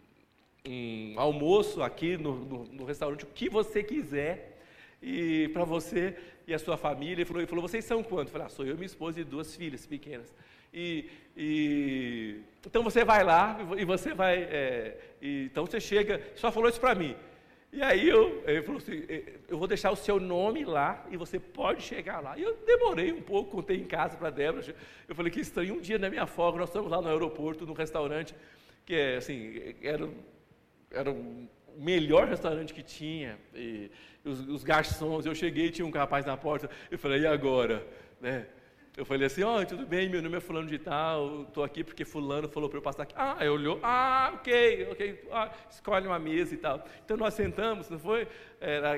um, 0.67 1.19
almoço 1.19 1.81
aqui 1.81 2.17
no, 2.17 2.36
no, 2.45 2.63
no 2.65 2.86
restaurante, 2.86 3.24
o 3.24 3.27
que 3.27 3.50
você 3.50 3.81
quiser, 3.81 4.62
e 5.01 5.50
para 5.53 5.63
você 5.63 6.15
e 6.45 6.53
a 6.53 6.59
sua 6.59 6.77
família. 6.77 7.15
Ele 7.15 7.25
falou, 7.25 7.41
ele 7.41 7.47
falou 7.47 7.67
vocês 7.67 7.83
são 7.83 8.03
quantos? 8.03 8.27
Eu 8.27 8.33
falei, 8.33 8.45
ah, 8.45 8.50
sou 8.50 8.63
eu, 8.63 8.75
minha 8.75 8.86
esposa 8.86 9.19
e 9.19 9.24
duas 9.24 9.55
filhas 9.55 9.88
pequenas. 9.88 10.31
E, 10.77 11.10
e 11.36 12.41
então 12.63 12.84
você 12.84 13.03
vai 13.03 13.24
lá 13.24 13.57
e 13.75 13.84
você 13.84 14.13
vai. 14.13 14.38
É, 14.43 14.98
e, 15.19 15.45
então 15.45 15.65
você 15.65 15.80
chega, 15.80 16.21
só 16.36 16.51
falou 16.51 16.69
isso 16.69 16.80
para 16.80 16.93
mim. 16.93 17.15
E 17.73 17.82
aí 17.82 18.08
eu, 18.08 18.43
ele 18.45 18.62
falou 18.62 18.80
assim, 18.80 19.04
eu 19.49 19.58
vou 19.58 19.67
deixar 19.67 19.91
o 19.91 19.95
seu 19.95 20.19
nome 20.19 20.63
lá 20.63 21.06
e 21.10 21.17
você 21.17 21.39
pode 21.39 21.82
chegar 21.82 22.21
lá. 22.21 22.38
E 22.38 22.43
eu 22.43 22.56
demorei 22.65 23.12
um 23.12 23.21
pouco, 23.21 23.58
contei 23.58 23.78
em 23.78 23.86
casa 23.86 24.15
para 24.17 24.28
a 24.28 24.32
Débora. 24.32 24.75
Eu 25.08 25.15
falei 25.15 25.32
que 25.32 25.39
estranho, 25.39 25.75
um 25.75 25.82
dia 25.82 25.97
na 25.97 26.10
minha 26.10 26.28
folga, 26.28 26.60
nós 26.60 26.69
estamos 26.69 26.89
lá 26.89 27.01
no 27.01 27.10
aeroporto, 27.10 27.65
num 27.65 27.73
restaurante, 27.73 28.36
que 28.86 28.93
é 28.93 29.17
assim, 29.17 29.75
era, 29.82 30.08
era 30.91 31.12
o 31.12 31.47
melhor 31.75 32.28
restaurante 32.28 32.73
que 32.73 32.84
tinha. 32.84 33.38
E, 33.54 33.91
os, 34.23 34.47
os 34.47 34.63
garçons, 34.63 35.25
eu 35.25 35.34
cheguei, 35.34 35.71
tinha 35.71 35.86
um 35.86 35.91
rapaz 35.91 36.25
na 36.25 36.38
porta, 36.38 36.69
eu 36.91 36.99
falei, 36.99 37.21
e 37.21 37.28
agora? 37.28 37.86
Né? 38.21 38.45
Eu 38.97 39.05
falei 39.05 39.27
assim, 39.27 39.43
ó, 39.43 39.62
oh, 39.62 39.65
tudo 39.65 39.86
bem, 39.86 40.10
meu 40.10 40.23
nome 40.23 40.38
é 40.38 40.39
fulano 40.39 40.67
de 40.67 40.79
tal, 40.79 41.43
estou 41.43 41.63
aqui 41.63 41.83
porque 41.83 42.03
fulano 42.03 42.49
falou 42.49 42.67
para 42.67 42.79
eu 42.79 42.81
passar 42.81 43.03
aqui. 43.03 43.13
Ah, 43.15 43.38
eu 43.41 43.53
olhou, 43.53 43.79
ah, 43.83 44.31
ok, 44.33 44.88
ok, 44.91 45.23
ah, 45.31 45.51
escolhe 45.69 46.07
uma 46.07 46.17
mesa 46.17 46.55
e 46.55 46.57
tal. 46.57 46.83
Então 47.05 47.15
nós 47.15 47.36
sentamos, 47.36 47.88
não 47.91 47.99
foi? 47.99 48.27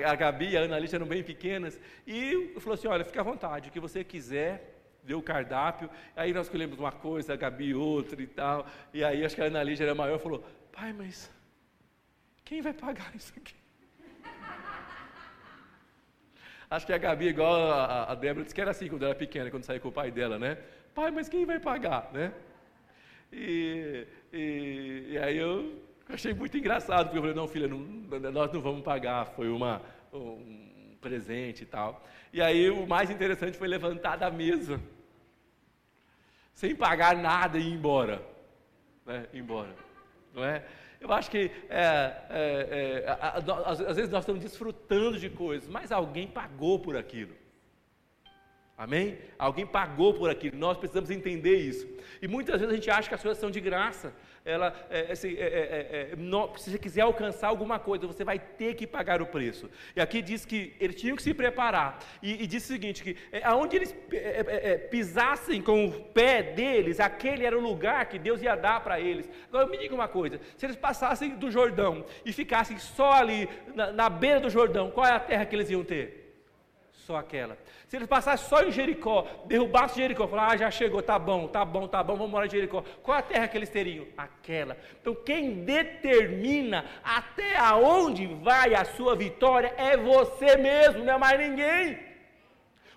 a 0.06 0.14
Gabi 0.14 0.52
e 0.52 0.56
a 0.56 0.60
Ana 0.60 0.78
Lídia 0.78 0.96
eram 0.96 1.06
bem 1.06 1.22
pequenas, 1.22 1.78
e 2.06 2.54
falou 2.60 2.72
assim, 2.76 2.88
olha, 2.88 3.04
fica 3.04 3.20
à 3.20 3.22
vontade, 3.22 3.68
o 3.68 3.72
que 3.72 3.78
você 3.78 4.02
quiser, 4.02 4.74
deu 5.04 5.18
o 5.18 5.22
cardápio, 5.22 5.90
aí 6.16 6.32
nós 6.32 6.46
escolhemos 6.46 6.78
uma 6.78 6.92
coisa, 6.92 7.34
a 7.34 7.36
Gabi 7.36 7.74
outra 7.74 8.22
e 8.22 8.26
tal, 8.26 8.66
e 8.94 9.04
aí 9.04 9.22
acho 9.22 9.34
que 9.34 9.42
a 9.42 9.44
Ana 9.44 9.62
Lídia 9.62 9.84
era 9.84 9.94
maior, 9.94 10.18
falou, 10.18 10.42
pai, 10.72 10.94
mas 10.94 11.30
quem 12.42 12.62
vai 12.62 12.72
pagar 12.72 13.14
isso 13.14 13.34
aqui? 13.36 13.59
Acho 16.70 16.86
que 16.86 16.92
a 16.92 16.98
Gabi, 16.98 17.26
igual 17.26 17.72
a, 17.72 18.12
a 18.12 18.14
Débora, 18.14 18.44
disse 18.44 18.54
que 18.54 18.60
era 18.60 18.70
assim 18.70 18.88
quando 18.88 19.04
era 19.04 19.14
pequena, 19.14 19.50
quando 19.50 19.64
saía 19.64 19.80
com 19.80 19.88
o 19.88 19.92
pai 19.92 20.12
dela, 20.12 20.38
né? 20.38 20.56
Pai, 20.94 21.10
mas 21.10 21.28
quem 21.28 21.44
vai 21.44 21.58
pagar, 21.58 22.08
né? 22.12 22.32
E, 23.32 24.06
e, 24.32 25.06
e 25.10 25.18
aí 25.18 25.36
eu 25.36 25.82
achei 26.08 26.32
muito 26.32 26.56
engraçado, 26.56 27.06
porque 27.06 27.18
eu 27.18 27.22
falei, 27.22 27.36
não, 27.36 27.48
filha, 27.48 27.66
não, 27.66 27.80
nós 28.30 28.52
não 28.52 28.60
vamos 28.60 28.82
pagar, 28.82 29.26
foi 29.26 29.48
uma, 29.48 29.82
um 30.12 30.96
presente 31.00 31.64
e 31.64 31.66
tal. 31.66 32.04
E 32.32 32.40
aí 32.40 32.70
o 32.70 32.86
mais 32.86 33.10
interessante 33.10 33.58
foi 33.58 33.66
levantar 33.66 34.14
da 34.14 34.30
mesa, 34.30 34.80
sem 36.54 36.76
pagar 36.76 37.16
nada 37.16 37.58
e 37.58 37.62
ir 37.62 37.72
embora. 37.72 38.22
Né? 39.04 39.26
Embora. 39.34 39.74
Não 40.32 40.44
é? 40.44 40.64
Eu 41.00 41.10
acho 41.12 41.30
que 41.30 41.50
é, 41.70 41.82
é, 42.28 43.04
é, 43.06 43.16
às 43.88 43.96
vezes 43.96 44.10
nós 44.10 44.22
estamos 44.22 44.42
desfrutando 44.42 45.18
de 45.18 45.30
coisas, 45.30 45.66
mas 45.66 45.90
alguém 45.90 46.28
pagou 46.28 46.78
por 46.78 46.94
aquilo. 46.94 47.34
Amém? 48.76 49.18
Alguém 49.38 49.66
pagou 49.66 50.14
por 50.14 50.30
aquilo, 50.30 50.56
nós 50.56 50.76
precisamos 50.76 51.10
entender 51.10 51.56
isso. 51.56 51.86
E 52.20 52.28
muitas 52.28 52.60
vezes 52.60 52.72
a 52.72 52.76
gente 52.76 52.90
acha 52.90 53.08
que 53.08 53.14
as 53.14 53.22
coisas 53.22 53.38
são 53.38 53.50
de 53.50 53.60
graça. 53.60 54.14
Ela, 54.44 54.74
é, 54.88 55.12
assim, 55.12 55.34
é, 55.36 55.42
é, 55.42 56.12
é 56.12 56.56
se 56.56 56.70
você 56.70 56.78
quiser 56.78 57.02
alcançar 57.02 57.48
alguma 57.48 57.78
coisa, 57.78 58.06
você 58.06 58.24
vai 58.24 58.38
ter 58.38 58.74
que 58.74 58.86
pagar 58.86 59.20
o 59.20 59.26
preço. 59.26 59.70
E 59.94 60.00
aqui 60.00 60.22
diz 60.22 60.46
que 60.46 60.74
eles 60.80 60.96
tinham 60.96 61.14
que 61.14 61.22
se 61.22 61.34
preparar. 61.34 61.98
E, 62.22 62.42
e 62.42 62.46
diz 62.46 62.64
o 62.64 62.68
seguinte: 62.68 63.02
que 63.02 63.16
é, 63.30 63.44
aonde 63.44 63.76
eles 63.76 63.94
é, 64.12 64.78
pisassem 64.78 65.60
com 65.60 65.86
o 65.86 65.92
pé 65.92 66.42
deles, 66.42 67.00
aquele 67.00 67.44
era 67.44 67.56
o 67.56 67.60
lugar 67.60 68.06
que 68.06 68.18
Deus 68.18 68.40
ia 68.40 68.56
dar 68.56 68.80
para 68.80 68.98
eles. 68.98 69.28
Agora 69.48 69.66
me 69.66 69.76
diga 69.76 69.94
uma 69.94 70.08
coisa: 70.08 70.40
se 70.56 70.64
eles 70.64 70.76
passassem 70.76 71.36
do 71.36 71.50
Jordão 71.50 72.04
e 72.24 72.32
ficassem 72.32 72.78
só 72.78 73.12
ali 73.12 73.48
na, 73.74 73.92
na 73.92 74.08
beira 74.08 74.40
do 74.40 74.48
Jordão, 74.48 74.90
qual 74.90 75.06
é 75.06 75.12
a 75.12 75.20
terra 75.20 75.44
que 75.44 75.54
eles 75.54 75.70
iam 75.70 75.84
ter? 75.84 76.19
Só 77.06 77.16
aquela. 77.16 77.56
Se 77.88 77.96
eles 77.96 78.08
passassem 78.08 78.48
só 78.48 78.62
em 78.62 78.70
Jericó, 78.70 79.26
derrubassem 79.46 80.02
Jericó, 80.02 80.28
falassem, 80.28 80.54
ah, 80.54 80.56
já 80.58 80.70
chegou, 80.70 81.02
tá 81.02 81.18
bom, 81.18 81.48
tá 81.48 81.64
bom, 81.64 81.88
tá 81.88 82.02
bom, 82.02 82.14
vamos 82.14 82.30
morar 82.30 82.46
em 82.46 82.50
Jericó. 82.50 82.84
Qual 83.02 83.16
a 83.16 83.22
terra 83.22 83.48
que 83.48 83.56
eles 83.56 83.68
teriam? 83.68 84.06
Aquela. 84.16 84.76
Então 85.00 85.14
quem 85.14 85.64
determina 85.64 86.84
até 87.02 87.56
aonde 87.56 88.26
vai 88.26 88.74
a 88.74 88.84
sua 88.84 89.16
vitória 89.16 89.74
é 89.76 89.96
você 89.96 90.56
mesmo, 90.56 91.04
não 91.04 91.14
é 91.14 91.18
mais 91.18 91.38
ninguém. 91.38 92.10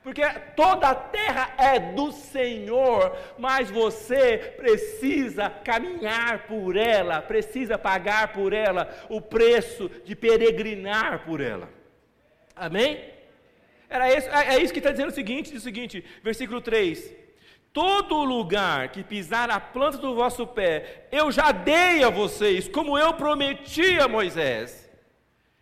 Porque 0.04 0.22
toda 0.56 0.90
a 0.90 0.96
terra 0.96 1.54
é 1.58 1.80
do 1.80 2.12
Senhor, 2.12 3.18
mas 3.38 3.72
você 3.72 4.54
precisa 4.58 5.50
caminhar 5.50 6.46
por 6.46 6.76
ela, 6.76 7.22
precisa 7.22 7.78
pagar 7.78 8.34
por 8.34 8.52
ela 8.52 8.94
o 9.10 9.22
preço 9.22 9.90
de 10.04 10.14
peregrinar 10.14 11.24
por 11.26 11.40
ela. 11.40 11.70
Amém? 12.54 13.13
Era 13.94 14.12
isso, 14.12 14.28
é, 14.28 14.56
é 14.56 14.60
isso 14.60 14.74
que 14.74 14.80
está 14.80 14.90
dizendo 14.90 15.10
o 15.10 15.14
seguinte, 15.14 15.56
o 15.56 15.60
seguinte, 15.60 16.04
versículo 16.24 16.60
3. 16.60 17.14
Todo 17.72 18.24
lugar 18.24 18.90
que 18.90 19.04
pisar 19.04 19.52
a 19.52 19.60
planta 19.60 20.00
do 20.00 20.16
vosso 20.16 20.48
pé, 20.48 21.08
eu 21.12 21.32
já 21.32 21.52
dei 21.52 22.04
a 22.04 22.10
vocês, 22.10 22.68
como 22.68 22.98
eu 22.98 23.14
prometi 23.14 24.00
a 24.00 24.08
Moisés. 24.08 24.92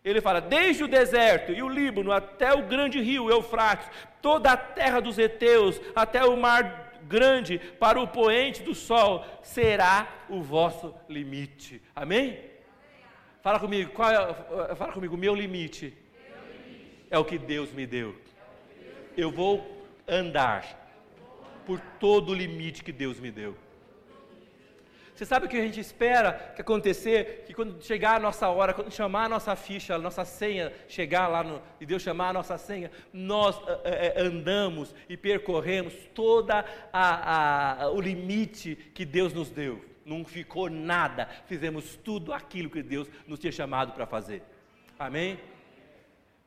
Ele 0.01 0.21
fala, 0.21 0.39
desde 0.39 0.81
o 0.81 0.87
deserto 0.87 1.51
e 1.51 1.61
o 1.61 1.67
Líbano 1.67 2.09
até 2.13 2.53
o 2.53 2.63
grande 2.63 3.01
rio 3.01 3.29
Eufrates, 3.29 3.89
toda 4.21 4.53
a 4.53 4.57
terra 4.57 5.01
dos 5.01 5.19
heteus, 5.19 5.81
até 5.93 6.23
o 6.23 6.37
mar 6.37 7.01
grande, 7.03 7.59
para 7.59 7.99
o 7.99 8.07
poente 8.07 8.63
do 8.63 8.73
sol, 8.73 9.25
será 9.43 10.07
o 10.29 10.41
vosso 10.41 10.95
limite. 11.09 11.81
Amém? 11.93 12.39
Fala 13.41 13.59
comigo, 13.59 13.91
qual 13.91 14.09
é, 14.09 14.73
fala 14.75 14.93
comigo, 14.93 15.17
meu 15.17 15.35
limite 15.35 16.00
é 17.11 17.19
o 17.19 17.25
que 17.25 17.37
Deus 17.37 17.71
me 17.71 17.85
deu. 17.85 18.15
Eu 19.15 19.29
vou 19.29 19.85
andar 20.07 20.81
por 21.65 21.79
todo 21.99 22.31
o 22.31 22.33
limite 22.33 22.83
que 22.83 22.91
Deus 22.91 23.19
me 23.19 23.29
deu. 23.29 23.55
Você 25.13 25.25
sabe 25.25 25.45
o 25.45 25.49
que 25.49 25.57
a 25.57 25.61
gente 25.61 25.79
espera 25.79 26.33
que 26.55 26.61
acontecer? 26.61 27.43
Que 27.45 27.53
quando 27.53 27.83
chegar 27.83 28.15
a 28.15 28.19
nossa 28.19 28.47
hora, 28.47 28.73
quando 28.73 28.91
chamar 28.91 29.25
a 29.25 29.29
nossa 29.29 29.55
ficha, 29.55 29.93
a 29.93 29.99
nossa 29.99 30.25
senha, 30.25 30.73
chegar 30.87 31.27
lá 31.27 31.43
no, 31.43 31.61
e 31.79 31.85
Deus 31.85 32.01
chamar 32.01 32.29
a 32.29 32.33
nossa 32.33 32.57
senha, 32.57 32.89
nós 33.13 33.61
é, 33.83 34.19
andamos 34.19 34.95
e 35.07 35.15
percorremos 35.15 35.93
toda 36.15 36.65
a, 36.91 37.83
a, 37.83 37.91
o 37.91 38.01
limite 38.01 38.75
que 38.95 39.05
Deus 39.05 39.31
nos 39.31 39.51
deu. 39.51 39.85
Não 40.03 40.25
ficou 40.25 40.71
nada, 40.71 41.29
fizemos 41.45 41.95
tudo 41.97 42.33
aquilo 42.33 42.69
que 42.69 42.81
Deus 42.81 43.07
nos 43.27 43.37
tinha 43.37 43.51
chamado 43.51 43.91
para 43.91 44.07
fazer. 44.07 44.41
Amém? 44.97 45.37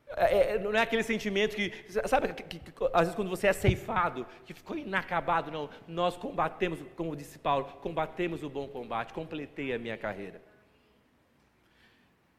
É, 0.07 0.53
é, 0.53 0.59
não 0.59 0.71
é 0.73 0.81
aquele 0.81 1.03
sentimento 1.03 1.55
que, 1.55 1.73
sabe, 2.07 2.33
que, 2.33 2.43
que, 2.43 2.59
que, 2.59 2.71
às 2.93 3.01
vezes 3.01 3.15
quando 3.15 3.29
você 3.29 3.47
é 3.47 3.53
ceifado, 3.53 4.25
que 4.45 4.53
ficou 4.53 4.77
inacabado, 4.77 5.51
não, 5.51 5.69
nós 5.87 6.15
combatemos, 6.15 6.79
como 6.95 7.15
disse 7.15 7.39
Paulo, 7.39 7.65
combatemos 7.81 8.43
o 8.43 8.49
bom 8.49 8.67
combate, 8.67 9.13
completei 9.13 9.73
a 9.73 9.79
minha 9.79 9.97
carreira. 9.97 10.41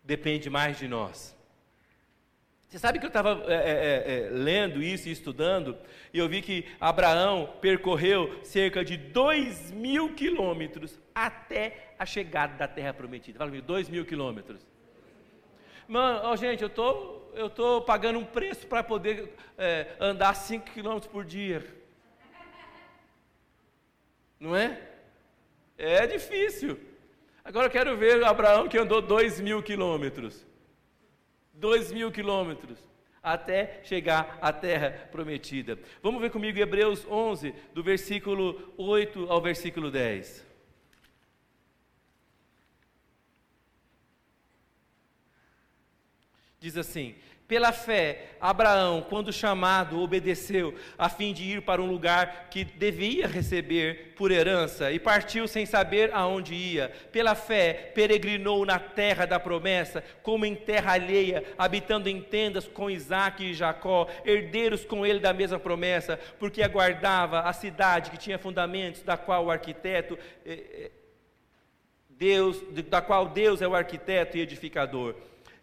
Depende 0.03 0.49
mais 0.49 0.79
de 0.79 0.87
nós. 0.87 1.37
Você 2.69 2.79
sabe 2.79 2.99
que 2.99 3.05
eu 3.05 3.09
estava 3.09 3.45
é, 3.47 3.55
é, 3.55 4.27
é, 4.27 4.31
lendo 4.31 4.83
isso 4.83 5.09
e 5.09 5.13
estudando, 5.13 5.77
e 6.13 6.19
eu 6.19 6.29
vi 6.29 6.43
que 6.43 6.67
Abraão 6.81 7.55
percorreu 7.61 8.41
cerca 8.45 8.85
de 8.85 8.97
dois 8.97 9.71
mil 9.71 10.15
quilômetros 10.15 10.99
até 11.15 11.95
a 11.99 12.05
chegada 12.05 12.57
da 12.57 12.69
terra 12.69 12.93
prometida. 12.93 13.39
Fala 13.39 13.51
comigo, 13.51 13.67
dois 13.67 13.89
mil 13.89 14.05
quilômetros. 14.05 14.67
Mano, 15.89 16.29
oh, 16.29 16.37
gente, 16.37 16.63
eu 16.63 16.69
tô, 16.69 17.23
eu 17.35 17.49
tô 17.49 17.81
pagando 17.81 18.19
um 18.19 18.25
preço 18.25 18.67
para 18.67 18.83
poder 18.83 19.33
é, 19.57 19.95
andar 20.01 20.35
5 20.35 20.71
quilômetros 20.73 21.11
por 21.11 21.25
dia. 21.25 21.65
Não 24.41 24.55
é? 24.55 24.81
É 25.79 26.07
difícil. 26.07 26.79
Agora 27.45 27.67
eu 27.67 27.71
quero 27.71 27.97
ver 27.97 28.25
Abraão 28.25 28.69
que 28.69 28.77
andou 28.77 29.01
2 29.01 29.41
mil 29.41 29.63
quilômetros. 29.63 30.45
2 31.55 31.93
mil 31.93 32.11
quilômetros 32.11 32.79
até 33.23 33.81
chegar 33.83 34.39
à 34.41 34.53
terra 34.53 35.09
prometida. 35.11 35.79
Vamos 36.03 36.21
ver 36.21 36.31
comigo 36.31 36.59
Hebreus 36.59 37.07
11, 37.09 37.55
do 37.75 37.83
versículo 37.83 38.73
8 38.77 39.27
ao 39.29 39.41
versículo 39.41 39.91
10. 39.91 40.47
Diz 46.67 46.77
assim: 46.77 47.15
Pela 47.47 47.71
fé, 47.71 48.31
Abraão, 48.41 49.07
quando 49.09 49.33
chamado, 49.33 50.01
obedeceu, 50.01 50.75
a 50.99 51.09
fim 51.09 51.33
de 51.33 51.45
ir 51.45 51.63
para 51.63 51.81
um 51.81 51.87
lugar 51.87 52.49
que 52.51 52.65
devia 52.65 53.29
receber 53.29 54.15
por 54.17 54.33
herança, 54.33 54.91
e 54.91 54.99
partiu 54.99 55.47
sem 55.47 55.65
saber 55.65 56.11
aonde 56.13 56.57
ia. 56.57 56.89
Pela 57.13 57.37
fé, 57.37 57.93
peregrinou 57.95 58.67
na 58.67 58.81
terra 58.81 59.27
da 59.27 59.39
promessa, 59.39 60.03
como 60.25 60.45
em 60.45 60.57
terra 60.57 60.95
alheia, 60.95 61.45
habitando 61.57 62.09
em 62.09 62.21
tendas 62.21 62.67
com 62.67 62.91
Isaac 62.91 63.45
e 63.45 63.55
Jacó, 63.55 64.09
herdeiros 64.25 64.85
com 64.85 65.07
ele 65.07 65.21
da 65.21 65.33
mesma 65.33 65.61
promessa, 65.61 66.19
porque 66.41 66.65
aguardava 66.65 67.43
a 67.43 67.53
cidade 67.53 68.11
que 68.11 68.19
tinha 68.19 68.41
fundamentos, 68.41 69.03
da 69.03 69.17
qual 69.17 69.45
o 69.45 69.51
arquiteto. 69.53 70.19
Eh, 70.45 70.65
eh, 70.73 70.91
Deus, 72.11 72.61
da 72.89 73.01
qual 73.01 73.29
Deus 73.29 73.63
é 73.63 73.69
o 73.69 73.75
arquiteto 73.77 74.37
e 74.37 74.41
edificador. 74.41 75.15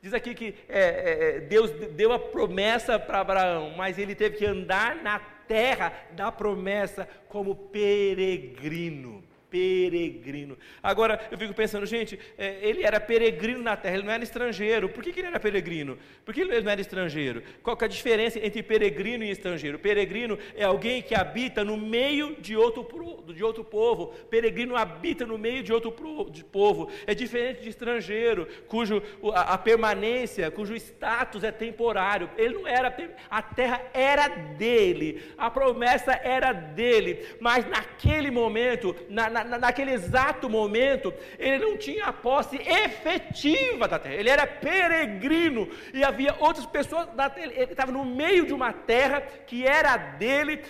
Diz 0.04 0.14
aqui 0.14 0.36
que 0.36 0.54
é, 0.68 0.80
é, 0.80 1.38
é 1.38 1.40
Deus 1.40 1.72
deu 1.72 2.12
a 2.12 2.20
promessa 2.20 3.00
para 3.00 3.22
Abraão, 3.22 3.74
mas 3.78 3.98
ele 3.98 4.14
teve 4.14 4.36
que 4.36 4.46
andar 4.46 5.02
na 5.02 5.18
terra 5.18 5.94
da 6.12 6.30
promessa 6.30 7.08
como 7.30 7.56
peregrino 7.56 9.24
peregrino. 9.54 10.58
Agora, 10.82 11.28
eu 11.30 11.38
fico 11.38 11.54
pensando, 11.54 11.86
gente, 11.86 12.20
é, 12.36 12.58
ele 12.68 12.84
era 12.84 13.00
peregrino 13.00 13.62
na 13.62 13.78
terra, 13.78 13.94
ele 13.94 14.04
não 14.04 14.12
era 14.12 14.24
estrangeiro. 14.24 14.90
Por 14.90 15.04
que, 15.04 15.14
que 15.14 15.20
ele 15.20 15.28
era 15.28 15.40
peregrino? 15.40 15.96
Por 16.26 16.34
que 16.34 16.42
ele 16.42 16.60
não 16.60 16.72
era 16.72 16.82
estrangeiro? 16.82 17.44
Qual 17.62 17.78
é 17.80 17.86
a 17.86 17.88
diferença 17.88 18.40
entre 18.40 18.64
peregrino 18.64 19.24
e 19.24 19.30
estrangeiro? 19.30 19.78
Peregrino 19.78 20.40
é 20.56 20.64
alguém 20.64 21.04
que 21.04 21.14
habita 21.14 21.64
no 21.64 21.78
meio 21.78 22.36
de 22.42 22.58
outro, 22.58 22.84
de 23.32 23.44
outro 23.44 23.64
povo. 23.64 24.08
Peregrino 24.28 24.76
habita 24.76 25.24
no 25.24 25.38
meio 25.38 25.62
de 25.62 25.72
outro 25.72 25.94
de 26.32 26.44
povo. 26.44 26.90
É 27.06 27.14
diferente 27.14 27.62
de 27.62 27.70
estrangeiro, 27.70 28.48
cujo 28.68 29.04
a, 29.36 29.54
a 29.54 29.58
permanência, 29.60 30.50
cujo 30.50 30.76
status 30.76 31.44
é 31.44 31.52
temporário. 31.52 32.28
Ele 32.36 32.56
não 32.56 32.68
era, 32.68 32.92
a 33.30 33.42
terra 33.44 33.84
era 33.94 34.28
dele, 34.28 35.22
a 35.38 35.52
promessa 35.52 36.14
era 36.24 36.52
dele, 36.54 37.24
mas 37.40 37.70
naquele 37.70 38.32
momento, 38.32 38.96
na, 39.08 39.30
na 39.30 39.43
na, 39.44 39.58
naquele 39.58 39.92
exato 39.92 40.50
momento, 40.50 41.14
ele 41.38 41.60
não 41.60 41.78
tinha 41.78 42.06
a 42.06 42.14
posse 42.14 42.58
efetiva 42.58 43.88
da 43.88 44.00
terra, 44.00 44.16
ele 44.16 44.30
era 44.30 44.46
peregrino, 44.48 45.70
e 45.94 46.04
havia 46.04 46.36
outras 46.40 46.66
pessoas, 46.66 47.08
da 47.16 47.30
terra, 47.30 47.52
ele 47.54 47.72
estava 47.72 47.92
no 47.92 48.06
meio 48.06 48.46
de 48.46 48.54
uma 48.54 48.74
terra 48.74 49.22
que 49.22 49.66
era 49.66 49.98
dele, 49.98 50.62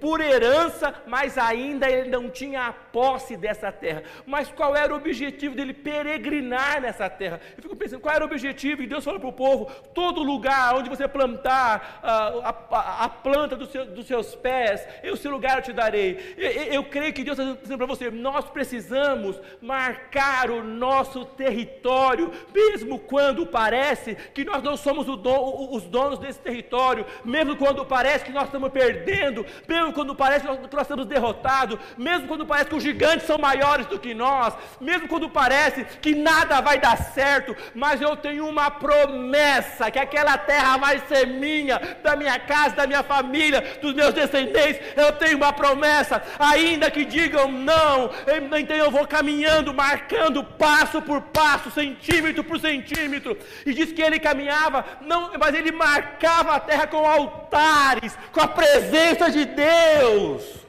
por 0.00 0.20
herança, 0.20 1.02
mas 1.06 1.38
ainda 1.38 1.90
ele 1.90 2.08
não 2.08 2.28
tinha 2.30 2.66
a 2.66 2.72
posse 2.72 3.36
dessa 3.36 3.70
terra. 3.70 4.02
Mas 4.26 4.50
qual 4.50 4.76
era 4.76 4.92
o 4.92 4.96
objetivo 4.96 5.54
dele 5.54 5.72
peregrinar 5.72 6.80
nessa 6.80 7.08
terra? 7.08 7.40
Eu 7.56 7.62
fico 7.62 7.76
pensando, 7.76 8.00
qual 8.00 8.14
era 8.14 8.24
o 8.24 8.26
objetivo? 8.26 8.82
E 8.82 8.86
Deus 8.86 9.04
falou 9.04 9.20
para 9.20 9.28
o 9.28 9.32
povo: 9.32 9.70
todo 9.94 10.22
lugar 10.22 10.74
onde 10.74 10.88
você 10.88 11.06
plantar 11.06 12.00
a, 12.02 12.48
a, 12.48 13.04
a 13.04 13.08
planta 13.08 13.56
do 13.56 13.66
seu, 13.66 13.86
dos 13.86 14.06
seus 14.06 14.34
pés, 14.34 14.86
o 15.10 15.16
seu 15.16 15.30
lugar 15.30 15.58
eu 15.58 15.62
te 15.62 15.72
darei. 15.72 16.34
Eu, 16.36 16.50
eu 16.50 16.84
creio 16.84 17.12
que 17.12 17.24
Deus 17.24 17.38
está 17.38 17.77
dizendo 17.78 17.86
para 17.86 17.86
você, 17.86 18.10
nós 18.10 18.44
precisamos 18.46 19.40
marcar 19.62 20.50
o 20.50 20.62
nosso 20.62 21.24
território, 21.24 22.32
mesmo 22.52 22.98
quando 22.98 23.46
parece 23.46 24.16
que 24.34 24.44
nós 24.44 24.62
não 24.62 24.76
somos 24.76 25.06
don, 25.06 25.68
os 25.70 25.84
donos 25.84 26.18
desse 26.18 26.40
território, 26.40 27.06
mesmo 27.24 27.56
quando 27.56 27.84
parece 27.84 28.24
que 28.24 28.32
nós 28.32 28.44
estamos 28.44 28.70
perdendo, 28.70 29.46
mesmo 29.68 29.92
quando 29.92 30.14
parece 30.14 30.46
que 30.46 30.52
nós, 30.52 30.66
que 30.66 30.76
nós 30.76 30.82
estamos 30.82 31.06
derrotados, 31.06 31.78
mesmo 31.96 32.26
quando 32.26 32.44
parece 32.44 32.68
que 32.68 32.76
os 32.76 32.82
gigantes 32.82 33.26
são 33.26 33.38
maiores 33.38 33.86
do 33.86 33.98
que 33.98 34.12
nós, 34.12 34.54
mesmo 34.80 35.08
quando 35.08 35.28
parece 35.28 35.84
que 36.02 36.14
nada 36.14 36.60
vai 36.60 36.78
dar 36.78 36.96
certo, 36.96 37.54
mas 37.74 38.00
eu 38.00 38.16
tenho 38.16 38.48
uma 38.48 38.70
promessa 38.70 39.90
que 39.90 39.98
aquela 39.98 40.36
terra 40.36 40.76
vai 40.78 40.98
ser 41.06 41.26
minha, 41.26 41.78
da 42.02 42.16
minha 42.16 42.38
casa, 42.38 42.76
da 42.76 42.86
minha 42.86 43.02
família, 43.02 43.78
dos 43.80 43.94
meus 43.94 44.12
descendentes. 44.12 44.80
Eu 44.96 45.12
tenho 45.12 45.36
uma 45.36 45.52
promessa, 45.52 46.22
ainda 46.38 46.90
que 46.90 47.04
digam 47.04 47.48
não. 47.68 48.10
Então 48.58 48.76
eu 48.76 48.90
vou 48.90 49.06
caminhando, 49.06 49.74
marcando 49.74 50.42
passo 50.42 51.02
por 51.02 51.20
passo, 51.20 51.70
centímetro 51.70 52.42
por 52.42 52.58
centímetro. 52.58 53.36
E 53.66 53.74
diz 53.74 53.92
que 53.92 54.02
ele 54.02 54.18
caminhava, 54.18 54.84
não, 55.00 55.32
mas 55.38 55.54
ele 55.54 55.72
marcava 55.72 56.54
a 56.54 56.60
terra 56.60 56.86
com 56.86 57.06
altares, 57.06 58.16
com 58.32 58.40
a 58.40 58.48
presença 58.48 59.30
de 59.30 59.44
Deus. 59.44 60.67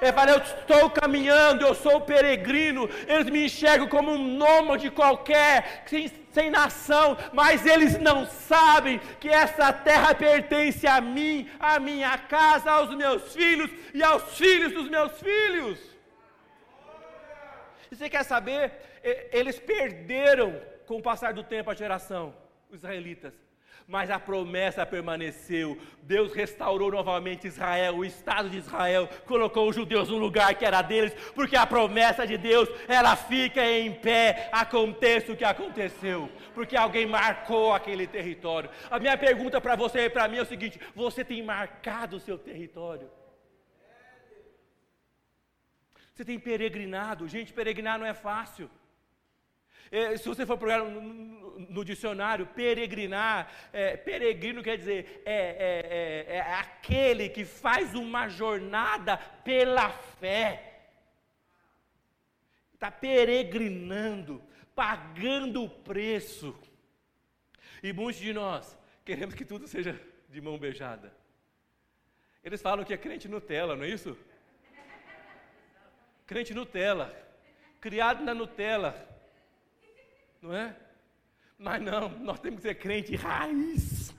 Ele 0.00 0.12
fala, 0.12 0.30
eu 0.32 0.38
estou 0.38 0.90
caminhando, 0.90 1.64
eu 1.64 1.74
sou 1.74 2.00
peregrino, 2.00 2.88
eles 3.06 3.28
me 3.28 3.44
enxergam 3.46 3.86
como 3.86 4.12
um 4.12 4.18
nômade 4.18 4.90
qualquer, 4.90 5.84
sem, 5.86 6.10
sem 6.32 6.50
nação, 6.50 7.16
mas 7.32 7.66
eles 7.66 7.98
não 7.98 8.26
sabem 8.26 8.98
que 9.20 9.28
essa 9.28 9.72
terra 9.72 10.14
pertence 10.14 10.86
a 10.86 11.00
mim, 11.00 11.50
à 11.58 11.78
minha 11.78 12.16
casa, 12.16 12.70
aos 12.70 12.94
meus 12.94 13.34
filhos 13.34 13.70
e 13.92 14.02
aos 14.02 14.38
filhos 14.38 14.72
dos 14.72 14.88
meus 14.88 15.12
filhos. 15.20 15.78
E 17.90 17.96
você 17.96 18.08
quer 18.08 18.24
saber? 18.24 18.72
Eles 19.32 19.58
perderam 19.58 20.60
com 20.86 20.96
o 20.96 21.02
passar 21.02 21.32
do 21.32 21.42
tempo 21.42 21.70
a 21.70 21.74
geração, 21.74 22.34
os 22.70 22.76
israelitas. 22.76 23.49
Mas 23.90 24.08
a 24.08 24.20
promessa 24.20 24.86
permaneceu. 24.86 25.76
Deus 26.02 26.32
restaurou 26.32 26.92
novamente 26.92 27.48
Israel, 27.48 27.96
o 27.96 28.04
Estado 28.04 28.48
de 28.48 28.58
Israel, 28.58 29.08
colocou 29.26 29.68
os 29.68 29.74
judeus 29.74 30.08
no 30.08 30.16
lugar 30.16 30.54
que 30.54 30.64
era 30.64 30.80
deles, 30.80 31.12
porque 31.34 31.56
a 31.56 31.66
promessa 31.66 32.24
de 32.24 32.38
Deus, 32.38 32.68
ela 32.86 33.16
fica 33.16 33.60
em 33.64 33.92
pé, 33.92 34.48
aconteça 34.52 35.32
o 35.32 35.36
que 35.36 35.42
aconteceu, 35.42 36.30
porque 36.54 36.76
alguém 36.76 37.04
marcou 37.04 37.74
aquele 37.74 38.06
território. 38.06 38.70
A 38.88 39.00
minha 39.00 39.18
pergunta 39.18 39.60
para 39.60 39.74
você 39.74 40.02
e 40.04 40.10
para 40.10 40.28
mim 40.28 40.38
é 40.38 40.42
o 40.42 40.46
seguinte: 40.46 40.78
você 40.94 41.24
tem 41.24 41.42
marcado 41.42 42.18
o 42.18 42.20
seu 42.20 42.38
território? 42.38 43.10
Você 46.14 46.24
tem 46.24 46.38
peregrinado. 46.38 47.26
Gente, 47.26 47.52
peregrinar 47.52 47.98
não 47.98 48.06
é 48.06 48.14
fácil. 48.14 48.70
É, 49.90 50.16
se 50.16 50.28
você 50.28 50.46
for 50.46 50.56
procurar 50.56 50.84
no, 50.84 51.00
no, 51.00 51.60
no, 51.60 51.84
dicionário, 51.84 52.46
peregrinar, 52.46 53.50
é, 53.72 53.96
peregrino 53.96 54.62
quer 54.62 54.78
dizer, 54.78 55.22
é, 55.24 55.32
é, 55.32 56.34
é, 56.34 56.36
é 56.36 56.40
aquele 56.40 57.28
que 57.28 57.44
faz 57.44 57.94
uma 57.94 58.28
jornada 58.28 59.16
pela 59.16 59.90
fé. 59.90 60.82
está 62.74 62.90
peregrinando, 62.90 64.40
pagando 64.74 65.64
o 65.64 65.68
preço. 65.68 66.56
E 67.82 67.92
muitos 67.92 68.20
de 68.20 68.32
nós 68.32 68.78
queremos 69.04 69.34
que 69.34 69.44
tudo 69.44 69.66
seja 69.66 70.00
de 70.28 70.40
mão 70.40 70.56
beijada. 70.56 71.12
Eles 72.44 72.62
falam 72.62 72.84
que 72.84 72.94
é 72.94 72.96
crente 72.96 73.28
Nutella, 73.28 73.74
não 73.74 73.84
é 73.84 73.88
isso? 73.88 74.16
Crente 76.26 76.54
Nutella, 76.54 77.12
criado 77.80 78.22
na 78.22 78.32
Nutella, 78.32 78.94
não 80.40 80.54
é? 80.54 80.74
Mas 81.58 81.82
não, 81.82 82.08
nós 82.08 82.40
temos 82.40 82.60
que 82.60 82.68
ser 82.68 82.74
crente 82.76 83.14
raiz, 83.14 84.14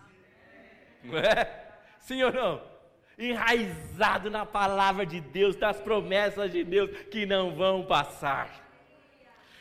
não 1.04 1.18
é? 1.18 1.72
Sim 2.00 2.22
ou 2.24 2.32
não? 2.32 2.72
Enraizado 3.18 4.30
na 4.30 4.46
palavra 4.46 5.06
de 5.06 5.20
Deus, 5.20 5.56
das 5.56 5.80
promessas 5.80 6.52
de 6.52 6.64
Deus 6.64 6.90
que 7.08 7.26
não 7.26 7.56
vão 7.56 7.86
passar. 7.86 8.62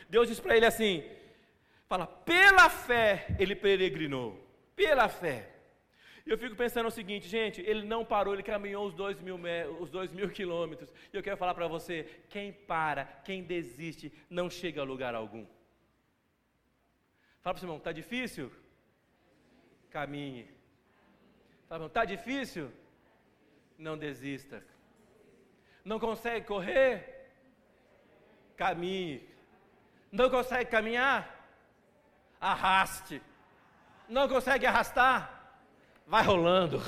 Deus 0.09 0.27
diz 0.27 0.39
para 0.39 0.55
ele 0.55 0.65
assim: 0.65 1.03
fala, 1.87 2.05
pela 2.05 2.69
fé 2.69 3.27
ele 3.39 3.55
peregrinou, 3.55 4.39
pela 4.75 5.07
fé. 5.07 5.49
E 6.25 6.29
eu 6.29 6.37
fico 6.37 6.55
pensando 6.55 6.87
o 6.87 6.91
seguinte, 6.91 7.27
gente, 7.27 7.61
ele 7.61 7.83
não 7.83 8.05
parou, 8.05 8.33
ele 8.33 8.43
caminhou 8.43 8.85
os 8.85 8.93
dois 8.93 9.19
mil, 9.19 9.39
os 9.79 9.89
dois 9.89 10.11
mil 10.11 10.29
quilômetros. 10.29 10.93
E 11.11 11.17
eu 11.17 11.23
quero 11.23 11.37
falar 11.37 11.55
para 11.55 11.67
você: 11.67 12.05
quem 12.29 12.51
para, 12.53 13.05
quem 13.25 13.43
desiste, 13.43 14.13
não 14.29 14.49
chega 14.49 14.81
a 14.81 14.83
lugar 14.83 15.15
algum. 15.15 15.45
Fala 17.41 17.53
para 17.55 17.61
o 17.61 17.63
irmão, 17.63 17.77
está 17.77 17.91
difícil? 17.91 18.51
Caminhe. 19.89 20.49
Fala, 21.67 21.87
está 21.87 22.05
difícil? 22.05 22.71
Não 23.77 23.97
desista. 23.97 24.63
Não 25.83 25.99
consegue 25.99 26.45
correr? 26.45 27.31
Caminhe. 28.55 29.27
Não 30.11 30.29
consegue 30.29 30.69
caminhar? 30.69 31.19
Arraste. 32.39 33.21
Não 34.07 34.27
consegue 34.27 34.65
arrastar? 34.65 35.41
vai 36.11 36.25
rolando. 36.25 36.81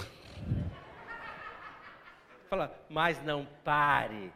Fala, 2.49 2.77
mas 2.89 3.23
não 3.23 3.47
pare, 3.63 4.33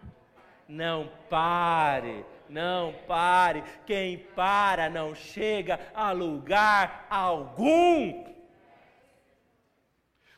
não 0.66 1.12
pare, 1.30 2.26
não 2.50 2.94
pare. 3.08 3.64
Quem 3.86 4.18
para 4.18 4.90
não 4.90 5.14
chega 5.14 5.80
a 5.94 6.12
lugar 6.12 7.06
algum. 7.10 8.26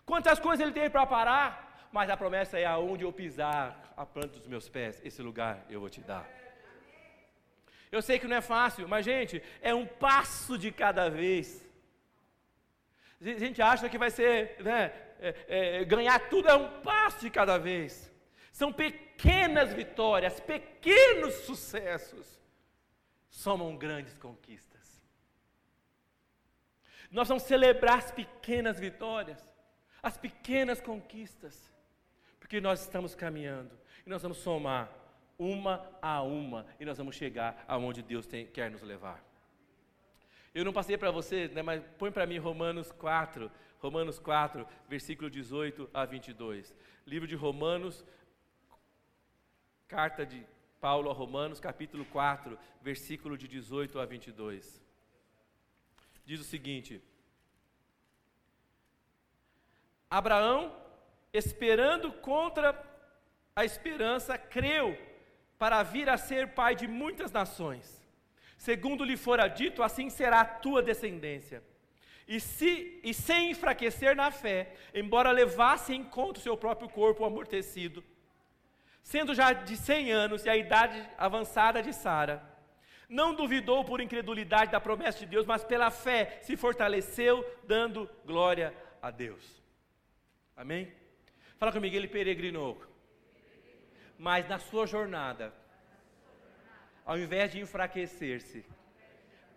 Quantas 0.06 0.40
coisas 0.40 0.66
ele 0.66 0.74
tem 0.74 0.90
para 0.90 1.06
parar, 1.06 1.88
mas 1.92 2.10
a 2.10 2.18
promessa 2.18 2.58
é 2.60 2.66
aonde 2.66 3.04
eu 3.04 3.14
pisar 3.14 3.94
a 3.96 4.06
planta 4.06 4.38
dos 4.40 4.48
meus 4.48 4.68
pés, 4.70 5.02
esse 5.04 5.22
lugar 5.22 5.66
eu 5.70 5.80
vou 5.80 5.90
te 5.90 6.02
dar. 6.02 6.28
Eu 7.92 8.02
sei 8.02 8.18
que 8.20 8.28
não 8.28 8.38
é 8.38 8.42
fácil, 8.42 8.88
mas 8.88 9.06
gente, 9.06 9.42
é 9.62 9.74
um 9.74 9.86
passo 9.86 10.58
de 10.58 10.72
cada 10.72 11.10
vez. 11.10 11.66
A 13.22 13.40
gente 13.40 13.62
acha 13.62 13.90
que 13.90 13.98
vai 13.98 14.10
ser, 14.10 14.56
né, 14.62 14.94
é, 15.20 15.36
é, 15.48 15.86
ganhar 15.86 16.18
tudo 16.30 16.48
é 16.48 16.56
um 16.56 16.82
passo 16.82 17.20
de 17.20 17.30
cada 17.30 17.58
vez. 17.58 18.09
São 18.60 18.74
pequenas 18.74 19.72
vitórias, 19.72 20.42
pequenos 20.42 21.34
sucessos, 21.46 22.28
somam 23.30 23.78
grandes 23.78 24.18
conquistas. 24.18 25.02
Nós 27.10 27.30
vamos 27.30 27.44
celebrar 27.44 28.00
as 28.00 28.12
pequenas 28.12 28.78
vitórias, 28.78 29.42
as 30.04 30.18
pequenas 30.18 30.82
conquistas, 30.82 31.74
porque 32.38 32.60
nós 32.60 32.82
estamos 32.82 33.16
caminhando 33.16 33.80
e 34.06 34.10
nós 34.10 34.22
vamos 34.22 34.40
somar 34.40 34.92
uma 35.38 35.90
a 36.02 36.22
uma 36.22 36.66
e 36.82 36.84
nós 36.84 36.98
vamos 36.98 37.16
chegar 37.16 37.64
aonde 37.66 38.04
Deus 38.04 38.28
tem, 38.28 38.46
quer 38.46 38.70
nos 38.70 38.82
levar. 38.82 39.24
Eu 40.54 40.66
não 40.66 40.74
passei 40.74 40.98
para 40.98 41.12
você, 41.12 41.48
né, 41.48 41.62
mas 41.62 41.82
põe 41.98 42.12
para 42.12 42.28
mim 42.28 42.38
Romanos 42.38 42.92
4, 42.92 43.50
Romanos 43.80 44.20
4, 44.20 44.68
versículo 44.90 45.30
18 45.30 45.90
a 45.94 46.04
22. 46.04 46.76
Livro 47.08 47.26
de 47.26 47.36
Romanos, 47.36 48.06
carta 49.90 50.26
de 50.26 50.46
Paulo 50.80 51.10
a 51.10 51.14
Romanos, 51.14 51.60
capítulo 51.60 52.06
4, 52.06 52.58
versículo 52.82 53.38
de 53.38 53.48
18 53.48 54.00
a 54.00 54.06
22. 54.06 54.82
Diz 56.24 56.40
o 56.40 56.46
seguinte: 56.46 57.04
Abraão, 60.10 60.74
esperando 61.34 62.14
contra 62.14 62.68
a 63.54 63.66
esperança, 63.66 64.38
creu 64.38 64.98
para 65.58 65.84
vir 65.84 66.08
a 66.10 66.18
ser 66.18 66.54
pai 66.54 66.74
de 66.76 66.88
muitas 66.88 67.32
nações 67.34 68.00
segundo 68.60 69.06
lhe 69.06 69.16
fora 69.16 69.48
dito, 69.48 69.82
assim 69.82 70.10
será 70.10 70.42
a 70.42 70.46
tua 70.46 70.84
descendência. 70.84 71.64
E, 72.28 72.40
se, 72.40 73.00
e 73.04 73.14
sem 73.14 73.52
enfraquecer 73.52 74.16
na 74.16 74.30
fé, 74.30 74.76
embora 74.94 75.32
levasse 75.32 75.94
em 75.94 76.04
conta 76.04 76.40
o 76.40 76.44
seu 76.44 76.56
próprio 76.56 76.90
corpo 76.90 77.26
amortecido, 77.26 78.04
sendo 79.04 79.34
já 79.34 79.54
de 79.54 79.76
cem 79.76 80.12
anos 80.12 80.46
e 80.46 80.50
a 80.50 80.58
idade 80.58 81.08
avançada 81.18 81.82
de 81.82 81.94
Sara, 81.94 82.44
não 83.10 83.34
duvidou 83.34 83.84
por 83.84 84.00
incredulidade 84.00 84.72
da 84.72 84.80
promessa 84.80 85.20
de 85.20 85.26
Deus, 85.26 85.46
mas 85.46 85.64
pela 85.64 85.90
fé 85.90 86.40
se 86.44 86.56
fortaleceu, 86.56 87.44
dando 87.64 88.10
glória 88.24 88.74
a 89.02 89.10
Deus. 89.10 89.44
Amém? 90.56 90.94
Fala 91.58 91.72
comigo, 91.72 91.96
ele 91.96 92.08
peregrinou. 92.08 92.82
Mas 94.18 94.48
na 94.48 94.60
sua 94.60 94.86
jornada, 94.86 95.54
ao 97.06 97.18
invés 97.18 97.52
de 97.52 97.60
enfraquecer-se, 97.60 98.64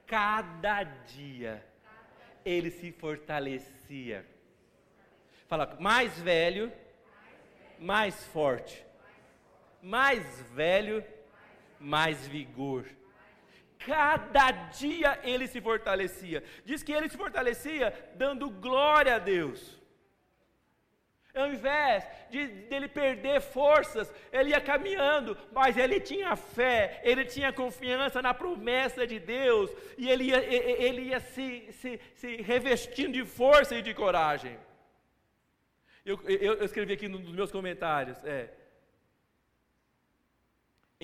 cada 0.06 0.84
dia 0.84 1.64
ele 2.44 2.70
se 2.70 2.90
fortalecia. 2.92 4.26
Fala, 5.46 5.76
mais 5.78 6.18
velho, 6.18 6.72
mais 7.78 8.24
forte. 8.26 8.86
Mais 9.82 10.40
velho, 10.54 11.04
mais 11.78 12.26
vigor. 12.26 12.86
Cada 13.84 14.50
dia 14.52 15.18
ele 15.24 15.46
se 15.48 15.60
fortalecia. 15.60 16.42
Diz 16.64 16.82
que 16.82 16.92
ele 16.92 17.08
se 17.08 17.16
fortalecia 17.16 17.92
dando 18.14 18.48
glória 18.48 19.16
a 19.16 19.18
Deus. 19.18 19.82
Ao 21.34 21.48
invés 21.48 22.06
de 22.30 22.46
dele 22.46 22.88
perder 22.88 23.40
forças, 23.40 24.12
ele 24.30 24.50
ia 24.50 24.60
caminhando, 24.60 25.36
mas 25.50 25.78
ele 25.78 25.98
tinha 25.98 26.36
fé, 26.36 27.00
ele 27.02 27.24
tinha 27.24 27.50
confiança 27.52 28.20
na 28.20 28.34
promessa 28.34 29.06
de 29.06 29.18
Deus, 29.18 29.70
e 29.96 30.10
ele 30.10 30.24
ia, 30.24 30.44
ele 30.44 31.02
ia 31.04 31.20
se, 31.20 31.72
se, 31.72 31.98
se 32.14 32.36
revestindo 32.42 33.14
de 33.14 33.24
força 33.24 33.74
e 33.74 33.80
de 33.80 33.94
coragem. 33.94 34.58
Eu, 36.04 36.20
eu, 36.24 36.54
eu 36.54 36.64
escrevi 36.64 36.92
aqui 36.92 37.08
nos 37.08 37.32
meus 37.32 37.50
comentários: 37.50 38.22
é, 38.24 38.50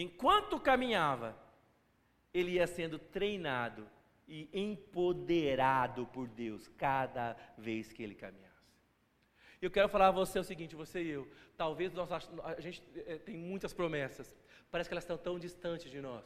enquanto 0.03 0.61
caminhava, 0.61 1.37
ele 2.33 2.53
ia 2.53 2.67
sendo 2.67 2.99
treinado 2.99 3.89
e 4.27 4.49
empoderado 4.53 6.07
por 6.07 6.29
Deus 6.29 6.69
cada 6.69 7.37
vez 7.57 7.93
que 7.93 8.03
ele 8.03 8.15
caminhava. 8.15 8.49
Eu 9.61 9.71
quero 9.71 9.89
falar 9.89 10.09
a 10.09 10.13
você 10.13 10.39
o 10.39 10.45
seguinte, 10.45 10.77
você 10.77 11.03
e 11.03 11.09
eu, 11.09 11.29
talvez 11.57 11.93
nós, 11.93 12.11
a 12.13 12.61
gente 12.61 12.83
é, 13.07 13.17
tem 13.17 13.37
muitas 13.37 13.73
promessas, 13.73 14.37
parece 14.71 14.89
que 14.89 14.95
elas 14.95 15.05
estão 15.05 15.19
tão 15.19 15.39
distantes 15.39 15.91
de 15.91 16.01
nós. 16.01 16.25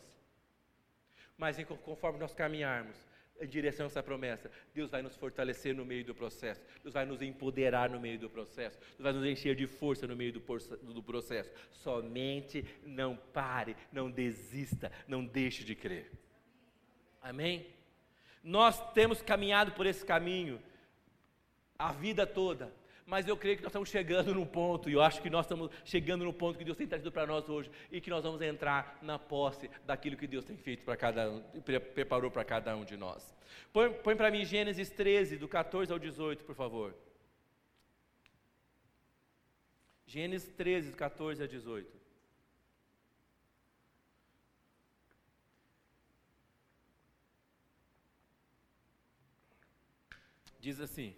Mas 1.36 1.56
conforme 1.82 2.18
nós 2.18 2.34
caminharmos 2.34 2.96
em 3.40 3.46
direção 3.46 3.86
a 3.86 3.88
essa 3.88 4.02
promessa, 4.02 4.50
Deus 4.74 4.90
vai 4.90 5.02
nos 5.02 5.16
fortalecer 5.16 5.74
no 5.74 5.84
meio 5.84 6.04
do 6.04 6.14
processo, 6.14 6.60
Deus 6.82 6.94
vai 6.94 7.04
nos 7.04 7.20
empoderar 7.22 7.90
no 7.90 8.00
meio 8.00 8.18
do 8.18 8.30
processo, 8.30 8.78
Deus 8.78 9.00
vai 9.00 9.12
nos 9.12 9.24
encher 9.24 9.54
de 9.56 9.66
força 9.66 10.06
no 10.06 10.14
meio 10.14 10.32
do, 10.32 11.02
processo. 11.02 11.50
Somente 11.72 12.64
não 12.84 13.16
pare, 13.16 13.76
não 13.90 14.10
desista, 14.10 14.92
não 15.08 15.24
deixe 15.24 15.64
de 15.64 15.74
crer. 15.74 16.10
Amém? 17.20 17.66
Nós 18.42 18.92
temos 18.92 19.22
caminhado 19.22 19.72
por 19.72 19.86
esse 19.86 20.04
caminho 20.04 20.60
a 21.78 21.92
vida 21.92 22.26
toda, 22.26 22.72
mas 23.06 23.26
eu 23.26 23.36
creio 23.36 23.56
que 23.56 23.62
nós 23.62 23.70
estamos 23.70 23.88
chegando 23.88 24.34
num 24.34 24.46
ponto, 24.46 24.88
e 24.88 24.92
eu 24.92 25.02
acho 25.02 25.20
que 25.20 25.28
nós 25.28 25.44
estamos 25.44 25.70
chegando 25.84 26.24
no 26.24 26.32
ponto 26.32 26.58
que 26.58 26.64
Deus 26.64 26.76
tem 26.76 26.86
trazido 26.86 27.10
para 27.10 27.26
nós 27.26 27.48
hoje, 27.48 27.70
e 27.90 28.00
que 28.00 28.10
nós 28.10 28.22
vamos 28.22 28.40
entrar 28.40 28.98
na 29.02 29.18
posse 29.18 29.70
daquilo 29.84 30.16
que 30.16 30.26
Deus 30.26 30.44
tem 30.44 30.56
feito 30.56 30.84
para 30.84 30.96
cada 30.96 31.30
um, 31.30 31.42
preparou 31.94 32.30
para 32.30 32.44
cada 32.44 32.76
um 32.76 32.84
de 32.84 32.96
nós. 32.96 33.34
Põe, 33.72 33.92
põe 33.92 34.16
para 34.16 34.30
mim 34.30 34.44
Gênesis 34.44 34.90
13, 34.90 35.36
do 35.36 35.48
14 35.48 35.92
ao 35.92 35.98
18, 35.98 36.44
por 36.44 36.54
favor. 36.54 36.94
Gênesis 40.06 40.52
13, 40.52 40.90
do 40.90 40.96
14 40.96 41.42
ao 41.42 41.48
18. 41.48 42.02
Diz 50.60 50.78
assim: 50.78 51.16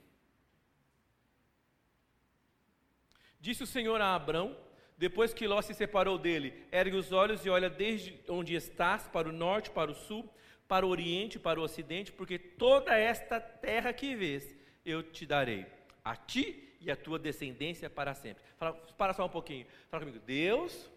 Disse 3.45 3.63
o 3.63 3.67
Senhor 3.67 4.01
a 4.01 4.15
Abrão: 4.15 4.57
Depois 4.97 5.35
que 5.35 5.47
Ló 5.47 5.61
se 5.61 5.75
separou 5.75 6.17
dele, 6.17 6.65
ergue 6.73 6.97
os 6.97 7.13
olhos 7.13 7.45
e 7.45 7.51
olha 7.51 7.69
desde 7.69 8.19
onde 8.27 8.55
estás, 8.55 9.07
para 9.07 9.29
o 9.29 9.33
norte, 9.33 9.71
para 9.71 9.91
o 9.91 9.95
sul, 9.95 10.27
para 10.67 10.87
o 10.87 10.89
oriente, 10.89 11.39
para 11.39 11.61
o 11.61 11.63
ocidente, 11.63 12.11
porque 12.11 12.39
toda 12.39 12.97
esta 12.97 13.39
terra 13.39 13.93
que 13.93 14.17
vês 14.17 14.57
eu 14.83 15.03
te 15.03 15.27
darei, 15.27 15.67
a 16.03 16.17
ti 16.17 16.75
e 16.81 16.91
a 16.91 16.97
tua 16.97 17.19
descendência 17.19 17.91
para 17.91 18.15
sempre. 18.15 18.43
Fala, 18.57 18.73
para 18.97 19.13
só 19.13 19.27
um 19.27 19.29
pouquinho. 19.29 19.67
Fala 19.91 20.07
comigo. 20.07 20.25
Deus 20.25 20.91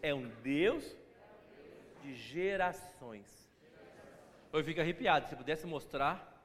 é 0.00 0.14
um 0.14 0.30
Deus 0.42 0.96
de 2.02 2.14
gerações. 2.14 3.28
Eu 4.50 4.64
fico 4.64 4.80
arrepiado. 4.80 5.28
Se 5.28 5.36
pudesse 5.36 5.66
mostrar, 5.66 6.42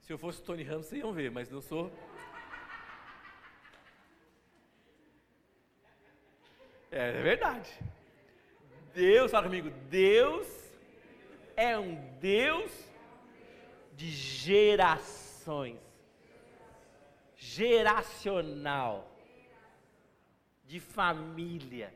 se 0.00 0.10
eu 0.10 0.16
fosse 0.16 0.42
Tony 0.42 0.62
Ramos, 0.62 0.86
vocês 0.86 1.02
iam 1.02 1.12
ver, 1.12 1.30
mas 1.30 1.50
não 1.50 1.60
sou. 1.60 1.92
É, 6.98 7.10
é 7.10 7.22
verdade. 7.22 7.70
Deus, 8.92 9.30
fala 9.30 9.44
comigo, 9.44 9.70
Deus 9.88 10.48
é 11.54 11.78
um 11.78 11.94
Deus 12.18 12.72
de 13.94 14.10
gerações. 14.10 15.78
Geracional. 17.36 19.08
De 20.66 20.80
família. 20.80 21.94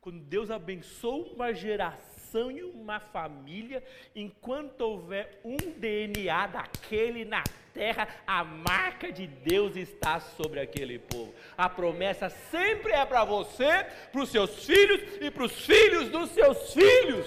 Quando 0.00 0.20
Deus 0.20 0.50
abençoa 0.50 1.34
uma 1.34 1.52
geração 1.52 2.13
e 2.50 2.62
uma 2.62 3.00
família, 3.00 3.82
enquanto 4.14 4.80
houver 4.80 5.40
um 5.44 5.56
DNA 5.56 6.46
daquele 6.48 7.24
na 7.24 7.42
terra, 7.72 8.08
a 8.26 8.44
marca 8.44 9.10
de 9.12 9.26
Deus 9.26 9.76
está 9.76 10.20
sobre 10.20 10.60
aquele 10.60 10.98
povo. 10.98 11.34
A 11.56 11.68
promessa 11.68 12.28
sempre 12.28 12.92
é 12.92 13.04
para 13.04 13.24
você, 13.24 13.86
para 14.12 14.22
os 14.22 14.30
seus 14.30 14.64
filhos 14.64 15.00
e 15.20 15.30
para 15.30 15.44
os 15.44 15.64
filhos 15.64 16.08
dos 16.10 16.30
seus 16.30 16.72
filhos. 16.72 17.26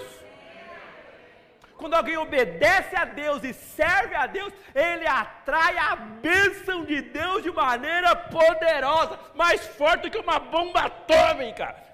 Quando 1.78 1.94
alguém 1.94 2.18
obedece 2.18 2.96
a 2.96 3.06
Deus 3.06 3.44
e 3.44 3.54
serve 3.54 4.16
a 4.16 4.26
Deus, 4.26 4.52
ele 4.74 5.06
atrai 5.06 5.78
a 5.78 5.96
bênção 5.96 6.84
de 6.84 7.02
Deus 7.02 7.44
de 7.44 7.52
maneira 7.52 8.16
poderosa, 8.16 9.20
mais 9.36 9.66
forte 9.68 10.10
que 10.10 10.18
uma 10.18 10.40
bomba 10.40 10.82
atômica. 10.82 11.87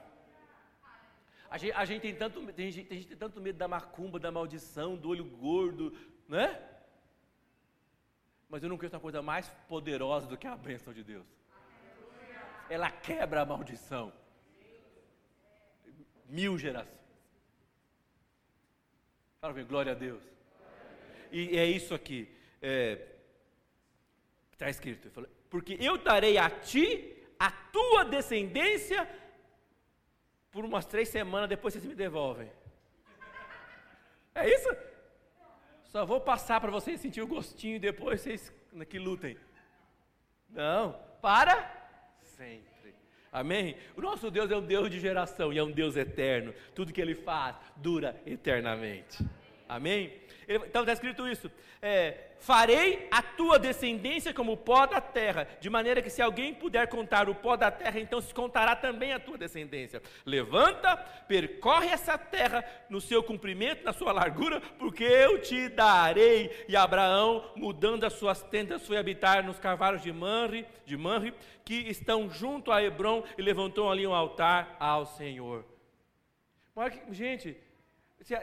A 1.53 1.57
gente, 1.59 1.73
a 1.73 1.85
gente 1.85 2.01
tem, 2.01 2.15
tanto, 2.15 2.51
tem, 2.51 2.71
gente, 2.71 2.87
tem 2.87 2.97
gente 2.97 3.09
tem 3.09 3.17
tanto 3.17 3.39
medo 3.39 3.59
da 3.59 3.67
macumba, 3.67 4.19
da 4.19 4.31
maldição, 4.31 4.95
do 4.95 5.09
olho 5.09 5.23
gordo, 5.23 5.95
né? 6.27 6.59
Mas 8.49 8.63
eu 8.63 8.69
não 8.69 8.75
conheço 8.75 8.95
uma 8.95 9.01
coisa 9.07 9.21
mais 9.21 9.47
poderosa 9.67 10.25
do 10.25 10.35
que 10.35 10.47
a 10.47 10.57
bênção 10.57 10.91
de 10.91 11.03
Deus. 11.03 11.27
Ela 12.67 12.89
quebra 12.89 13.43
a 13.43 13.45
maldição. 13.45 14.11
Mil 16.27 16.57
gerações. 16.57 16.97
Fala 19.39 19.53
bem, 19.53 19.63
glória 19.63 19.91
a 19.91 19.95
Deus. 19.95 20.23
E 21.31 21.55
é 21.55 21.67
isso 21.67 21.93
aqui. 21.93 22.35
Está 24.53 24.65
é, 24.65 24.71
escrito. 24.71 25.07
Porque 25.51 25.77
eu 25.79 25.99
darei 25.99 26.35
a 26.39 26.49
ti, 26.49 27.15
a 27.37 27.51
tua 27.51 28.05
descendência, 28.05 29.07
por 30.53 30.63
umas 30.63 30.85
três 30.85 31.09
semanas, 31.09 31.49
depois 31.49 31.73
vocês 31.73 31.83
me 31.83 31.95
devolvem. 31.95 32.49
É 34.35 34.47
isso? 34.49 34.69
Só 35.85 36.05
vou 36.05 36.21
passar 36.21 36.61
para 36.61 36.71
vocês 36.71 37.01
sentir 37.01 37.21
o 37.21 37.27
gostinho 37.27 37.75
e 37.75 37.79
depois 37.79 38.21
vocês 38.21 38.53
que 38.87 38.99
lutem. 38.99 39.37
Não, 40.49 40.93
para 41.21 41.69
sempre. 42.21 42.95
Amém? 43.31 43.75
O 43.97 44.01
nosso 44.01 44.29
Deus 44.29 44.51
é 44.51 44.55
um 44.55 44.65
Deus 44.65 44.91
de 44.91 44.99
geração 44.99 45.51
e 45.51 45.57
é 45.57 45.63
um 45.63 45.71
Deus 45.71 45.95
eterno. 45.95 46.53
Tudo 46.75 46.93
que 46.93 47.01
Ele 47.01 47.15
faz 47.15 47.55
dura 47.75 48.21
eternamente. 48.25 49.23
Amém? 49.67 50.13
Então 50.47 50.81
está 50.81 50.93
escrito 50.93 51.27
isso: 51.27 51.49
é, 51.81 52.31
farei 52.39 53.07
a 53.09 53.21
tua 53.21 53.57
descendência 53.57 54.33
como 54.33 54.53
o 54.53 54.57
pó 54.57 54.85
da 54.85 54.99
terra, 54.99 55.47
de 55.59 55.69
maneira 55.69 56.01
que 56.01 56.09
se 56.09 56.21
alguém 56.21 56.53
puder 56.53 56.87
contar 56.87 57.29
o 57.29 57.35
pó 57.35 57.55
da 57.55 57.71
terra, 57.71 57.99
então 57.99 58.19
se 58.21 58.33
contará 58.33 58.75
também 58.75 59.13
a 59.13 59.19
tua 59.19 59.37
descendência. 59.37 60.01
Levanta, 60.25 60.97
percorre 61.27 61.87
essa 61.87 62.17
terra 62.17 62.63
no 62.89 62.99
seu 62.99 63.23
comprimento, 63.23 63.83
na 63.83 63.93
sua 63.93 64.11
largura, 64.11 64.61
porque 64.77 65.03
eu 65.03 65.41
te 65.41 65.69
darei. 65.69 66.65
E 66.67 66.75
Abraão, 66.75 67.51
mudando 67.55 68.05
as 68.05 68.13
suas 68.13 68.41
tendas, 68.43 68.85
foi 68.85 68.97
habitar 68.97 69.43
nos 69.43 69.59
carvalhos 69.59 70.01
de 70.01 70.11
Manre, 70.11 70.65
de 70.85 70.97
Manre, 70.97 71.33
que 71.63 71.75
estão 71.89 72.29
junto 72.29 72.71
a 72.71 72.83
Hebron, 72.83 73.23
e 73.37 73.41
levantou 73.41 73.89
ali 73.89 74.05
um 74.05 74.13
altar 74.13 74.75
ao 74.79 75.05
Senhor. 75.05 75.65
Gente, 77.11 77.55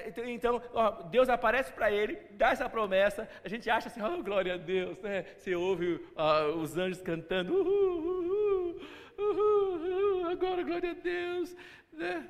então, 0.06 0.28
então, 0.28 0.62
ó, 0.74 1.02
Deus 1.04 1.28
aparece 1.28 1.72
para 1.72 1.90
ele, 1.90 2.16
dá 2.32 2.50
essa 2.50 2.68
promessa, 2.68 3.28
a 3.42 3.48
gente 3.48 3.70
acha 3.70 3.88
assim, 3.88 4.02
oh, 4.02 4.22
glória 4.22 4.54
a 4.54 4.56
Deus, 4.56 4.98
né? 5.00 5.22
Você 5.36 5.54
ouve 5.54 5.94
uh, 5.94 6.56
os 6.58 6.76
anjos 6.76 7.00
cantando, 7.00 7.54
uh, 7.54 8.80
uh, 9.18 10.26
agora 10.28 10.62
glória 10.62 10.90
a 10.90 10.94
Deus, 10.94 11.56
né? 11.92 12.28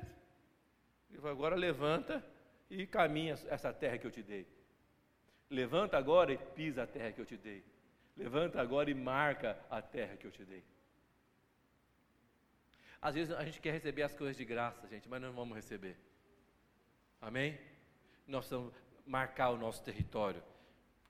Agora 1.23 1.55
levanta 1.55 2.23
e 2.69 2.87
caminha 2.87 3.35
essa 3.49 3.73
terra 3.73 3.97
que 3.97 4.07
eu 4.07 4.11
te 4.11 4.23
dei. 4.23 4.47
Levanta 5.49 5.97
agora 5.97 6.31
e 6.31 6.37
pisa 6.37 6.83
a 6.83 6.87
terra 6.87 7.11
que 7.11 7.19
eu 7.19 7.25
te 7.25 7.35
dei. 7.35 7.63
Levanta 8.15 8.61
agora 8.61 8.89
e 8.89 8.93
marca 8.93 9.59
a 9.69 9.81
terra 9.81 10.15
que 10.15 10.25
eu 10.25 10.31
te 10.31 10.45
dei. 10.45 10.63
Às 13.01 13.15
vezes 13.15 13.33
a 13.33 13.43
gente 13.43 13.59
quer 13.59 13.71
receber 13.71 14.03
as 14.03 14.15
coisas 14.15 14.37
de 14.37 14.45
graça, 14.45 14.87
gente, 14.87 15.09
mas 15.09 15.21
não 15.21 15.33
vamos 15.33 15.55
receber. 15.55 15.97
Amém? 17.21 17.57
Nós 18.27 18.47
precisamos 18.47 18.73
marcar 19.05 19.51
o 19.51 19.57
nosso 19.57 19.83
território, 19.83 20.41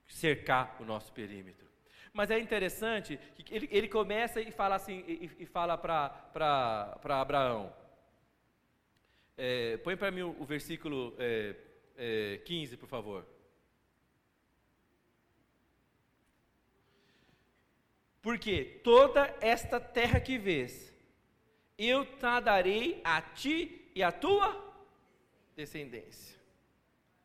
cercar 0.06 0.76
o 0.78 0.84
nosso 0.84 1.10
perímetro. 1.12 1.66
Mas 2.12 2.30
é 2.30 2.38
interessante 2.38 3.18
que 3.34 3.54
ele, 3.54 3.68
ele 3.72 3.88
começa 3.88 4.38
e 4.40 4.50
fala 4.52 4.74
assim, 4.74 5.02
e, 5.08 5.30
e 5.38 5.46
fala 5.46 5.78
para 5.78 7.20
Abraão. 7.20 7.74
É, 9.38 9.78
põe 9.78 9.96
para 9.96 10.10
mim 10.10 10.20
o, 10.20 10.36
o 10.38 10.44
versículo 10.44 11.14
é, 11.18 11.56
é, 11.96 12.40
15, 12.44 12.76
por 12.76 12.88
favor. 12.88 13.26
Porque 18.20 18.80
toda 18.84 19.34
esta 19.40 19.80
terra 19.80 20.20
que 20.20 20.36
vês, 20.38 20.92
eu 21.78 22.04
te 22.04 22.40
darei 22.44 23.00
a 23.02 23.22
ti 23.22 23.90
e 23.94 24.02
a 24.02 24.12
tua 24.12 24.71
descendência. 25.54 26.38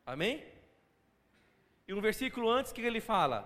Amém? 0.04 0.44
E 1.86 1.94
um 1.94 2.00
versículo 2.00 2.50
antes 2.50 2.72
que 2.72 2.80
ele 2.80 3.00
fala: 3.00 3.38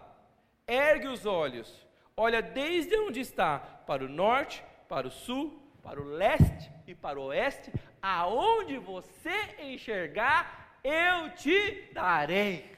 ergue 0.66 1.08
os 1.08 1.26
olhos, 1.26 1.86
olha 2.16 2.42
desde 2.42 2.96
onde 2.96 3.20
está, 3.20 3.58
para 3.58 4.04
o 4.04 4.08
norte, 4.08 4.64
para 4.88 5.06
o 5.06 5.10
sul, 5.10 5.60
para 5.82 6.00
o 6.00 6.04
leste 6.04 6.70
e 6.86 6.94
para 6.94 7.18
o 7.18 7.24
oeste, 7.24 7.72
aonde 8.00 8.78
você 8.78 9.56
enxergar, 9.58 10.78
eu 10.84 11.34
te 11.34 11.92
darei. 11.92 12.76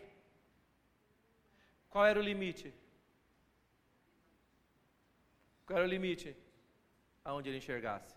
Qual 1.91 2.05
era 2.05 2.19
o 2.19 2.23
limite? 2.23 2.73
Qual 5.67 5.79
era 5.79 5.87
o 5.87 5.91
limite? 5.91 6.37
Aonde 7.25 7.49
ele 7.49 7.59
enxergasse. 7.59 8.15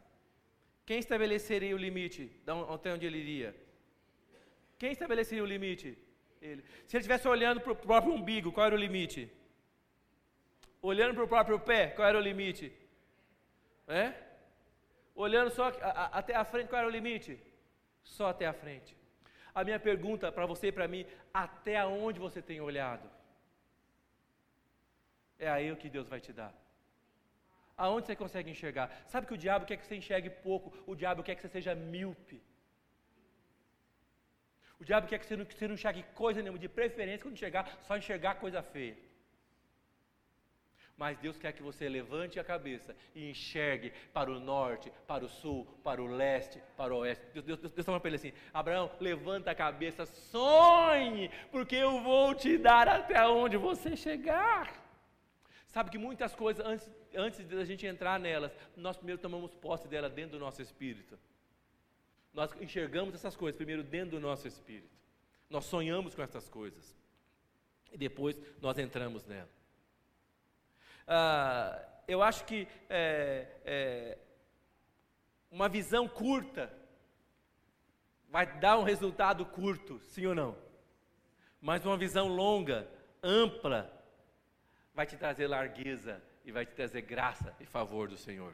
Quem 0.86 1.00
estabeleceria 1.00 1.76
o 1.76 1.78
limite? 1.78 2.32
Até 2.74 2.94
onde 2.94 3.06
ele 3.06 3.20
iria? 3.20 3.67
Quem 4.78 4.92
estabeleceria 4.92 5.44
o 5.44 5.52
limite? 5.56 5.98
Ele. 6.42 6.62
Se 6.86 6.96
ele 6.96 7.02
estivesse 7.02 7.28
olhando 7.28 7.62
para 7.62 7.72
o 7.72 7.76
próprio 7.76 8.14
umbigo, 8.14 8.52
qual 8.52 8.68
era 8.68 8.76
o 8.76 8.84
limite? 8.86 9.32
Olhando 10.82 11.16
para 11.16 11.24
o 11.24 11.28
próprio 11.28 11.60
pé, 11.60 11.88
qual 11.88 12.08
era 12.08 12.18
o 12.18 12.22
limite? 12.22 12.72
É? 13.88 14.14
Olhando 15.16 15.50
só 15.50 15.66
a, 15.68 15.92
a, 16.04 16.06
até 16.20 16.36
a 16.36 16.46
frente, 16.46 16.70
qual 16.70 16.80
era 16.80 16.88
o 16.88 16.92
limite? 16.92 17.40
Só 18.04 18.28
até 18.30 18.46
a 18.46 18.54
frente. 18.54 18.96
A 19.54 19.64
minha 19.64 19.80
pergunta 19.80 20.32
para 20.32 20.46
você 20.46 20.68
e 20.68 20.72
para 20.72 20.88
mim, 20.88 21.06
até 21.34 21.84
onde 21.86 22.20
você 22.20 22.42
tem 22.42 22.62
olhado? 22.62 23.10
É 25.40 25.50
aí 25.50 25.72
o 25.72 25.78
que 25.78 25.90
Deus 25.90 26.08
vai 26.08 26.20
te 26.20 26.32
dar. 26.32 26.54
Aonde 27.76 28.08
você 28.08 28.16
consegue 28.16 28.52
enxergar? 28.52 28.88
Sabe 29.08 29.28
que 29.28 29.34
o 29.34 29.38
diabo 29.46 29.66
quer 29.66 29.78
que 29.78 29.86
você 29.86 29.96
enxergue 29.96 30.30
pouco, 30.30 30.74
o 30.86 30.96
diabo 30.96 31.24
quer 31.24 31.36
que 31.36 31.42
você 31.42 31.50
seja 31.50 31.74
míope. 31.76 32.42
O 34.80 34.86
diabo 34.86 35.08
quer 35.08 35.20
que 35.20 35.26
você 35.26 35.36
não, 35.36 35.46
que 35.46 35.56
você 35.56 35.68
não 35.68 35.76
enxergue 35.76 36.04
coisa 36.14 36.42
nenhuma, 36.42 36.60
de 36.60 36.70
preferência, 36.70 37.24
quando 37.24 37.36
enxergar, 37.36 37.80
só 37.88 37.98
enxergar 37.98 38.36
coisa 38.36 38.62
feia. 38.62 38.98
Mas 40.96 41.18
Deus 41.20 41.38
quer 41.38 41.52
que 41.52 41.62
você 41.62 41.88
levante 41.88 42.40
a 42.40 42.44
cabeça 42.44 42.96
e 43.14 43.30
enxergue 43.30 43.92
para 44.12 44.32
o 44.32 44.40
norte, 44.40 44.92
para 45.06 45.24
o 45.24 45.30
sul, 45.30 45.68
para 45.84 46.02
o 46.02 46.08
leste, 46.08 46.62
para 46.76 46.94
o 46.94 46.98
oeste. 47.00 47.24
Deus, 47.34 47.46
Deus, 47.46 47.60
Deus, 47.60 47.74
Deus 47.74 47.86
falando 47.86 48.02
para 48.02 48.10
ele 48.10 48.16
assim: 48.18 48.34
Abraão, 48.52 48.92
levanta 49.00 49.52
a 49.52 49.56
cabeça, 49.56 50.06
sonhe, 50.06 51.30
porque 51.52 51.76
eu 51.76 52.02
vou 52.02 52.34
te 52.34 52.58
dar 52.58 52.88
até 52.88 53.28
onde 53.28 53.58
você 53.58 53.96
chegar. 53.96 54.86
Sabe 55.68 55.92
que 55.92 56.00
muitas 56.00 56.34
coisas, 56.34 56.66
antes 56.66 56.90
antes 57.16 57.46
de 57.46 57.56
a 57.56 57.66
gente 57.66 57.86
entrar 57.86 58.20
nelas, 58.20 58.56
nós 58.76 58.98
primeiro 58.98 59.22
tomamos 59.22 59.54
posse 59.54 59.88
dela 59.88 60.10
dentro 60.10 60.38
do 60.38 60.40
nosso 60.40 60.62
espírito. 60.62 61.18
Nós 62.38 62.52
enxergamos 62.62 63.16
essas 63.16 63.36
coisas 63.36 63.58
primeiro 63.58 63.82
dentro 63.82 64.12
do 64.12 64.20
nosso 64.20 64.48
espírito. 64.48 64.96
Nós 65.50 65.66
sonhamos 65.66 66.14
com 66.14 66.22
essas 66.22 66.48
coisas. 66.48 66.96
E 67.92 67.98
depois 67.98 68.40
nós 68.62 68.78
entramos 68.78 69.26
nela. 69.26 69.50
Ah, 71.08 71.84
eu 72.08 72.22
acho 72.22 72.46
que 72.46 72.68
é, 72.92 73.48
é, 73.66 74.18
uma 75.50 75.68
visão 75.68 76.08
curta 76.08 76.72
vai 78.30 78.60
dar 78.60 78.78
um 78.78 78.84
resultado 78.84 79.44
curto, 79.44 80.00
sim 80.02 80.28
ou 80.28 80.36
não? 80.36 80.56
Mas 81.60 81.84
uma 81.88 81.98
visão 81.98 82.28
longa, 82.28 82.88
ampla, 83.24 83.92
vai 84.94 85.08
te 85.08 85.18
trazer 85.18 85.48
largueza 85.48 86.22
e 86.46 86.52
vai 86.52 86.68
te 86.68 86.76
trazer 86.76 87.02
graça 87.02 87.56
e 87.60 87.66
favor 87.66 88.08
do 88.08 88.16
Senhor. 88.16 88.54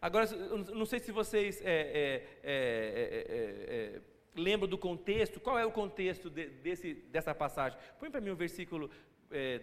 Agora, 0.00 0.26
não 0.74 0.86
sei 0.86 0.98
se 0.98 1.12
vocês 1.12 1.60
é, 1.60 1.64
é, 1.64 2.26
é, 2.42 3.96
é 3.96 4.00
lembram 4.34 4.68
do 4.68 4.78
contexto, 4.78 5.40
qual 5.40 5.58
é 5.58 5.66
o 5.66 5.72
contexto 5.72 6.30
de, 6.30 6.46
desse, 6.46 6.94
dessa 6.94 7.34
passagem? 7.34 7.78
Põe 7.98 8.10
para 8.10 8.20
mim 8.20 8.30
o 8.30 8.36
versículo 8.36 8.90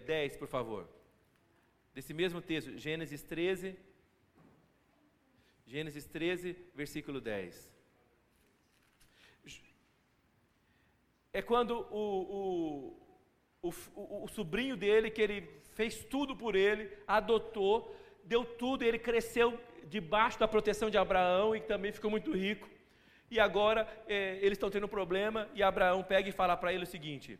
10, 0.06 0.36
por 0.36 0.46
favor. 0.46 0.88
Desse 1.94 2.14
mesmo 2.14 2.40
texto, 2.40 2.78
Gênesis 2.78 3.22
13, 3.22 3.76
Gênesis 5.66 6.06
13, 6.06 6.56
versículo 6.74 7.20
10. 7.20 7.70
É 11.32 11.42
quando 11.42 11.86
o, 11.90 12.96
o, 13.62 13.70
o, 13.70 14.24
o, 14.24 14.28
sobrinho 14.28 14.76
dele, 14.76 15.10
que 15.10 15.20
ele 15.20 15.42
fez 15.72 16.04
tudo 16.04 16.34
por 16.34 16.56
ele, 16.56 16.90
adotou, 17.06 17.94
deu 18.24 18.44
tudo, 18.44 18.82
ele 18.82 18.98
cresceu 18.98 19.60
debaixo 19.88 20.38
da 20.38 20.48
proteção 20.48 20.90
de 20.90 20.98
Abraão 20.98 21.56
e 21.56 21.60
também 21.60 21.92
ficou 21.92 22.10
muito 22.10 22.32
rico. 22.32 22.68
E 23.30 23.38
agora 23.38 23.86
é, 24.06 24.36
eles 24.36 24.52
estão 24.52 24.70
tendo 24.70 24.86
um 24.86 24.88
problema 24.88 25.48
e 25.54 25.62
Abraão 25.62 26.02
pega 26.02 26.28
e 26.28 26.32
fala 26.32 26.56
para 26.56 26.72
ele 26.72 26.84
o 26.84 26.86
seguinte: 26.86 27.38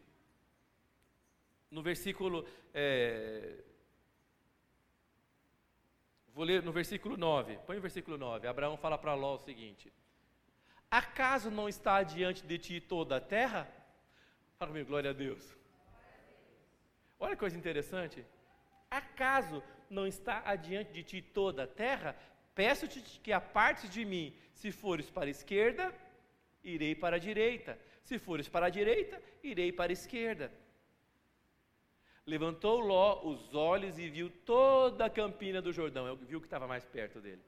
no 1.71 1.83
versículo 1.83 2.47
é, 2.75 3.65
Vou 6.39 6.45
ler 6.45 6.63
no 6.63 6.71
versículo 6.71 7.17
9. 7.17 7.59
Põe 7.67 7.79
o 7.79 7.81
versículo 7.81 8.17
9. 8.17 8.47
Abraão 8.47 8.77
fala 8.77 8.97
para 8.97 9.13
Ló 9.13 9.35
o 9.35 9.39
seguinte: 9.39 9.93
Acaso 10.89 11.51
não 11.51 11.69
está 11.69 12.01
diante 12.05 12.47
de 12.47 12.57
ti 12.59 12.81
toda 12.81 13.17
a 13.17 13.21
terra? 13.21 13.69
Fala 14.57 14.71
comigo, 14.71 14.87
glória 14.87 15.11
a 15.11 15.13
Deus. 15.13 15.57
Olha 17.19 17.35
que 17.35 17.41
coisa 17.41 17.59
interessante. 17.59 18.25
Acaso 18.89 19.61
não 19.91 20.07
está 20.07 20.41
adiante 20.47 20.93
de 20.93 21.03
ti 21.03 21.21
toda 21.21 21.65
a 21.65 21.67
terra? 21.67 22.15
Peço-te 22.59 23.01
que 23.23 23.33
apartes 23.33 23.89
de 23.89 24.05
mim. 24.05 24.35
Se 24.53 24.73
fores 24.73 25.09
para 25.09 25.27
a 25.27 25.31
esquerda, 25.31 25.95
irei 26.65 26.93
para 26.93 27.15
a 27.15 27.19
direita. 27.21 27.79
Se 28.03 28.19
fores 28.19 28.49
para 28.49 28.67
a 28.67 28.71
direita, 28.79 29.23
irei 29.45 29.71
para 29.71 29.93
a 29.93 29.99
esquerda. 29.99 30.51
Levantou 32.27 32.81
Ló 32.81 33.25
os 33.25 33.55
olhos 33.55 33.97
e 33.97 34.11
viu 34.11 34.29
toda 34.45 35.05
a 35.05 35.11
campina 35.11 35.63
do 35.63 35.73
Jordão, 35.73 36.17
viu 36.17 36.41
que 36.41 36.49
estava 36.49 36.67
mais 36.67 36.85
perto 36.85 37.21
dele. 37.21 37.45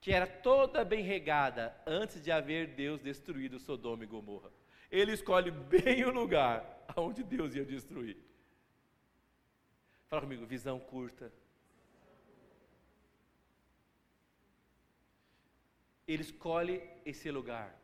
Que 0.00 0.14
era 0.14 0.26
toda 0.26 0.82
bem 0.82 1.02
regada 1.02 1.78
antes 1.86 2.24
de 2.24 2.32
haver 2.32 2.68
Deus 2.68 3.02
destruído 3.02 3.58
Sodoma 3.58 4.02
e 4.02 4.06
Gomorra. 4.06 4.50
Ele 4.90 5.12
escolhe 5.12 5.50
bem 5.50 6.06
o 6.06 6.10
lugar 6.10 6.86
onde 6.96 7.22
Deus 7.22 7.54
ia 7.54 7.66
destruir. 7.66 8.16
Fala 10.08 10.22
comigo, 10.22 10.46
visão 10.46 10.80
curta. 10.80 11.30
Ele 16.12 16.22
escolhe 16.22 16.82
esse 17.04 17.30
lugar. 17.30 17.78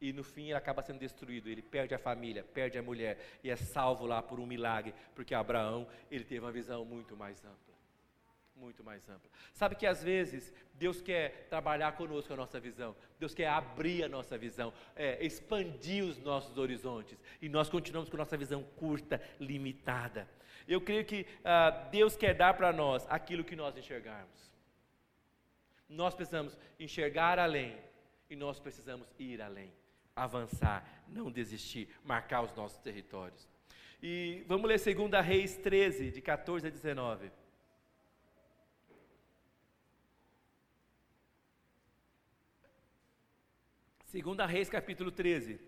E 0.00 0.12
no 0.12 0.22
fim 0.22 0.44
ele 0.44 0.54
acaba 0.54 0.80
sendo 0.80 1.00
destruído, 1.00 1.48
ele 1.48 1.60
perde 1.60 1.92
a 1.92 1.98
família, 1.98 2.44
perde 2.44 2.78
a 2.78 2.82
mulher 2.82 3.18
e 3.42 3.50
é 3.50 3.56
salvo 3.56 4.06
lá 4.06 4.22
por 4.22 4.38
um 4.38 4.46
milagre, 4.46 4.94
porque 5.12 5.34
Abraão, 5.34 5.88
ele 6.08 6.22
teve 6.22 6.38
uma 6.38 6.52
visão 6.52 6.84
muito 6.84 7.16
mais 7.16 7.44
ampla. 7.44 7.74
Muito 8.54 8.84
mais 8.84 9.08
ampla. 9.08 9.28
Sabe 9.52 9.74
que 9.74 9.86
às 9.86 10.02
vezes 10.02 10.54
Deus 10.74 11.00
quer 11.00 11.48
trabalhar 11.48 11.96
conosco 11.96 12.32
a 12.32 12.36
nossa 12.36 12.60
visão, 12.60 12.94
Deus 13.18 13.34
quer 13.34 13.48
abrir 13.48 14.04
a 14.04 14.08
nossa 14.08 14.38
visão, 14.38 14.72
é, 14.94 15.24
expandir 15.24 16.04
os 16.04 16.16
nossos 16.18 16.58
horizontes, 16.58 17.18
e 17.42 17.48
nós 17.48 17.68
continuamos 17.68 18.08
com 18.08 18.16
a 18.16 18.18
nossa 18.18 18.36
visão 18.36 18.62
curta, 18.76 19.20
limitada. 19.40 20.28
Eu 20.68 20.80
creio 20.80 21.04
que 21.04 21.26
ah, 21.44 21.70
Deus 21.90 22.16
quer 22.16 22.34
dar 22.34 22.54
para 22.54 22.72
nós 22.72 23.04
aquilo 23.08 23.42
que 23.42 23.56
nós 23.56 23.76
enxergarmos. 23.76 24.48
Nós 25.88 26.14
precisamos 26.14 26.56
enxergar 26.78 27.38
além, 27.38 27.76
e 28.28 28.36
nós 28.36 28.60
precisamos 28.60 29.08
ir 29.18 29.40
além 29.40 29.72
avançar, 30.14 31.04
não 31.08 31.30
desistir, 31.30 31.88
marcar 32.04 32.42
os 32.42 32.54
nossos 32.54 32.78
territórios. 32.78 33.48
E 34.02 34.44
vamos 34.46 34.68
ler 34.68 34.78
2 34.78 35.24
Reis 35.24 35.56
13, 35.56 36.10
de 36.10 36.20
14 36.20 36.66
a 36.66 36.70
19. 36.70 37.30
Segunda 44.04 44.46
Reis, 44.46 44.68
capítulo 44.68 45.10
13. 45.10 45.67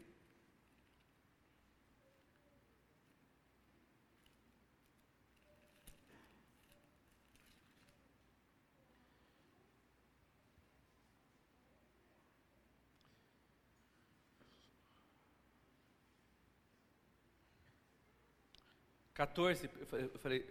14, 19.21 19.69
eu 19.77 20.19
falei, 20.19 20.47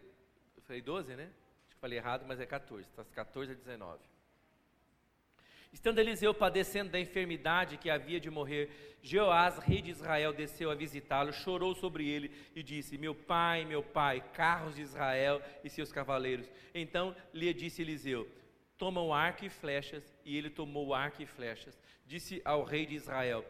eu 0.56 0.62
falei 0.62 0.80
12, 0.80 1.16
né? 1.16 1.24
Acho 1.66 1.74
que 1.74 1.82
falei 1.82 1.98
errado, 1.98 2.24
mas 2.28 2.40
é 2.40 2.46
14, 2.46 2.88
está 2.88 3.04
14 3.04 3.54
a 3.54 3.56
19. 3.56 4.00
Estando 5.74 5.98
Eliseu 5.98 6.36
padecendo 6.36 6.92
da 6.92 7.00
enfermidade 7.00 7.78
que 7.78 7.90
havia 7.90 8.20
de 8.20 8.30
morrer, 8.30 8.98
Jeoás, 9.02 9.58
rei 9.58 9.82
de 9.82 9.90
Israel, 9.90 10.34
desceu 10.34 10.70
a 10.70 10.76
visitá-lo, 10.76 11.34
chorou 11.34 11.74
sobre 11.74 12.08
ele 12.08 12.32
e 12.56 12.62
disse: 12.62 12.96
Meu 12.96 13.16
pai, 13.16 13.66
meu 13.66 13.82
pai, 13.82 14.24
carros 14.36 14.76
de 14.76 14.84
Israel 14.84 15.42
e 15.64 15.70
seus 15.70 15.92
cavaleiros. 15.92 16.48
Então 16.72 17.16
lhe 17.34 17.52
disse 17.56 17.82
Eliseu: 17.82 18.30
Toma 18.78 19.02
o 19.02 19.12
arco 19.12 19.46
e 19.46 19.50
flechas. 19.50 20.04
E 20.24 20.38
ele 20.38 20.52
tomou 20.52 20.88
o 20.88 20.94
arco 20.94 21.24
e 21.24 21.26
flechas. 21.26 21.82
Disse 22.06 22.40
ao 22.46 22.64
rei 22.64 22.86
de 22.86 22.94
Israel: 22.94 23.44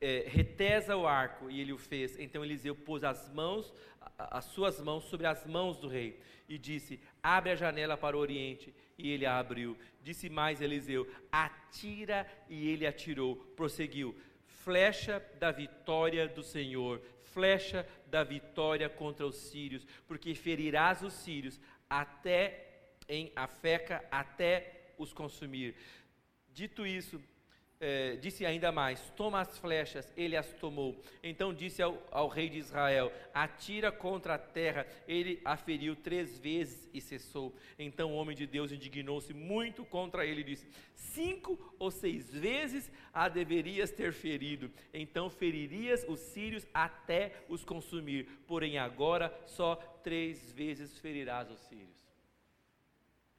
é, 0.00 0.24
retesa 0.26 0.96
o 0.96 1.06
arco, 1.06 1.50
e 1.50 1.60
ele 1.60 1.72
o 1.72 1.78
fez. 1.78 2.18
Então 2.18 2.44
Eliseu 2.44 2.74
pôs 2.74 3.02
as 3.04 3.32
mãos, 3.32 3.72
as 4.18 4.44
suas 4.46 4.80
mãos 4.80 5.04
sobre 5.04 5.26
as 5.26 5.46
mãos 5.46 5.78
do 5.78 5.88
rei, 5.88 6.20
e 6.48 6.58
disse: 6.58 7.00
Abre 7.22 7.50
a 7.52 7.56
janela 7.56 7.96
para 7.96 8.16
o 8.16 8.20
oriente. 8.20 8.74
E 8.98 9.10
ele 9.10 9.26
a 9.26 9.38
abriu. 9.38 9.76
Disse 10.02 10.28
mais 10.30 10.60
Eliseu: 10.60 11.06
Atira, 11.30 12.26
e 12.48 12.68
ele 12.68 12.86
atirou. 12.86 13.36
Prosseguiu: 13.56 14.16
Flecha 14.46 15.22
da 15.38 15.50
vitória 15.50 16.26
do 16.26 16.42
Senhor, 16.42 17.02
flecha 17.22 17.86
da 18.06 18.24
vitória 18.24 18.88
contra 18.88 19.26
os 19.26 19.36
sírios, 19.36 19.86
porque 20.06 20.34
ferirás 20.34 21.02
os 21.02 21.12
sírios 21.12 21.60
até 21.88 22.66
em 23.08 23.30
Afeca, 23.36 24.04
até 24.10 24.92
os 24.98 25.12
consumir. 25.12 25.76
Dito 26.48 26.86
isso, 26.86 27.20
é, 27.80 28.16
disse 28.16 28.46
ainda 28.46 28.72
mais: 28.72 29.10
Toma 29.10 29.40
as 29.40 29.58
flechas, 29.58 30.10
ele 30.16 30.36
as 30.36 30.50
tomou. 30.54 30.96
Então 31.22 31.52
disse 31.52 31.82
ao, 31.82 32.02
ao, 32.10 32.28
rei 32.28 32.48
de 32.48 32.58
Israel: 32.58 33.12
Atira 33.34 33.92
contra 33.92 34.34
a 34.34 34.38
terra. 34.38 34.86
Ele 35.06 35.40
a 35.44 35.56
feriu 35.56 35.94
três 35.94 36.38
vezes 36.38 36.88
e 36.92 37.00
cessou. 37.00 37.54
Então 37.78 38.12
o 38.12 38.16
homem 38.16 38.34
de 38.34 38.46
Deus 38.46 38.72
indignou-se 38.72 39.32
muito 39.34 39.84
contra 39.84 40.24
ele 40.24 40.40
e 40.40 40.44
disse: 40.44 40.66
Cinco 40.94 41.74
ou 41.78 41.90
seis 41.90 42.32
vezes 42.32 42.90
a 43.12 43.28
deverias 43.28 43.90
ter 43.90 44.12
ferido. 44.12 44.70
Então 44.92 45.28
feririas 45.28 46.04
os 46.08 46.20
sírios 46.20 46.66
até 46.72 47.32
os 47.48 47.64
consumir. 47.64 48.26
Porém 48.46 48.78
agora 48.78 49.32
só 49.46 49.76
três 50.02 50.50
vezes 50.52 50.98
ferirás 50.98 51.50
os 51.50 51.60
sírios. 51.60 52.06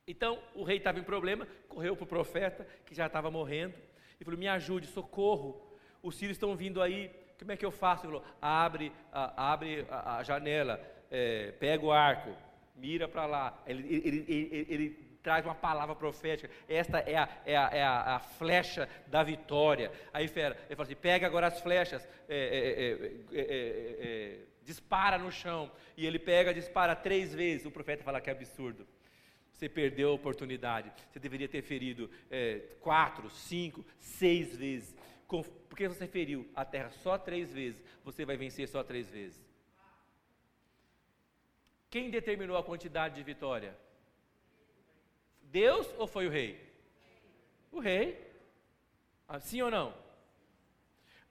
Então 0.08 0.42
o 0.54 0.64
rei 0.64 0.78
estava 0.78 1.00
em 1.00 1.04
problema, 1.04 1.48
correu 1.68 1.96
para 1.96 2.06
o 2.06 2.08
profeta 2.08 2.66
que 2.86 2.96
já 2.96 3.08
estava 3.08 3.30
morrendo 3.30 3.74
e 4.20 4.24
falou: 4.24 4.40
Me 4.40 4.48
ajude, 4.48 4.88
socorro. 4.88 5.62
Os 6.02 6.16
sírios 6.16 6.36
estão 6.36 6.56
vindo 6.56 6.82
aí. 6.82 7.12
Como 7.40 7.52
é 7.52 7.58
que 7.58 7.66
eu 7.66 7.72
faço? 7.72 8.06
Ele 8.06 8.14
falou: 8.14 8.26
Abre, 8.42 8.92
a, 9.12 9.52
abre 9.54 9.86
a, 9.90 10.18
a 10.18 10.24
janela, 10.24 10.82
é, 11.10 11.52
pega 11.60 11.86
o 11.86 11.92
arco, 11.92 12.32
mira 12.76 13.08
para 13.08 13.26
lá. 13.26 13.64
Ele 13.66 15.08
traz 15.28 15.46
uma 15.46 15.56
palavra 15.56 15.94
profética. 15.94 16.50
Esta 16.70 17.00
é 17.00 17.18
a, 17.18 17.30
é 17.46 17.58
a, 17.58 17.70
é 17.74 17.84
a 17.84 18.20
flecha 18.20 18.88
da 19.08 19.24
vitória. 19.24 19.92
Aí 20.14 20.28
fera, 20.28 20.56
ele 20.68 20.76
fala 20.76 20.86
assim: 20.86 20.96
pega 20.96 21.28
agora 21.28 21.48
as 21.48 21.60
flechas, 21.60 22.08
é, 22.30 23.28
é, 23.34 23.38
é, 23.38 24.40
dispara 24.64 25.18
no 25.18 25.32
chão. 25.32 25.70
E 25.98 26.06
ele 26.06 26.18
pega, 26.18 26.54
dispara 26.54 26.96
três 26.96 27.34
vezes. 27.34 27.66
O 27.66 27.72
profeta 27.72 28.04
fala 28.04 28.22
que 28.22 28.30
é 28.30 28.34
absurdo. 28.34 28.88
Você 29.58 29.68
perdeu 29.68 30.10
a 30.12 30.14
oportunidade. 30.14 30.94
Você 31.10 31.20
deveria 31.20 31.50
ter 31.50 31.64
ferido 31.64 32.10
quatro, 32.80 33.28
cinco, 33.32 33.84
seis 34.00 34.56
vezes. 34.56 34.96
Porque 35.28 35.88
você 35.88 36.06
feriu 36.06 36.48
a 36.56 36.64
terra 36.64 36.92
só 36.92 37.18
três 37.18 37.52
vezes, 37.52 37.82
você 38.04 38.24
vai 38.24 38.38
vencer 38.38 38.68
só 38.70 38.84
três 38.84 39.10
vezes. 39.10 39.44
Quem 41.90 42.12
determinou 42.12 42.56
a 42.56 42.64
quantidade 42.64 43.16
de 43.16 43.24
vitória? 43.24 43.76
Deus 45.42 45.88
ou 45.98 46.06
foi 46.06 46.28
o 46.28 46.30
rei? 46.30 46.62
O 47.72 47.80
rei. 47.80 48.32
Ah, 49.28 49.40
sim 49.40 49.62
ou 49.62 49.72
não? 49.72 49.94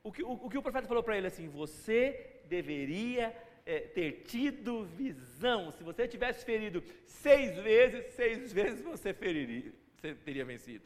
O 0.03 0.11
que 0.11 0.21
o, 0.21 0.31
o, 0.31 0.49
que 0.49 0.57
o 0.57 0.61
profeta 0.61 0.87
falou 0.87 1.01
para 1.01 1.17
ele 1.17 1.27
assim: 1.27 1.47
você 1.47 2.41
deveria 2.45 3.35
é, 3.67 3.81
ter 3.81 4.23
tido 4.23 4.85
visão. 4.85 5.73
Se 5.73 5.83
você 5.83 6.07
tivesse 6.07 6.45
ferido 6.45 6.81
seis 7.05 7.57
vezes, 7.57 8.13
seis 8.13 8.51
vezes 8.53 8.81
você 8.81 9.13
feriria, 9.13 9.73
você 9.97 10.15
teria 10.15 10.45
vencido. 10.45 10.85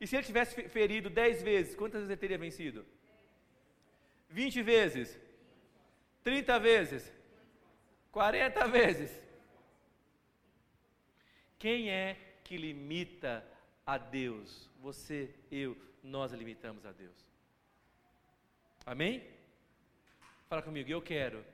E 0.00 0.06
se 0.06 0.16
ele 0.16 0.26
tivesse 0.26 0.68
ferido 0.68 1.08
dez 1.08 1.40
vezes, 1.42 1.76
quantas 1.76 2.00
vezes 2.00 2.10
ele 2.10 2.20
teria 2.20 2.36
vencido? 2.36 2.84
Vinte 4.28 4.60
vezes? 4.60 5.16
Trinta 6.24 6.58
vezes? 6.58 7.12
40 8.10 8.66
vezes. 8.66 9.22
Quem 11.56 11.88
é 11.88 12.16
que 12.42 12.56
limita 12.56 13.46
a 13.86 13.96
Deus? 13.96 14.68
Você, 14.80 15.32
eu, 15.52 15.76
nós 16.02 16.32
limitamos 16.32 16.84
a 16.84 16.90
Deus. 16.90 17.14
Amém? 18.84 19.22
Fala 20.48 20.62
comigo, 20.62 20.90
eu 20.90 21.00
quero 21.00 21.51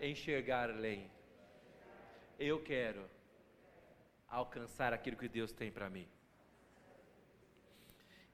enxergar 0.00 0.70
além. 0.70 1.10
Eu 2.38 2.62
quero 2.62 3.04
alcançar 4.28 4.92
aquilo 4.92 5.16
que 5.16 5.28
Deus 5.28 5.52
tem 5.52 5.70
para 5.70 5.88
mim. 5.88 6.06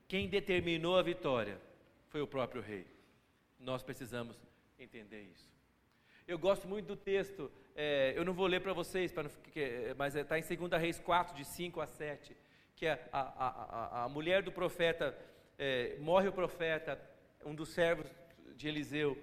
Quem 0.08 0.28
determinou 0.28 0.98
a 0.98 1.02
vitória 1.02 1.60
foi 2.08 2.20
o 2.20 2.26
próprio 2.26 2.60
rei. 2.60 2.86
Nós 3.58 3.82
precisamos 3.82 4.36
entender 4.78 5.22
isso. 5.22 5.50
Eu 6.26 6.38
gosto 6.38 6.68
muito 6.68 6.86
do 6.86 6.96
texto, 6.96 7.50
é, 7.74 8.12
eu 8.16 8.24
não 8.24 8.32
vou 8.32 8.46
ler 8.46 8.60
para 8.60 8.72
vocês, 8.72 9.12
não, 9.12 9.24
que, 9.52 9.94
mas 9.96 10.14
está 10.14 10.36
é, 10.36 10.40
em 10.40 10.56
2 10.56 10.80
Reis 10.80 10.98
4, 10.98 11.34
de 11.34 11.44
5 11.44 11.80
a 11.80 11.86
7, 11.86 12.36
que 12.76 12.86
a, 12.86 12.98
a, 13.12 13.20
a, 13.20 14.04
a 14.04 14.08
mulher 14.08 14.42
do 14.42 14.52
profeta, 14.52 15.16
é, 15.58 15.96
morre 15.98 16.28
o 16.28 16.32
profeta, 16.32 17.00
um 17.44 17.54
dos 17.54 17.70
servos 17.70 18.06
de 18.56 18.68
Eliseu, 18.68 19.16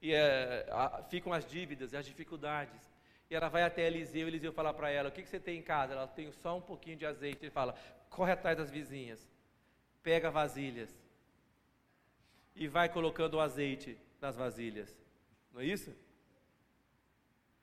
e 0.00 0.14
é, 0.14 0.66
ficam 1.08 1.32
as 1.32 1.44
dívidas, 1.44 1.94
as 1.94 2.06
dificuldades. 2.06 2.90
E 3.28 3.34
ela 3.34 3.48
vai 3.48 3.62
até 3.62 3.86
Eliseu, 3.86 4.26
e 4.26 4.30
Eliseu 4.30 4.52
fala 4.52 4.72
para 4.72 4.90
ela: 4.90 5.08
O 5.08 5.12
que, 5.12 5.22
que 5.22 5.28
você 5.28 5.38
tem 5.38 5.58
em 5.58 5.62
casa? 5.62 5.92
Ela 5.92 6.06
tem 6.06 6.32
só 6.32 6.56
um 6.56 6.60
pouquinho 6.60 6.96
de 6.96 7.06
azeite. 7.06 7.44
Ele 7.44 7.50
fala: 7.50 7.74
Corre 8.08 8.32
atrás 8.32 8.56
das 8.56 8.70
vizinhas, 8.70 9.28
pega 10.02 10.30
vasilhas 10.30 10.90
e 12.56 12.66
vai 12.66 12.88
colocando 12.88 13.34
o 13.34 13.40
azeite 13.40 13.96
nas 14.20 14.36
vasilhas. 14.36 14.94
Não 15.52 15.60
é 15.60 15.64
isso? 15.64 15.94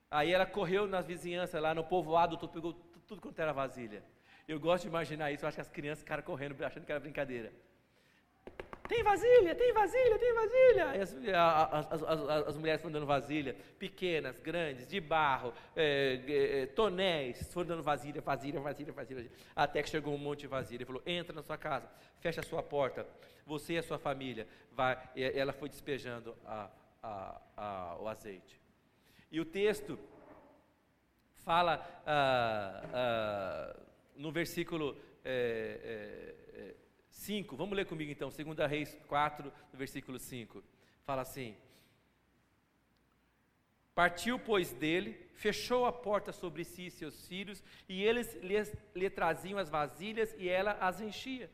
Aí 0.09 0.31
ela 0.31 0.45
correu 0.45 0.87
nas 0.87 1.05
vizinhanças, 1.05 1.61
lá 1.61 1.73
no 1.73 1.83
povoado, 1.83 2.37
tudo, 2.37 2.53
pegou 2.53 2.73
tudo 3.05 3.21
quanto 3.21 3.39
era 3.39 3.51
vasilha. 3.51 4.03
Eu 4.47 4.59
gosto 4.59 4.83
de 4.83 4.87
imaginar 4.87 5.31
isso, 5.31 5.43
eu 5.43 5.49
acho 5.49 5.57
que 5.57 5.61
as 5.61 5.69
crianças 5.69 5.99
ficaram 5.99 6.23
correndo, 6.23 6.63
achando 6.63 6.85
que 6.85 6.91
era 6.91 6.99
brincadeira. 6.99 7.51
Tem 8.87 9.03
vasilha, 9.03 9.53
tem 9.53 9.73
vasilha, 9.73 10.17
tem 10.17 10.33
vasilha. 10.33 10.91
As, 11.01 11.91
as, 11.91 12.03
as, 12.03 12.47
as 12.47 12.57
mulheres 12.57 12.81
foram 12.81 12.93
dando 12.93 13.05
vasilha, 13.05 13.55
pequenas, 13.77 14.39
grandes, 14.39 14.87
de 14.87 14.99
barro, 14.99 15.53
é, 15.75 16.21
é, 16.27 16.65
tonéis, 16.67 17.51
foram 17.53 17.67
dando 17.67 17.83
vasilha, 17.83 18.21
vasilha, 18.21 18.59
vasilha, 18.59 18.93
vasilha, 18.93 19.31
até 19.55 19.83
que 19.83 19.89
chegou 19.89 20.13
um 20.13 20.17
monte 20.17 20.41
de 20.41 20.47
vasilha. 20.47 20.77
Ele 20.77 20.85
falou: 20.85 21.03
entra 21.05 21.33
na 21.33 21.43
sua 21.43 21.57
casa, 21.57 21.89
fecha 22.19 22.41
a 22.41 22.43
sua 22.43 22.63
porta, 22.63 23.05
você 23.45 23.73
e 23.73 23.77
a 23.77 23.83
sua 23.83 23.99
família. 23.99 24.47
Vai. 24.71 24.97
E 25.15 25.23
ela 25.23 25.53
foi 25.53 25.69
despejando 25.69 26.35
a, 26.45 26.69
a, 27.03 27.41
a, 27.57 27.97
o 27.99 28.07
azeite. 28.07 28.59
E 29.31 29.39
o 29.41 29.45
texto 29.45 29.99
fala 31.43 31.85
ah, 32.05 32.83
ah, 32.93 33.75
no 34.15 34.31
versículo 34.31 34.93
5, 34.93 35.07
é, 35.25 36.35
é, 37.29 37.39
é 37.39 37.43
vamos 37.55 37.75
ler 37.75 37.85
comigo 37.85 38.11
então, 38.11 38.29
2 38.29 38.69
Reis 38.69 38.97
4, 39.07 39.51
no 39.71 39.77
versículo 39.77 40.19
5. 40.19 40.63
Fala 41.03 41.21
assim: 41.21 41.55
Partiu, 43.95 44.37
pois, 44.37 44.71
dele, 44.73 45.17
fechou 45.33 45.85
a 45.85 45.91
porta 45.91 46.31
sobre 46.31 46.63
si 46.63 46.85
e 46.85 46.91
seus 46.91 47.27
filhos, 47.27 47.63
e 47.89 48.03
eles 48.03 48.33
lhe, 48.43 48.55
lhe 48.95 49.09
traziam 49.09 49.57
as 49.57 49.69
vasilhas 49.69 50.35
e 50.37 50.47
ela 50.47 50.73
as 50.79 51.01
enchia. 51.01 51.49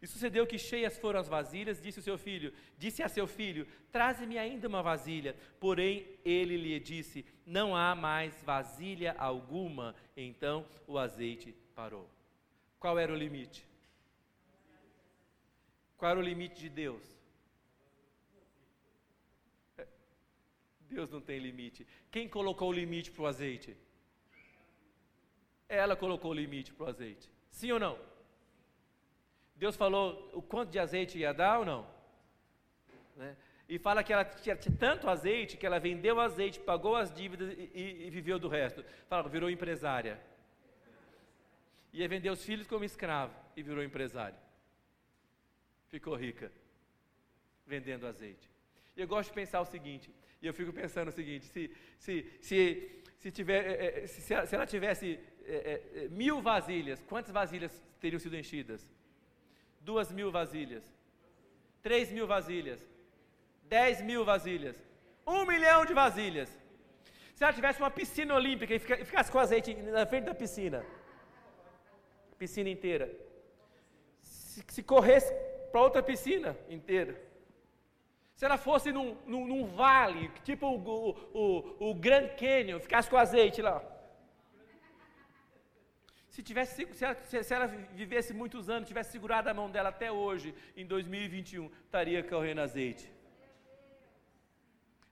E 0.00 0.06
sucedeu 0.06 0.46
que 0.46 0.58
cheias 0.58 0.98
foram 0.98 1.20
as 1.20 1.28
vasilhas, 1.28 1.80
disse 1.80 1.98
o 1.98 2.02
seu 2.02 2.16
filho, 2.18 2.52
disse 2.78 3.02
a 3.02 3.08
seu 3.08 3.26
filho: 3.26 3.66
Traze-me 3.90 4.38
ainda 4.38 4.68
uma 4.68 4.82
vasilha. 4.82 5.34
Porém, 5.58 6.06
ele 6.24 6.56
lhe 6.56 6.78
disse: 6.80 7.24
Não 7.44 7.74
há 7.74 7.94
mais 7.94 8.42
vasilha 8.42 9.14
alguma. 9.18 9.94
Então 10.16 10.66
o 10.86 10.98
azeite 10.98 11.54
parou. 11.74 12.08
Qual 12.78 12.98
era 12.98 13.12
o 13.12 13.16
limite? 13.16 13.66
Qual 15.96 16.10
era 16.10 16.20
o 16.20 16.22
limite 16.22 16.60
de 16.60 16.68
Deus? 16.68 17.02
É, 19.78 19.86
Deus 20.80 21.10
não 21.10 21.20
tem 21.20 21.38
limite. 21.38 21.86
Quem 22.10 22.28
colocou 22.28 22.68
o 22.68 22.72
limite 22.72 23.10
para 23.10 23.22
o 23.22 23.26
azeite? 23.26 23.76
Ela 25.68 25.96
colocou 25.96 26.30
o 26.30 26.34
limite 26.34 26.72
para 26.72 26.86
o 26.86 26.88
azeite. 26.88 27.30
Sim 27.50 27.72
ou 27.72 27.80
não? 27.80 27.98
Deus 29.56 29.74
falou 29.74 30.30
o 30.34 30.42
quanto 30.42 30.70
de 30.70 30.78
azeite 30.78 31.18
ia 31.18 31.32
dar 31.32 31.60
ou 31.60 31.64
não? 31.64 31.86
Né? 33.16 33.36
E 33.68 33.78
fala 33.78 34.04
que 34.04 34.12
ela 34.12 34.24
tinha, 34.24 34.56
tanto 34.56 35.08
azeite 35.08 35.56
que 35.56 35.66
ela 35.66 35.80
vendeu 35.80 36.16
o 36.16 36.20
azeite, 36.20 36.60
pagou 36.60 36.94
as 36.94 37.12
dívidas 37.12 37.52
e, 37.58 37.70
e, 37.74 38.06
e 38.06 38.10
viveu 38.10 38.38
do 38.38 38.48
resto. 38.48 38.84
Fala, 39.08 39.28
virou 39.28 39.50
empresária. 39.50 40.20
Ia 41.92 42.06
vender 42.06 42.30
os 42.30 42.44
filhos 42.44 42.66
como 42.66 42.84
escravo 42.84 43.34
e 43.56 43.62
virou 43.62 43.82
empresária. 43.82 44.45
Ficou 45.88 46.14
rica, 46.14 46.50
vendendo 47.66 48.06
azeite. 48.06 48.50
E 48.96 49.00
eu 49.00 49.08
gosto 49.08 49.28
de 49.30 49.34
pensar 49.34 49.60
o 49.60 49.66
seguinte, 49.66 50.10
e 50.42 50.46
eu 50.46 50.54
fico 50.54 50.72
pensando 50.72 51.08
o 51.08 51.12
seguinte: 51.12 51.46
se, 51.46 51.70
se, 51.98 52.14
se, 52.40 53.02
se, 53.18 53.30
tiver, 53.30 53.64
é, 53.66 54.02
é, 54.02 54.06
se, 54.06 54.20
se 54.20 54.54
ela 54.54 54.66
tivesse 54.66 55.18
é, 55.44 56.08
mil 56.10 56.40
vasilhas, 56.40 57.02
quantas 57.08 57.32
vasilhas 57.32 57.82
teriam 58.00 58.18
sido 58.18 58.36
enchidas? 58.36 58.86
duas 59.88 60.10
mil 60.18 60.30
vasilhas, 60.38 60.84
três 61.86 62.10
mil 62.16 62.26
vasilhas, 62.34 62.80
dez 63.74 64.02
mil 64.08 64.22
vasilhas, 64.32 64.76
um 65.34 65.42
milhão 65.52 65.80
de 65.88 65.94
vasilhas. 65.94 66.50
Se 67.36 67.44
ela 67.44 67.52
tivesse 67.58 67.78
uma 67.82 67.92
piscina 67.98 68.34
olímpica 68.34 68.74
e 68.74 68.80
ficasse 69.10 69.30
com 69.30 69.38
azeite 69.38 69.74
na 69.98 70.04
frente 70.10 70.24
da 70.24 70.34
piscina, 70.42 70.84
piscina 72.42 72.70
inteira, 72.76 73.06
se, 74.22 74.64
se 74.74 74.82
corresse 74.82 75.32
para 75.76 75.82
outra 75.82 76.02
piscina 76.02 76.56
inteira, 76.70 77.14
se 78.34 78.46
ela 78.46 78.56
fosse 78.56 78.90
num, 78.92 79.14
num, 79.26 79.46
num 79.46 79.66
vale, 79.66 80.30
tipo 80.42 80.66
o, 80.66 81.10
o, 81.34 81.90
o, 81.90 81.94
Grand 81.94 82.28
Canyon, 82.28 82.80
ficasse 82.80 83.10
com 83.10 83.18
azeite 83.18 83.60
lá, 83.60 83.84
se, 86.30 86.42
tivesse, 86.42 86.86
se, 86.94 87.04
ela, 87.04 87.14
se 87.26 87.54
ela 87.54 87.66
vivesse 87.92 88.32
muitos 88.32 88.70
anos, 88.70 88.88
tivesse 88.88 89.12
segurado 89.12 89.50
a 89.50 89.54
mão 89.54 89.70
dela 89.70 89.90
até 89.90 90.10
hoje, 90.10 90.54
em 90.74 90.86
2021, 90.86 91.70
estaria 91.84 92.22
correndo 92.24 92.62
azeite. 92.62 93.12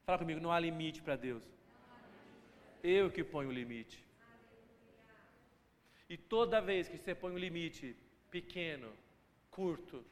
Fala 0.07 0.19
comigo, 0.19 0.41
não 0.41 0.51
há 0.51 0.59
limite 0.59 1.03
para 1.03 1.17
Deus. 1.17 1.45
Eu 2.83 3.11
que 3.11 3.23
ponho 3.23 3.51
o 3.51 3.53
limite. 3.53 4.03
E 6.09 6.17
toda 6.17 6.63
vez 6.63 6.89
que 6.89 6.97
você 6.97 7.15
põe 7.15 7.33
um 7.35 7.39
limite 7.39 7.95
pequeno, 8.31 8.91
curto, 9.51 10.03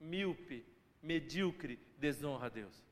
míope, 0.00 0.64
medíocre, 1.02 1.78
desonra 1.98 2.46
a 2.46 2.50
Deus. 2.50 2.82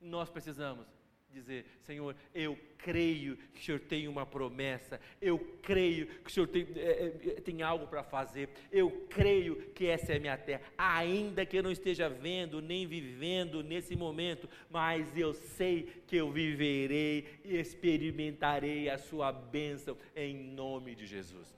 Nós 0.00 0.30
precisamos 0.30 0.86
dizer: 1.32 1.66
Senhor, 1.82 2.14
eu 2.34 2.58
creio 2.78 3.36
que 3.36 3.60
o 3.60 3.64
Senhor 3.64 3.80
tem 3.80 4.08
uma 4.08 4.26
promessa, 4.26 5.00
eu 5.20 5.38
creio 5.62 6.06
que 6.06 6.30
o 6.30 6.32
Senhor 6.32 6.46
tem, 6.46 6.66
é, 6.76 7.06
é, 7.06 7.40
tem 7.40 7.62
algo 7.62 7.86
para 7.86 8.02
fazer, 8.02 8.48
eu 8.72 9.06
creio 9.08 9.56
que 9.72 9.86
essa 9.86 10.12
é 10.12 10.16
a 10.16 10.20
minha 10.20 10.36
terra, 10.36 10.62
ainda 10.76 11.44
que 11.46 11.56
eu 11.56 11.62
não 11.62 11.70
esteja 11.70 12.08
vendo 12.08 12.60
nem 12.60 12.86
vivendo 12.86 13.62
nesse 13.62 13.94
momento, 13.94 14.48
mas 14.68 15.16
eu 15.16 15.32
sei 15.32 16.02
que 16.06 16.16
eu 16.16 16.30
viverei 16.30 17.40
e 17.44 17.56
experimentarei 17.56 18.88
a 18.88 18.98
Sua 18.98 19.30
bênção 19.32 19.96
em 20.14 20.34
nome 20.34 20.94
de 20.94 21.06
Jesus. 21.06 21.54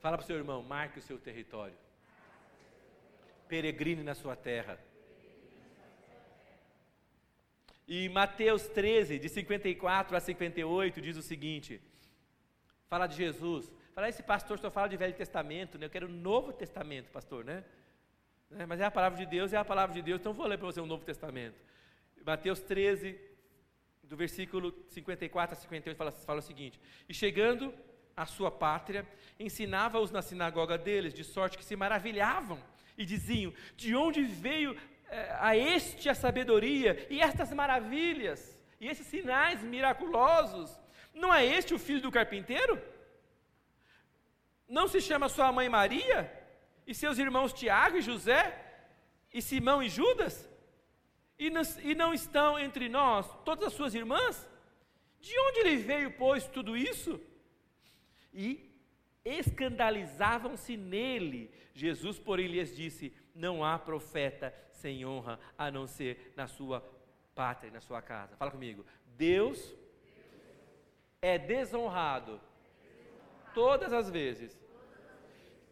Fala 0.00 0.16
para 0.16 0.24
o 0.24 0.26
seu 0.26 0.36
irmão, 0.36 0.62
marque 0.62 0.98
o 0.98 1.02
seu 1.02 1.18
território, 1.18 1.74
peregrine 3.48 4.02
na 4.02 4.14
sua 4.14 4.36
terra. 4.36 4.78
E 7.88 8.08
Mateus 8.08 8.66
13, 8.68 9.18
de 9.18 9.28
54 9.28 10.16
a 10.16 10.20
58, 10.20 11.00
diz 11.00 11.16
o 11.16 11.22
seguinte: 11.22 11.80
fala 12.88 13.06
de 13.06 13.16
Jesus. 13.16 13.72
Fala, 13.94 14.08
esse 14.08 14.22
pastor 14.22 14.58
só 14.58 14.70
fala 14.70 14.88
de 14.88 14.96
Velho 14.96 15.14
Testamento, 15.14 15.78
né? 15.78 15.86
eu 15.86 15.90
quero 15.90 16.06
o 16.06 16.10
Novo 16.10 16.52
Testamento, 16.52 17.10
pastor, 17.10 17.44
né? 17.44 17.64
né? 18.50 18.66
Mas 18.66 18.80
é 18.80 18.84
a 18.84 18.90
palavra 18.90 19.18
de 19.18 19.24
Deus, 19.24 19.52
é 19.54 19.56
a 19.56 19.64
palavra 19.64 19.94
de 19.94 20.02
Deus, 20.02 20.20
então 20.20 20.34
vou 20.34 20.46
ler 20.46 20.58
para 20.58 20.66
você 20.66 20.80
o 20.80 20.84
um 20.84 20.86
Novo 20.86 21.04
Testamento. 21.04 21.58
Mateus 22.24 22.60
13, 22.60 23.18
do 24.02 24.16
versículo 24.16 24.74
54 24.90 25.56
a 25.56 25.58
58, 25.58 25.96
fala, 25.96 26.12
fala 26.12 26.38
o 26.40 26.42
seguinte: 26.42 26.78
E 27.08 27.14
chegando 27.14 27.72
à 28.16 28.26
sua 28.26 28.50
pátria, 28.50 29.06
ensinava-os 29.38 30.10
na 30.10 30.20
sinagoga 30.20 30.76
deles, 30.76 31.14
de 31.14 31.22
sorte 31.24 31.56
que 31.56 31.64
se 31.64 31.76
maravilhavam 31.76 32.60
e 32.96 33.04
diziam: 33.04 33.52
De 33.76 33.94
onde 33.94 34.22
veio 34.22 34.76
é, 35.08 35.36
a 35.38 35.56
este 35.56 36.08
a 36.08 36.14
sabedoria 36.14 37.06
e 37.08 37.20
estas 37.20 37.52
maravilhas 37.52 38.58
e 38.80 38.88
esses 38.88 39.06
sinais 39.06 39.62
miraculosos. 39.62 40.78
Não 41.14 41.32
é 41.32 41.44
este 41.44 41.72
o 41.74 41.78
filho 41.78 42.02
do 42.02 42.10
carpinteiro? 42.10 42.80
Não 44.68 44.88
se 44.88 45.00
chama 45.00 45.28
sua 45.28 45.52
mãe 45.52 45.68
Maria? 45.68 46.32
E 46.86 46.94
seus 46.94 47.18
irmãos 47.18 47.52
Tiago 47.52 47.96
e 47.96 48.02
José? 48.02 48.62
E 49.32 49.40
Simão 49.40 49.82
e 49.82 49.88
Judas? 49.88 50.48
E 51.38 51.50
não, 51.50 51.62
e 51.82 51.94
não 51.94 52.14
estão 52.14 52.58
entre 52.58 52.88
nós 52.88 53.26
todas 53.44 53.68
as 53.68 53.74
suas 53.74 53.94
irmãs? 53.94 54.48
De 55.20 55.38
onde 55.38 55.62
lhe 55.62 55.76
veio, 55.76 56.12
pois, 56.12 56.46
tudo 56.46 56.76
isso? 56.76 57.20
E 58.32 58.65
escandalizavam-se 59.26 60.76
nele. 60.76 61.50
Jesus, 61.74 62.18
porém, 62.18 62.46
lhes 62.46 62.74
disse: 62.76 63.12
Não 63.34 63.64
há 63.64 63.78
profeta 63.78 64.54
sem 64.70 65.04
honra 65.04 65.38
a 65.58 65.70
não 65.70 65.86
ser 65.86 66.32
na 66.36 66.46
sua 66.46 66.80
pátria, 67.34 67.72
na 67.72 67.80
sua 67.80 68.00
casa. 68.00 68.36
Fala 68.36 68.52
comigo. 68.52 68.86
Deus 69.16 69.74
é 71.20 71.36
desonrado 71.36 72.40
todas 73.52 73.92
as 73.92 74.08
vezes 74.08 74.56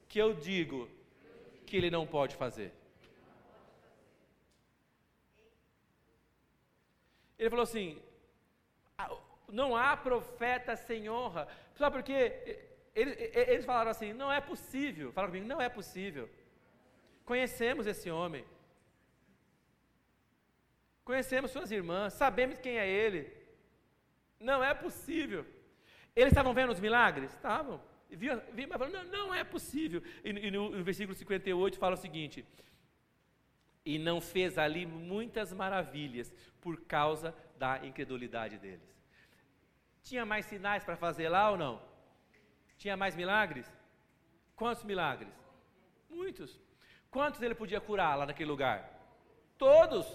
que 0.08 0.18
eu 0.18 0.34
digo 0.34 0.88
que 1.66 1.76
ele 1.76 1.90
não 1.90 2.06
pode 2.06 2.34
fazer. 2.34 2.72
Ele 7.38 7.50
falou 7.50 7.62
assim: 7.62 8.02
não 9.48 9.76
há 9.76 9.96
profeta 9.96 10.74
sem 10.76 11.08
honra. 11.08 11.46
Sabe 11.74 11.96
por 11.96 12.02
quê? 12.02 12.73
Eles, 12.94 13.16
eles 13.34 13.64
falaram 13.64 13.90
assim: 13.90 14.12
não 14.12 14.30
é 14.30 14.40
possível. 14.40 15.12
Fala 15.12 15.28
comigo, 15.28 15.46
não 15.46 15.60
é 15.60 15.68
possível. 15.68 16.28
Conhecemos 17.24 17.86
esse 17.86 18.10
homem. 18.10 18.44
Conhecemos 21.04 21.50
suas 21.50 21.70
irmãs, 21.70 22.14
sabemos 22.14 22.58
quem 22.58 22.78
é 22.78 22.88
ele. 22.88 23.30
Não 24.40 24.64
é 24.64 24.72
possível. 24.72 25.44
Eles 26.16 26.32
estavam 26.32 26.54
vendo 26.54 26.72
os 26.72 26.80
milagres? 26.80 27.32
Estavam. 27.32 27.80
Viam, 28.08 28.40
mas 28.56 28.78
falaram, 28.78 28.92
não, 28.92 29.04
não 29.04 29.34
é 29.34 29.42
possível. 29.42 30.02
E, 30.22 30.30
e 30.30 30.50
no, 30.50 30.70
no 30.70 30.84
versículo 30.84 31.16
58 31.16 31.78
fala 31.78 31.94
o 31.94 31.98
seguinte: 31.98 32.44
E 33.84 33.98
não 33.98 34.20
fez 34.20 34.56
ali 34.56 34.86
muitas 34.86 35.52
maravilhas 35.52 36.32
por 36.60 36.80
causa 36.82 37.34
da 37.58 37.84
incredulidade 37.84 38.56
deles. 38.58 38.94
Tinha 40.02 40.24
mais 40.24 40.46
sinais 40.46 40.84
para 40.84 40.96
fazer 40.96 41.28
lá 41.28 41.50
ou 41.50 41.56
não? 41.56 41.93
Tinha 42.76 42.96
mais 42.96 43.14
milagres? 43.14 43.66
Quantos 44.56 44.84
milagres? 44.84 45.32
Muitos. 46.08 46.60
Quantos 47.10 47.40
ele 47.42 47.54
podia 47.54 47.80
curar 47.80 48.16
lá 48.18 48.26
naquele 48.26 48.50
lugar? 48.50 48.78
Todos. 49.56 50.06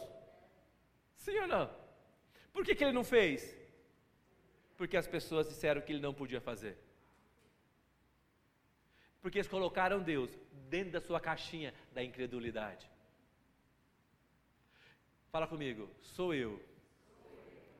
Sim 1.15 1.39
ou 1.39 1.47
não? 1.47 1.69
Por 2.53 2.65
que, 2.65 2.75
que 2.75 2.83
ele 2.83 2.93
não 2.93 3.03
fez? 3.03 3.57
Porque 4.77 4.97
as 4.97 5.07
pessoas 5.07 5.47
disseram 5.47 5.81
que 5.81 5.91
ele 5.91 6.01
não 6.01 6.13
podia 6.13 6.41
fazer. 6.41 6.77
Porque 9.21 9.37
eles 9.37 9.47
colocaram 9.47 10.01
Deus 10.01 10.31
dentro 10.69 10.91
da 10.91 11.01
sua 11.01 11.19
caixinha 11.19 11.73
da 11.91 12.03
incredulidade. 12.03 12.89
Fala 15.31 15.47
comigo, 15.47 15.89
sou 16.01 16.33
eu 16.33 16.61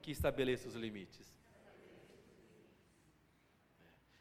que 0.01 0.11
estabeleço 0.11 0.67
os 0.67 0.75
limites. 0.75 1.38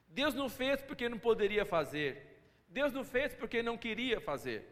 Deus 0.09 0.34
não 0.34 0.48
fez 0.48 0.82
porque 0.82 1.09
não 1.09 1.18
poderia 1.18 1.64
fazer. 1.64 2.26
Deus 2.68 2.92
não 2.92 3.04
fez 3.04 3.34
porque 3.34 3.62
não 3.62 3.76
queria 3.76 4.20
fazer. 4.20 4.66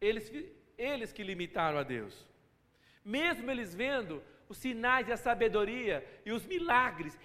Eles 0.00 0.30
eles 0.76 1.12
que 1.12 1.22
limitaram 1.22 1.78
a 1.78 1.82
Deus. 1.82 2.26
Mesmo 3.04 3.50
eles 3.50 3.74
vendo 3.74 4.22
os 4.48 4.58
sinais 4.58 5.08
e 5.08 5.12
a 5.12 5.16
sabedoria 5.16 6.04
e 6.24 6.32
os 6.32 6.44
milagres, 6.44 7.18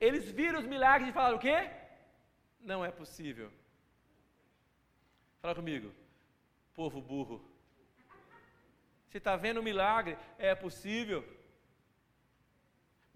eles 0.00 0.30
viram 0.30 0.58
os 0.58 0.66
milagres 0.66 1.10
e 1.10 1.12
falaram: 1.12 1.36
o 1.36 1.40
quê? 1.40 1.70
Não 2.60 2.84
é 2.84 2.90
possível. 2.90 3.50
Fala 5.40 5.54
comigo, 5.54 5.92
povo 6.74 7.00
burro. 7.00 7.44
Você 9.08 9.18
está 9.18 9.36
vendo 9.36 9.60
o 9.60 9.62
milagre? 9.62 10.18
É 10.38 10.54
possível. 10.54 11.24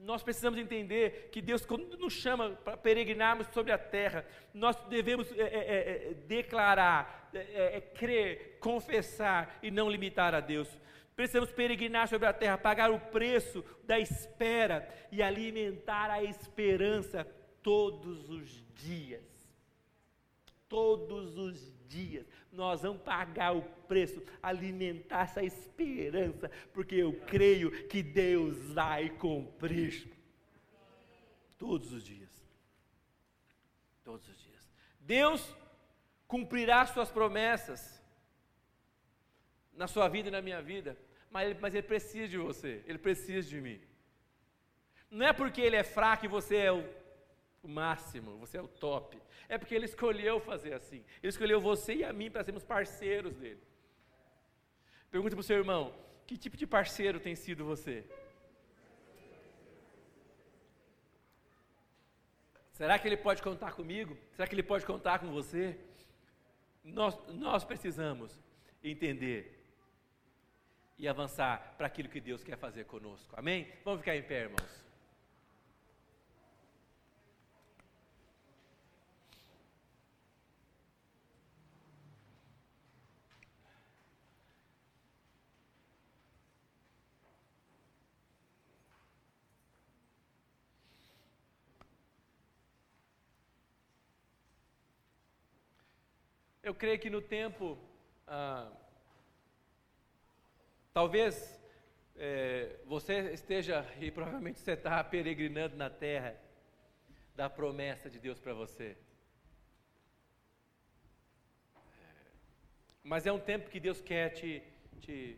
Nós 0.03 0.23
precisamos 0.23 0.59
entender 0.59 1.29
que 1.31 1.43
Deus, 1.43 1.65
quando 1.67 1.97
nos 1.99 2.15
chama 2.15 2.51
para 2.51 2.77
peregrinarmos 2.77 3.47
sobre 3.49 3.71
a 3.71 3.79
terra, 3.79 4.25
nós 4.55 4.77
devemos 4.89 5.31
é, 5.33 5.43
é, 5.43 6.11
é, 6.11 6.15
declarar, 6.27 7.31
é, 7.35 7.77
é, 7.77 7.81
crer, 7.81 8.59
confessar 8.61 9.59
e 9.63 9.71
não 9.71 9.91
limitar 9.91 10.35
a 10.35 10.41
Deus. 10.41 10.69
Precisamos 11.15 11.53
peregrinar 11.53 12.09
sobre 12.09 12.27
a 12.27 12.33
terra, 12.33 12.57
pagar 12.57 12.91
o 12.91 12.99
preço 12.99 13.63
da 13.85 13.99
espera 13.99 14.89
e 15.13 15.23
alimentar 15.23 16.11
a 16.11 16.25
esperança 16.25 17.27
todos 17.63 18.31
os 18.31 18.65
dias. 18.75 19.30
Todos 20.71 21.37
os 21.37 21.75
dias 21.89 22.25
nós 22.53 22.83
vamos 22.83 23.03
pagar 23.03 23.57
o 23.57 23.63
preço, 23.89 24.23
alimentar 24.41 25.23
essa 25.23 25.43
esperança, 25.43 26.49
porque 26.73 26.95
eu 26.95 27.13
creio 27.27 27.89
que 27.89 28.05
Deus 28.05 28.57
vai 28.73 29.11
cumprir. 29.11 30.09
Todos 31.59 31.93
os 31.93 32.05
dias. 32.05 32.31
Todos 34.05 34.27
os 34.29 34.39
dias. 34.41 34.71
Deus 35.01 35.55
cumprirá 36.29 36.87
suas 36.87 37.11
promessas 37.11 38.01
na 39.75 39.89
sua 39.89 40.07
vida 40.09 40.29
e 40.29 40.31
na 40.31 40.41
minha 40.41 40.63
vida, 40.63 40.97
mas 41.33 41.51
ele, 41.51 41.59
mas 41.61 41.75
ele 41.75 41.87
precisa 41.87 42.29
de 42.29 42.39
você, 42.39 42.85
ele 42.87 42.99
precisa 42.99 43.49
de 43.49 43.61
mim. 43.61 43.81
Não 45.11 45.27
é 45.27 45.33
porque 45.33 45.61
ele 45.61 45.75
é 45.75 45.83
fraco 45.83 46.27
e 46.27 46.29
você 46.29 46.57
é 46.57 46.73
o 46.73 47.00
o 47.63 47.69
máximo, 47.69 48.37
você 48.39 48.57
é 48.57 48.63
o 48.63 48.69
top. 48.69 49.21
É 49.49 49.59
porque 49.59 49.75
ele 49.75 49.85
escolheu 49.85 50.41
fazer 50.41 50.73
assim. 50.75 51.05
Ele 51.23 51.29
escolheu 51.29 51.61
você 51.61 51.95
e 51.97 52.05
a 52.05 52.13
mim 52.13 52.31
para 52.31 52.45
sermos 52.45 52.65
parceiros 52.65 53.37
dele. 53.37 53.61
Pergunta 55.11 55.35
para 55.35 55.41
o 55.41 55.45
seu 55.45 55.59
irmão: 55.59 55.95
que 56.27 56.37
tipo 56.37 56.57
de 56.57 56.67
parceiro 56.67 57.21
tem 57.21 57.35
sido 57.35 57.65
você? 57.65 58.05
Será 62.73 62.99
que 62.99 63.07
ele 63.07 63.17
pode 63.17 63.43
contar 63.43 63.73
comigo? 63.73 64.17
Será 64.33 64.49
que 64.49 64.55
ele 64.55 64.63
pode 64.63 64.87
contar 64.87 65.19
com 65.19 65.31
você? 65.31 65.79
Nós, 66.83 67.19
nós 67.29 67.63
precisamos 67.63 68.41
entender 68.83 69.61
e 70.97 71.07
avançar 71.07 71.75
para 71.77 71.87
aquilo 71.87 72.09
que 72.09 72.21
Deus 72.21 72.43
quer 72.43 72.57
fazer 72.57 72.85
conosco. 72.87 73.35
Amém? 73.37 73.71
Vamos 73.85 74.01
ficar 74.01 74.17
em 74.17 74.23
pé, 74.23 74.43
irmãos. 74.45 74.90
Eu 96.71 96.75
creio 96.77 97.01
que 97.01 97.11
no 97.11 97.21
tempo, 97.21 97.77
ah, 98.29 98.71
talvez 100.93 101.61
é, 102.15 102.77
você 102.87 103.33
esteja, 103.33 103.85
e 104.01 104.09
provavelmente 104.09 104.61
você 104.61 104.75
está 104.75 105.03
peregrinando 105.03 105.77
na 105.77 105.91
terra 105.91 106.41
da 107.35 107.51
promessa 107.51 108.09
de 108.09 108.21
Deus 108.21 108.39
para 108.39 108.55
você. 108.55 108.97
Mas 113.03 113.27
é 113.27 113.33
um 113.33 113.41
tempo 113.41 113.69
que 113.69 113.81
Deus 113.81 114.01
quer 114.01 114.29
te, 114.29 114.63
te 115.01 115.37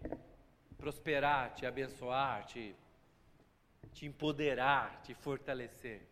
prosperar, 0.77 1.55
te 1.55 1.65
abençoar, 1.65 2.45
te, 2.45 2.77
te 3.95 4.05
empoderar, 4.05 5.01
te 5.01 5.15
fortalecer. 5.15 6.12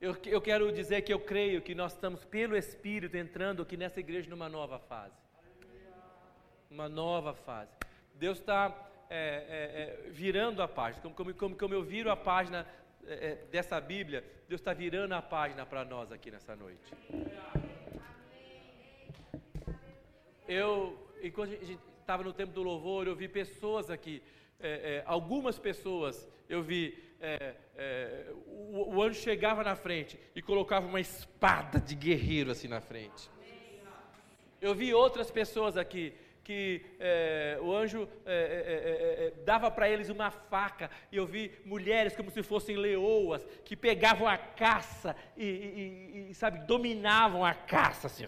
Eu, 0.00 0.16
eu 0.26 0.40
quero 0.40 0.70
dizer 0.70 1.02
que 1.02 1.12
eu 1.12 1.18
creio 1.18 1.60
que 1.60 1.74
nós 1.74 1.92
estamos, 1.92 2.24
pelo 2.24 2.56
Espírito, 2.56 3.16
entrando 3.16 3.62
aqui 3.62 3.76
nessa 3.76 3.98
igreja 3.98 4.30
numa 4.30 4.48
nova 4.48 4.78
fase. 4.78 5.16
Uma 6.70 6.88
nova 6.88 7.34
fase. 7.34 7.72
Deus 8.14 8.38
está 8.38 8.72
é, 9.10 9.16
é, 10.06 10.06
é, 10.06 10.10
virando 10.10 10.62
a 10.62 10.68
página. 10.68 11.02
Como, 11.02 11.14
como, 11.14 11.34
como, 11.34 11.56
como 11.56 11.74
eu 11.74 11.82
viro 11.82 12.12
a 12.12 12.16
página 12.16 12.64
é, 13.08 13.12
é, 13.12 13.34
dessa 13.50 13.80
Bíblia, 13.80 14.24
Deus 14.48 14.60
está 14.60 14.72
virando 14.72 15.14
a 15.14 15.22
página 15.22 15.66
para 15.66 15.84
nós 15.84 16.12
aqui 16.12 16.30
nessa 16.30 16.54
noite. 16.54 16.94
Eu, 20.46 20.96
enquanto 21.20 21.54
a 21.54 21.64
gente 21.64 21.80
estava 22.00 22.22
no 22.22 22.32
tempo 22.32 22.52
do 22.52 22.62
louvor, 22.62 23.08
eu 23.08 23.16
vi 23.16 23.26
pessoas 23.26 23.90
aqui, 23.90 24.22
é, 24.60 25.02
algumas 25.06 25.58
pessoas, 25.58 26.28
eu 26.48 26.62
vi 26.62 27.07
é, 27.20 27.54
é, 27.76 28.32
o, 28.46 28.96
o, 28.96 29.02
anjo 29.02 29.20
chegava 29.20 29.64
na 29.64 29.74
frente 29.74 30.18
e 30.34 30.42
colocava 30.42 30.86
uma 30.86 31.00
espada 31.00 31.80
de 31.80 31.94
guerreiro 31.94 32.50
assim 32.50 32.68
na 32.68 32.80
frente. 32.80 33.30
Eu 34.60 34.74
vi 34.74 34.92
outras 34.92 35.30
pessoas 35.30 35.76
aqui 35.76 36.14
que 36.48 36.80
é, 36.98 37.58
o 37.60 37.76
anjo 37.76 38.08
é, 38.24 38.32
é, 38.32 39.26
é, 39.26 39.44
dava 39.44 39.70
para 39.70 39.86
eles 39.86 40.08
uma 40.08 40.30
faca, 40.30 40.90
e 41.12 41.16
eu 41.18 41.26
vi 41.26 41.52
mulheres 41.62 42.16
como 42.16 42.30
se 42.30 42.42
fossem 42.42 42.74
leoas, 42.74 43.44
que 43.66 43.76
pegavam 43.76 44.26
a 44.26 44.38
caça 44.38 45.14
e, 45.36 45.44
e, 45.44 46.30
e 46.30 46.34
sabe, 46.34 46.60
dominavam 46.60 47.44
a 47.44 47.52
caça 47.52 48.06
assim. 48.06 48.26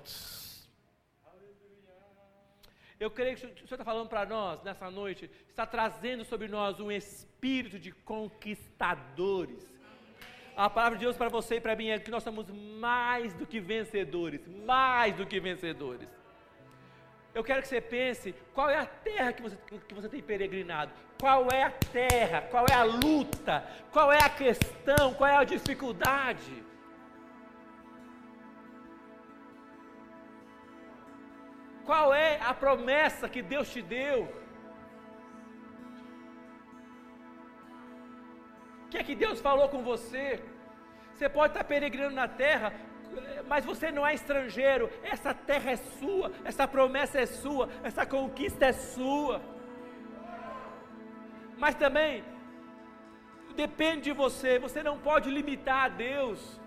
Eu 3.00 3.10
creio 3.10 3.34
que 3.34 3.46
o 3.46 3.48
Senhor 3.48 3.64
está 3.64 3.84
falando 3.84 4.10
para 4.10 4.26
nós 4.26 4.62
nessa 4.62 4.90
noite, 4.90 5.30
está 5.48 5.64
trazendo 5.64 6.22
sobre 6.22 6.48
nós 6.48 6.78
um 6.80 6.92
espírito 6.92 7.78
de 7.78 7.92
conquistadores. 7.92 9.66
A 10.54 10.68
palavra 10.68 10.98
de 10.98 11.06
Deus 11.06 11.16
para 11.16 11.30
você 11.30 11.54
e 11.54 11.60
para 11.62 11.74
mim 11.74 11.88
é 11.88 11.98
que 11.98 12.10
nós 12.10 12.22
somos 12.22 12.50
mais 12.78 13.32
do 13.32 13.46
que 13.46 13.58
vencedores, 13.58 14.46
mais 14.66 15.16
do 15.16 15.24
que 15.24 15.40
vencedores. 15.40 16.06
Eu 17.34 17.42
quero 17.42 17.62
que 17.62 17.68
você 17.68 17.80
pense 17.80 18.34
qual 18.52 18.68
é 18.68 18.76
a 18.76 18.84
terra 18.84 19.32
que 19.32 19.40
você, 19.40 19.56
que 19.88 19.94
você 19.94 20.08
tem 20.08 20.20
peregrinado, 20.20 20.92
qual 21.18 21.48
é 21.50 21.62
a 21.62 21.70
terra, 21.70 22.42
qual 22.50 22.66
é 22.68 22.74
a 22.74 22.82
luta, 22.82 23.64
qual 23.90 24.12
é 24.12 24.22
a 24.22 24.28
questão, 24.28 25.14
qual 25.14 25.30
é 25.30 25.36
a 25.36 25.44
dificuldade. 25.44 26.69
Qual 31.84 32.12
é 32.14 32.40
a 32.40 32.52
promessa 32.54 33.28
que 33.28 33.42
Deus 33.42 33.70
te 33.70 33.82
deu? 33.82 34.28
O 38.84 38.88
que 38.90 38.98
é 38.98 39.04
que 39.04 39.14
Deus 39.14 39.40
falou 39.40 39.68
com 39.68 39.82
você? 39.82 40.42
Você 41.14 41.28
pode 41.28 41.52
estar 41.52 41.64
peregrinando 41.64 42.14
na 42.14 42.26
terra, 42.26 42.72
mas 43.46 43.64
você 43.64 43.90
não 43.90 44.06
é 44.06 44.14
estrangeiro. 44.14 44.90
Essa 45.02 45.32
terra 45.34 45.72
é 45.72 45.76
sua, 45.76 46.32
essa 46.44 46.66
promessa 46.66 47.20
é 47.20 47.26
sua, 47.26 47.68
essa 47.82 48.06
conquista 48.06 48.66
é 48.66 48.72
sua. 48.72 49.40
Mas 51.58 51.74
também 51.74 52.24
depende 53.54 54.02
de 54.02 54.12
você. 54.12 54.58
Você 54.58 54.82
não 54.82 54.98
pode 54.98 55.30
limitar 55.30 55.84
a 55.84 55.88
Deus. 55.88 56.60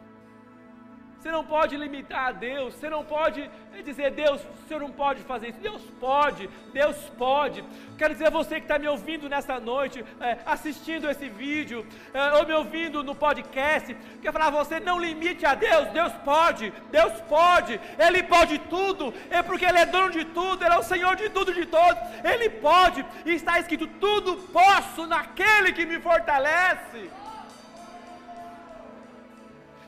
Você 1.23 1.31
não 1.31 1.45
pode 1.45 1.77
limitar 1.77 2.25
a 2.27 2.31
Deus, 2.33 2.73
você 2.73 2.89
não 2.89 3.05
pode 3.05 3.49
dizer, 3.81 4.11
Deus, 4.11 4.41
o 4.41 4.67
Senhor 4.67 4.81
não 4.81 4.91
pode 4.91 5.21
fazer 5.23 5.51
isso. 5.51 5.59
Deus 5.59 5.81
pode, 5.97 6.49
Deus 6.73 6.97
pode. 7.17 7.63
Quero 7.97 8.11
dizer 8.11 8.27
a 8.27 8.29
você 8.29 8.55
que 8.55 8.65
está 8.65 8.77
me 8.77 8.89
ouvindo 8.89 9.29
nessa 9.29 9.57
noite, 9.57 10.03
é, 10.19 10.39
assistindo 10.45 11.09
esse 11.09 11.29
vídeo, 11.29 11.87
é, 12.13 12.33
ou 12.33 12.45
me 12.45 12.51
ouvindo 12.51 13.01
no 13.05 13.15
podcast, 13.15 13.95
quero 14.21 14.33
falar 14.33 14.47
a 14.47 14.63
você, 14.63 14.81
não 14.81 14.99
limite 14.99 15.45
a 15.45 15.55
Deus, 15.55 15.87
Deus 15.91 16.11
pode, 16.25 16.73
Deus 16.91 17.13
pode, 17.29 17.79
Ele 17.97 18.21
pode 18.23 18.59
tudo, 18.59 19.13
é 19.29 19.41
porque 19.41 19.63
Ele 19.63 19.77
é 19.77 19.85
dono 19.85 20.11
de 20.11 20.25
tudo, 20.25 20.65
Ele 20.65 20.75
é 20.75 20.77
o 20.77 20.83
Senhor 20.83 21.15
de 21.15 21.29
tudo, 21.29 21.53
de 21.53 21.65
todos, 21.65 22.03
Ele 22.21 22.49
pode, 22.49 23.05
e 23.25 23.31
está 23.31 23.57
escrito, 23.61 23.87
tudo 23.87 24.35
posso 24.51 25.07
naquele 25.07 25.71
que 25.71 25.85
me 25.85 26.01
fortalece. 26.01 27.22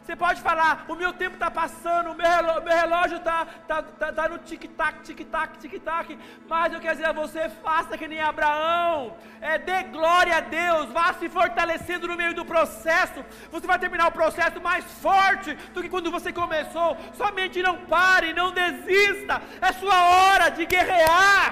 Você 0.06 0.16
pode 0.16 0.40
falar, 0.40 0.86
o 0.88 0.94
meu 0.94 1.12
tempo 1.14 1.34
está 1.34 1.50
passando, 1.50 2.12
o 2.12 2.14
meu 2.14 2.28
relógio 2.64 3.18
está 3.18 3.44
tá, 3.68 3.82
tá, 3.82 4.14
tá 4.14 4.30
no 4.30 4.38
tic-tac, 4.38 5.02
tic-tac, 5.02 5.58
tic-tac. 5.58 6.20
Mas 6.48 6.72
eu 6.72 6.80
quero 6.80 6.96
dizer 6.96 7.08
a 7.08 7.12
você, 7.12 7.50
faça 7.50 7.98
que 7.98 8.08
nem 8.08 8.22
Abraão. 8.22 9.18
É, 9.42 9.58
dê 9.58 9.82
glória 9.86 10.38
a 10.38 10.42
Deus, 10.42 10.92
vá 10.92 11.12
se 11.14 11.28
fortalecendo 11.28 12.08
no 12.08 12.16
meio 12.16 12.36
do 12.36 12.46
processo. 12.46 13.26
Você 13.52 13.66
vai 13.66 13.80
terminar 13.80 14.08
o 14.10 14.12
processo 14.12 14.62
mais 14.62 14.86
forte 15.02 15.56
do 15.74 15.82
que 15.82 15.90
quando 15.90 16.12
você 16.12 16.32
começou. 16.32 16.96
Somente 17.16 17.64
não 17.64 17.76
pare, 17.88 18.32
não 18.32 18.52
desista. 18.52 19.42
É 19.60 19.72
sua 19.72 20.04
hora 20.04 20.50
de 20.50 20.68
guerrear. 20.68 21.52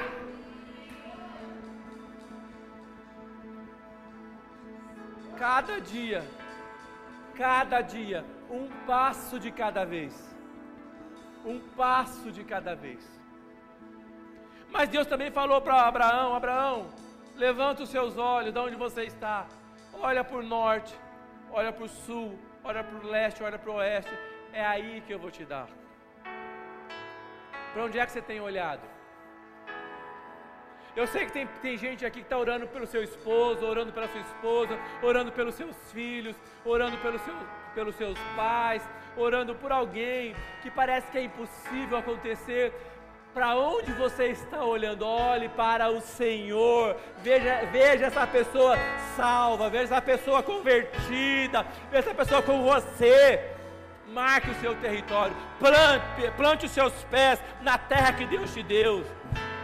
Cada 5.40 5.82
dia, 5.82 6.24
cada 7.36 7.82
dia 7.82 8.24
um 8.50 8.68
passo 8.86 9.40
de 9.40 9.52
cada 9.52 9.86
vez. 9.86 10.14
Um 11.46 11.60
passo 11.76 12.32
de 12.32 12.44
cada 12.44 12.76
vez. 12.76 13.04
Mas 14.72 14.90
Deus 14.90 15.08
também 15.08 15.32
falou 15.32 15.62
para 15.62 15.88
Abraão: 15.88 16.36
Abraão, 16.36 16.90
levanta 17.36 17.84
os 17.84 17.90
seus 17.90 18.18
olhos 18.18 18.54
de 18.54 18.60
onde 18.60 18.76
você 18.76 19.04
está. 19.04 19.46
Olha 19.94 20.24
para 20.24 20.38
o 20.38 20.44
norte, 20.44 20.96
olha 21.52 21.72
para 21.72 21.84
o 21.84 21.90
sul, 21.90 22.38
olha 22.64 22.84
para 22.84 22.98
o 22.98 23.08
leste, 23.08 23.44
olha 23.44 23.60
para 23.60 23.72
o 23.72 23.76
oeste. 23.76 24.12
É 24.52 24.66
aí 24.66 25.02
que 25.06 25.14
eu 25.14 25.20
vou 25.20 25.32
te 25.32 25.46
dar. 25.46 25.68
Para 27.74 27.84
onde 27.86 27.98
é 28.00 28.06
que 28.06 28.12
você 28.12 28.22
tem 28.22 28.40
olhado? 28.40 28.94
Eu 30.96 31.08
sei 31.08 31.26
que 31.26 31.32
tem, 31.32 31.48
tem 31.62 31.76
gente 31.76 32.06
aqui 32.06 32.20
que 32.20 32.26
está 32.26 32.38
orando 32.38 32.68
pelo 32.68 32.86
seu 32.86 33.04
esposo, 33.04 33.66
orando 33.66 33.92
pela 33.92 34.08
sua 34.08 34.22
esposa, 34.22 34.78
orando 35.02 35.32
pelos 35.32 35.56
seus 35.56 35.76
filhos, 35.92 36.36
orando 36.64 36.98
pelo 37.00 37.18
seu, 37.18 37.34
pelos 37.74 37.96
seus 37.96 38.18
pais, 38.36 38.82
orando 39.18 39.56
por 39.56 39.72
alguém 39.72 40.36
que 40.62 40.72
parece 40.72 41.08
que 41.12 41.18
é 41.18 41.24
impossível 41.24 41.98
acontecer. 41.98 42.74
Para 43.34 43.56
onde 43.56 43.92
você 43.94 44.28
está 44.28 44.64
olhando? 44.64 45.06
Olhe 45.06 45.50
para 45.50 45.90
o 45.90 46.00
Senhor. 46.02 46.96
Veja, 47.24 47.66
veja 47.72 48.06
essa 48.06 48.28
pessoa 48.28 48.78
salva, 49.16 49.70
veja 49.70 49.86
essa 49.86 50.02
pessoa 50.02 50.44
convertida, 50.44 51.66
veja 51.90 52.10
essa 52.10 52.14
pessoa 52.14 52.42
com 52.44 52.62
você. 52.64 53.50
Marque 54.08 54.52
o 54.52 54.56
seu 54.56 54.76
território, 54.76 55.36
plante, 55.58 56.32
plante 56.38 56.66
os 56.68 56.72
seus 56.72 56.94
pés 57.06 57.42
na 57.62 57.78
terra 57.80 58.14
que 58.14 58.26
Deus 58.26 58.54
te 58.54 58.62
deu. 58.62 59.04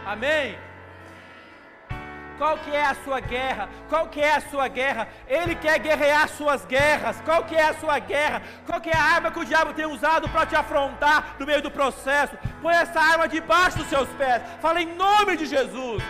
Amém? 0.04 0.58
Qual 2.40 2.56
que 2.56 2.74
é 2.74 2.86
a 2.86 2.94
sua 2.94 3.20
guerra? 3.20 3.68
Qual 3.86 4.08
que 4.08 4.18
é 4.18 4.34
a 4.36 4.40
sua 4.40 4.66
guerra? 4.66 5.06
Ele 5.28 5.54
quer 5.54 5.78
guerrear 5.78 6.26
suas 6.26 6.64
guerras. 6.64 7.20
Qual 7.20 7.44
que 7.44 7.54
é 7.54 7.64
a 7.68 7.74
sua 7.74 7.98
guerra? 7.98 8.40
Qual 8.64 8.80
que 8.80 8.88
é 8.88 8.96
a 8.96 9.02
arma 9.16 9.30
que 9.30 9.40
o 9.40 9.44
diabo 9.44 9.74
tem 9.74 9.84
usado 9.84 10.26
para 10.30 10.46
te 10.46 10.56
afrontar 10.56 11.36
no 11.38 11.44
meio 11.44 11.60
do 11.60 11.70
processo? 11.70 12.34
Põe 12.62 12.74
essa 12.76 12.98
arma 12.98 13.28
debaixo 13.28 13.76
dos 13.76 13.88
seus 13.88 14.08
pés. 14.20 14.40
Fala 14.58 14.80
em 14.80 14.94
nome 14.94 15.36
de 15.36 15.44
Jesus. 15.44 16.02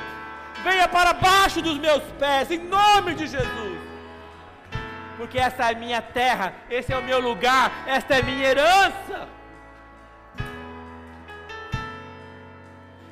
Venha 0.63 0.87
para 0.87 1.13
baixo 1.15 1.61
dos 1.61 1.77
meus 1.79 2.05
pés, 2.13 2.49
em 2.49 2.59
nome 2.59 3.17
de 3.17 3.27
Jesus. 3.27 3.81
Porque 5.17 5.37
essa 5.37 5.65
é 5.65 5.73
a 5.73 5.79
minha 5.79 6.01
terra, 6.01 6.55
esse 6.71 6.93
é 6.93 6.97
o 6.97 7.03
meu 7.03 7.19
lugar, 7.19 7.73
esta 7.89 8.15
é 8.19 8.23
minha 8.23 8.47
herança. 8.47 9.29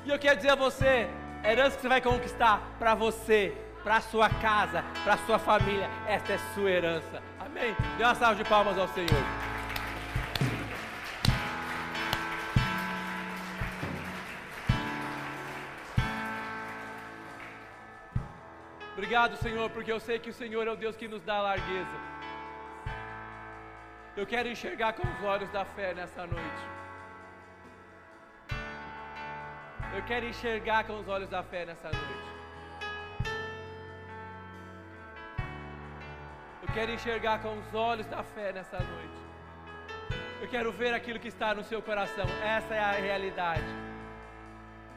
E 0.06 0.08
eu 0.08 0.18
quero 0.20 0.36
dizer 0.36 0.50
a 0.50 0.54
você, 0.54 1.08
a 1.12 1.17
herança 1.44 1.76
que 1.76 1.82
você 1.82 1.88
vai 1.88 2.00
conquistar 2.00 2.60
para 2.78 2.94
você, 2.94 3.56
para 3.82 4.00
sua 4.00 4.28
casa, 4.28 4.84
para 5.04 5.16
sua 5.18 5.38
família. 5.38 5.88
Esta 6.06 6.34
é 6.34 6.38
sua 6.54 6.70
herança. 6.70 7.22
Amém? 7.38 7.74
Dê 7.96 8.04
uma 8.04 8.14
salva 8.14 8.36
de 8.36 8.48
palmas 8.48 8.78
ao 8.78 8.88
Senhor. 8.88 9.08
Obrigado, 18.92 19.36
Senhor, 19.36 19.70
porque 19.70 19.92
eu 19.92 20.00
sei 20.00 20.18
que 20.18 20.28
o 20.28 20.32
Senhor 20.32 20.66
é 20.66 20.70
o 20.70 20.76
Deus 20.76 20.96
que 20.96 21.06
nos 21.06 21.22
dá 21.22 21.40
largueza. 21.40 21.98
Eu 24.16 24.26
quero 24.26 24.48
enxergar 24.48 24.92
com 24.94 25.06
os 25.06 25.22
olhos 25.22 25.48
da 25.50 25.64
fé 25.64 25.94
nessa 25.94 26.26
noite. 26.26 26.77
Eu 29.94 30.02
quero 30.02 30.26
enxergar 30.26 30.84
com 30.84 30.98
os 31.00 31.08
olhos 31.08 31.28
da 31.28 31.42
fé 31.42 31.64
nessa 31.64 31.90
noite. 31.90 32.28
Eu 36.62 36.74
quero 36.74 36.92
enxergar 36.92 37.40
com 37.40 37.58
os 37.58 37.74
olhos 37.74 38.06
da 38.06 38.22
fé 38.22 38.52
nessa 38.52 38.78
noite. 38.78 39.18
Eu 40.40 40.48
quero 40.48 40.70
ver 40.70 40.92
aquilo 40.92 41.18
que 41.18 41.28
está 41.28 41.54
no 41.54 41.64
seu 41.64 41.80
coração. 41.80 42.26
Essa 42.44 42.74
é 42.74 42.78
a 42.78 42.92
realidade. 42.92 43.64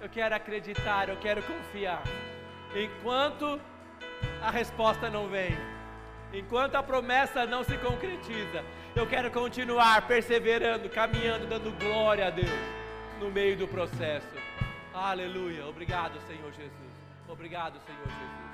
Eu 0.02 0.10
quero 0.10 0.36
acreditar, 0.36 1.10
eu 1.10 1.18
quero 1.18 1.42
confiar. 1.44 2.04
Enquanto 2.76 3.60
a 4.42 4.52
resposta 4.52 5.10
não 5.10 5.28
vem, 5.28 5.58
enquanto 6.34 6.76
a 6.76 6.84
promessa 6.84 7.46
não 7.46 7.64
se 7.64 7.78
concretiza, 7.78 8.64
eu 8.96 9.08
quero 9.08 9.32
continuar 9.32 10.08
perseverando, 10.08 10.90
caminhando, 10.90 11.48
dando 11.48 11.72
glória 11.80 12.28
a 12.28 12.30
Deus 12.30 12.50
no 13.20 13.32
meio 13.32 13.56
do 13.56 13.68
processo. 13.68 14.41
Aleluia. 14.94 15.68
Obrigado, 15.68 16.20
Senhor 16.28 16.52
Jesus. 16.52 16.92
Obrigado, 17.28 17.80
Senhor 17.86 18.06
Jesus. 18.06 18.52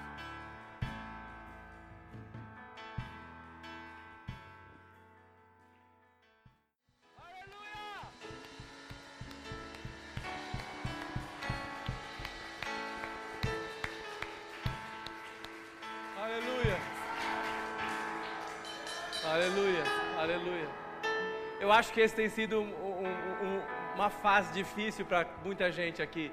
Aleluia, 19.37 19.83
aleluia. 20.17 20.67
Eu 21.59 21.71
acho 21.71 21.91
que 21.91 22.01
esse 22.01 22.15
tem 22.15 22.29
sido 22.29 22.61
uma 23.97 24.11
fase 24.11 24.53
difícil 24.53 25.05
para 25.05 25.25
muita 25.43 25.71
gente 25.71 26.01
aqui. 26.01 26.31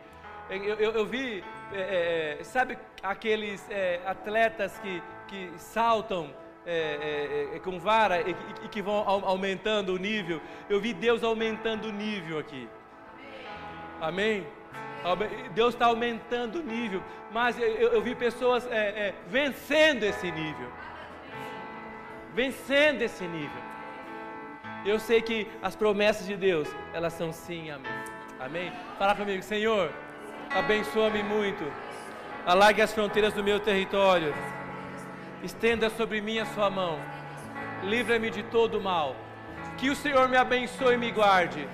Eu, 0.50 0.74
eu, 0.74 0.90
eu 0.92 1.06
vi, 1.06 1.42
é, 1.72 2.36
é, 2.38 2.44
sabe 2.44 2.76
aqueles 3.02 3.66
é, 3.70 4.00
atletas 4.04 4.78
que, 4.80 5.02
que 5.26 5.50
saltam 5.56 6.30
é, 6.66 7.50
é, 7.52 7.56
é, 7.56 7.58
com 7.60 7.78
vara 7.78 8.20
e, 8.20 8.36
e, 8.64 8.68
que 8.68 8.82
vão 8.82 8.96
aumentando 9.08 9.94
o 9.94 9.98
nível? 9.98 10.42
Eu 10.68 10.78
vi 10.78 10.92
Deus 10.92 11.24
aumentando 11.24 11.88
o 11.88 11.92
nível 11.92 12.38
aqui. 12.38 12.68
Amém? 14.00 14.46
Deus 15.54 15.74
está 15.74 15.86
aumentando 15.86 16.60
o 16.60 16.62
nível, 16.62 17.02
mas 17.30 17.58
eu, 17.58 17.92
eu 17.92 18.02
vi 18.02 18.14
pessoas 18.14 18.66
vencendo 19.28 20.02
esse 20.02 20.30
nível 20.30 20.70
vencendo 22.34 23.02
esse 23.02 23.24
nível. 23.24 23.73
Eu 24.84 24.98
sei 24.98 25.22
que 25.22 25.48
as 25.62 25.74
promessas 25.74 26.26
de 26.26 26.36
Deus, 26.36 26.68
elas 26.92 27.14
são 27.14 27.32
sim, 27.32 27.70
amém. 27.70 27.92
Amém? 28.38 28.72
Fala 28.98 29.14
comigo, 29.14 29.42
Senhor, 29.42 29.90
abençoa-me 30.54 31.22
muito. 31.22 31.64
Alargue 32.44 32.82
as 32.82 32.92
fronteiras 32.92 33.32
do 33.32 33.42
meu 33.42 33.58
território. 33.58 34.34
Estenda 35.42 35.88
sobre 35.88 36.20
mim 36.20 36.38
a 36.38 36.44
sua 36.46 36.68
mão. 36.68 36.98
Livra-me 37.82 38.28
de 38.28 38.42
todo 38.42 38.80
mal. 38.80 39.16
Que 39.78 39.88
o 39.88 39.96
Senhor 39.96 40.28
me 40.28 40.36
abençoe 40.36 40.94
e 40.94 40.98
me 40.98 41.10
guarde. 41.10 41.66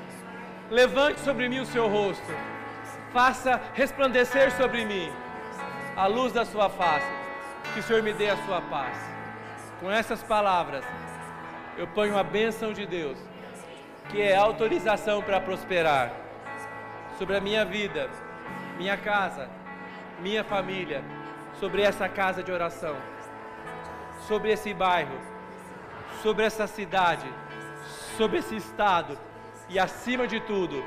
Levante 0.70 1.18
sobre 1.20 1.48
mim 1.48 1.58
o 1.58 1.66
seu 1.66 1.88
rosto. 1.88 2.32
Faça 3.12 3.60
resplandecer 3.74 4.52
sobre 4.52 4.84
mim 4.84 5.10
a 5.96 6.06
luz 6.06 6.32
da 6.32 6.44
sua 6.44 6.70
face. 6.70 7.10
Que 7.74 7.80
o 7.80 7.82
Senhor 7.82 8.02
me 8.04 8.12
dê 8.12 8.30
a 8.30 8.36
sua 8.46 8.60
paz. 8.60 8.96
Com 9.80 9.90
essas 9.90 10.22
palavras, 10.22 10.84
eu 11.80 11.86
ponho 11.86 12.18
a 12.18 12.22
bênção 12.22 12.74
de 12.74 12.84
Deus, 12.84 13.18
que 14.10 14.20
é 14.20 14.36
autorização 14.36 15.22
para 15.22 15.40
prosperar, 15.40 16.12
sobre 17.16 17.38
a 17.38 17.40
minha 17.40 17.64
vida, 17.64 18.10
minha 18.76 18.98
casa, 18.98 19.48
minha 20.20 20.44
família, 20.44 21.02
sobre 21.58 21.80
essa 21.80 22.06
casa 22.06 22.42
de 22.42 22.52
oração, 22.52 22.94
sobre 24.28 24.52
esse 24.52 24.74
bairro, 24.74 25.18
sobre 26.22 26.44
essa 26.44 26.66
cidade, 26.66 27.26
sobre 28.18 28.40
esse 28.40 28.56
estado 28.56 29.18
e 29.70 29.78
acima 29.78 30.26
de 30.26 30.38
tudo, 30.40 30.84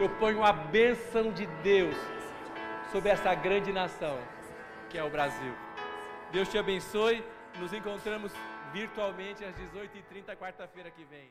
eu 0.00 0.08
ponho 0.08 0.42
a 0.42 0.52
bênção 0.52 1.30
de 1.30 1.46
Deus 1.62 1.94
sobre 2.90 3.10
essa 3.10 3.32
grande 3.36 3.72
nação 3.72 4.18
que 4.90 4.98
é 4.98 5.04
o 5.04 5.10
Brasil. 5.10 5.54
Deus 6.32 6.48
te 6.48 6.58
abençoe. 6.58 7.24
Nos 7.60 7.72
encontramos 7.72 8.32
virtualmente 8.74 9.44
às 9.44 9.54
18h30, 9.54 10.36
quarta-feira 10.36 10.90
que 10.90 11.04
vem. 11.04 11.30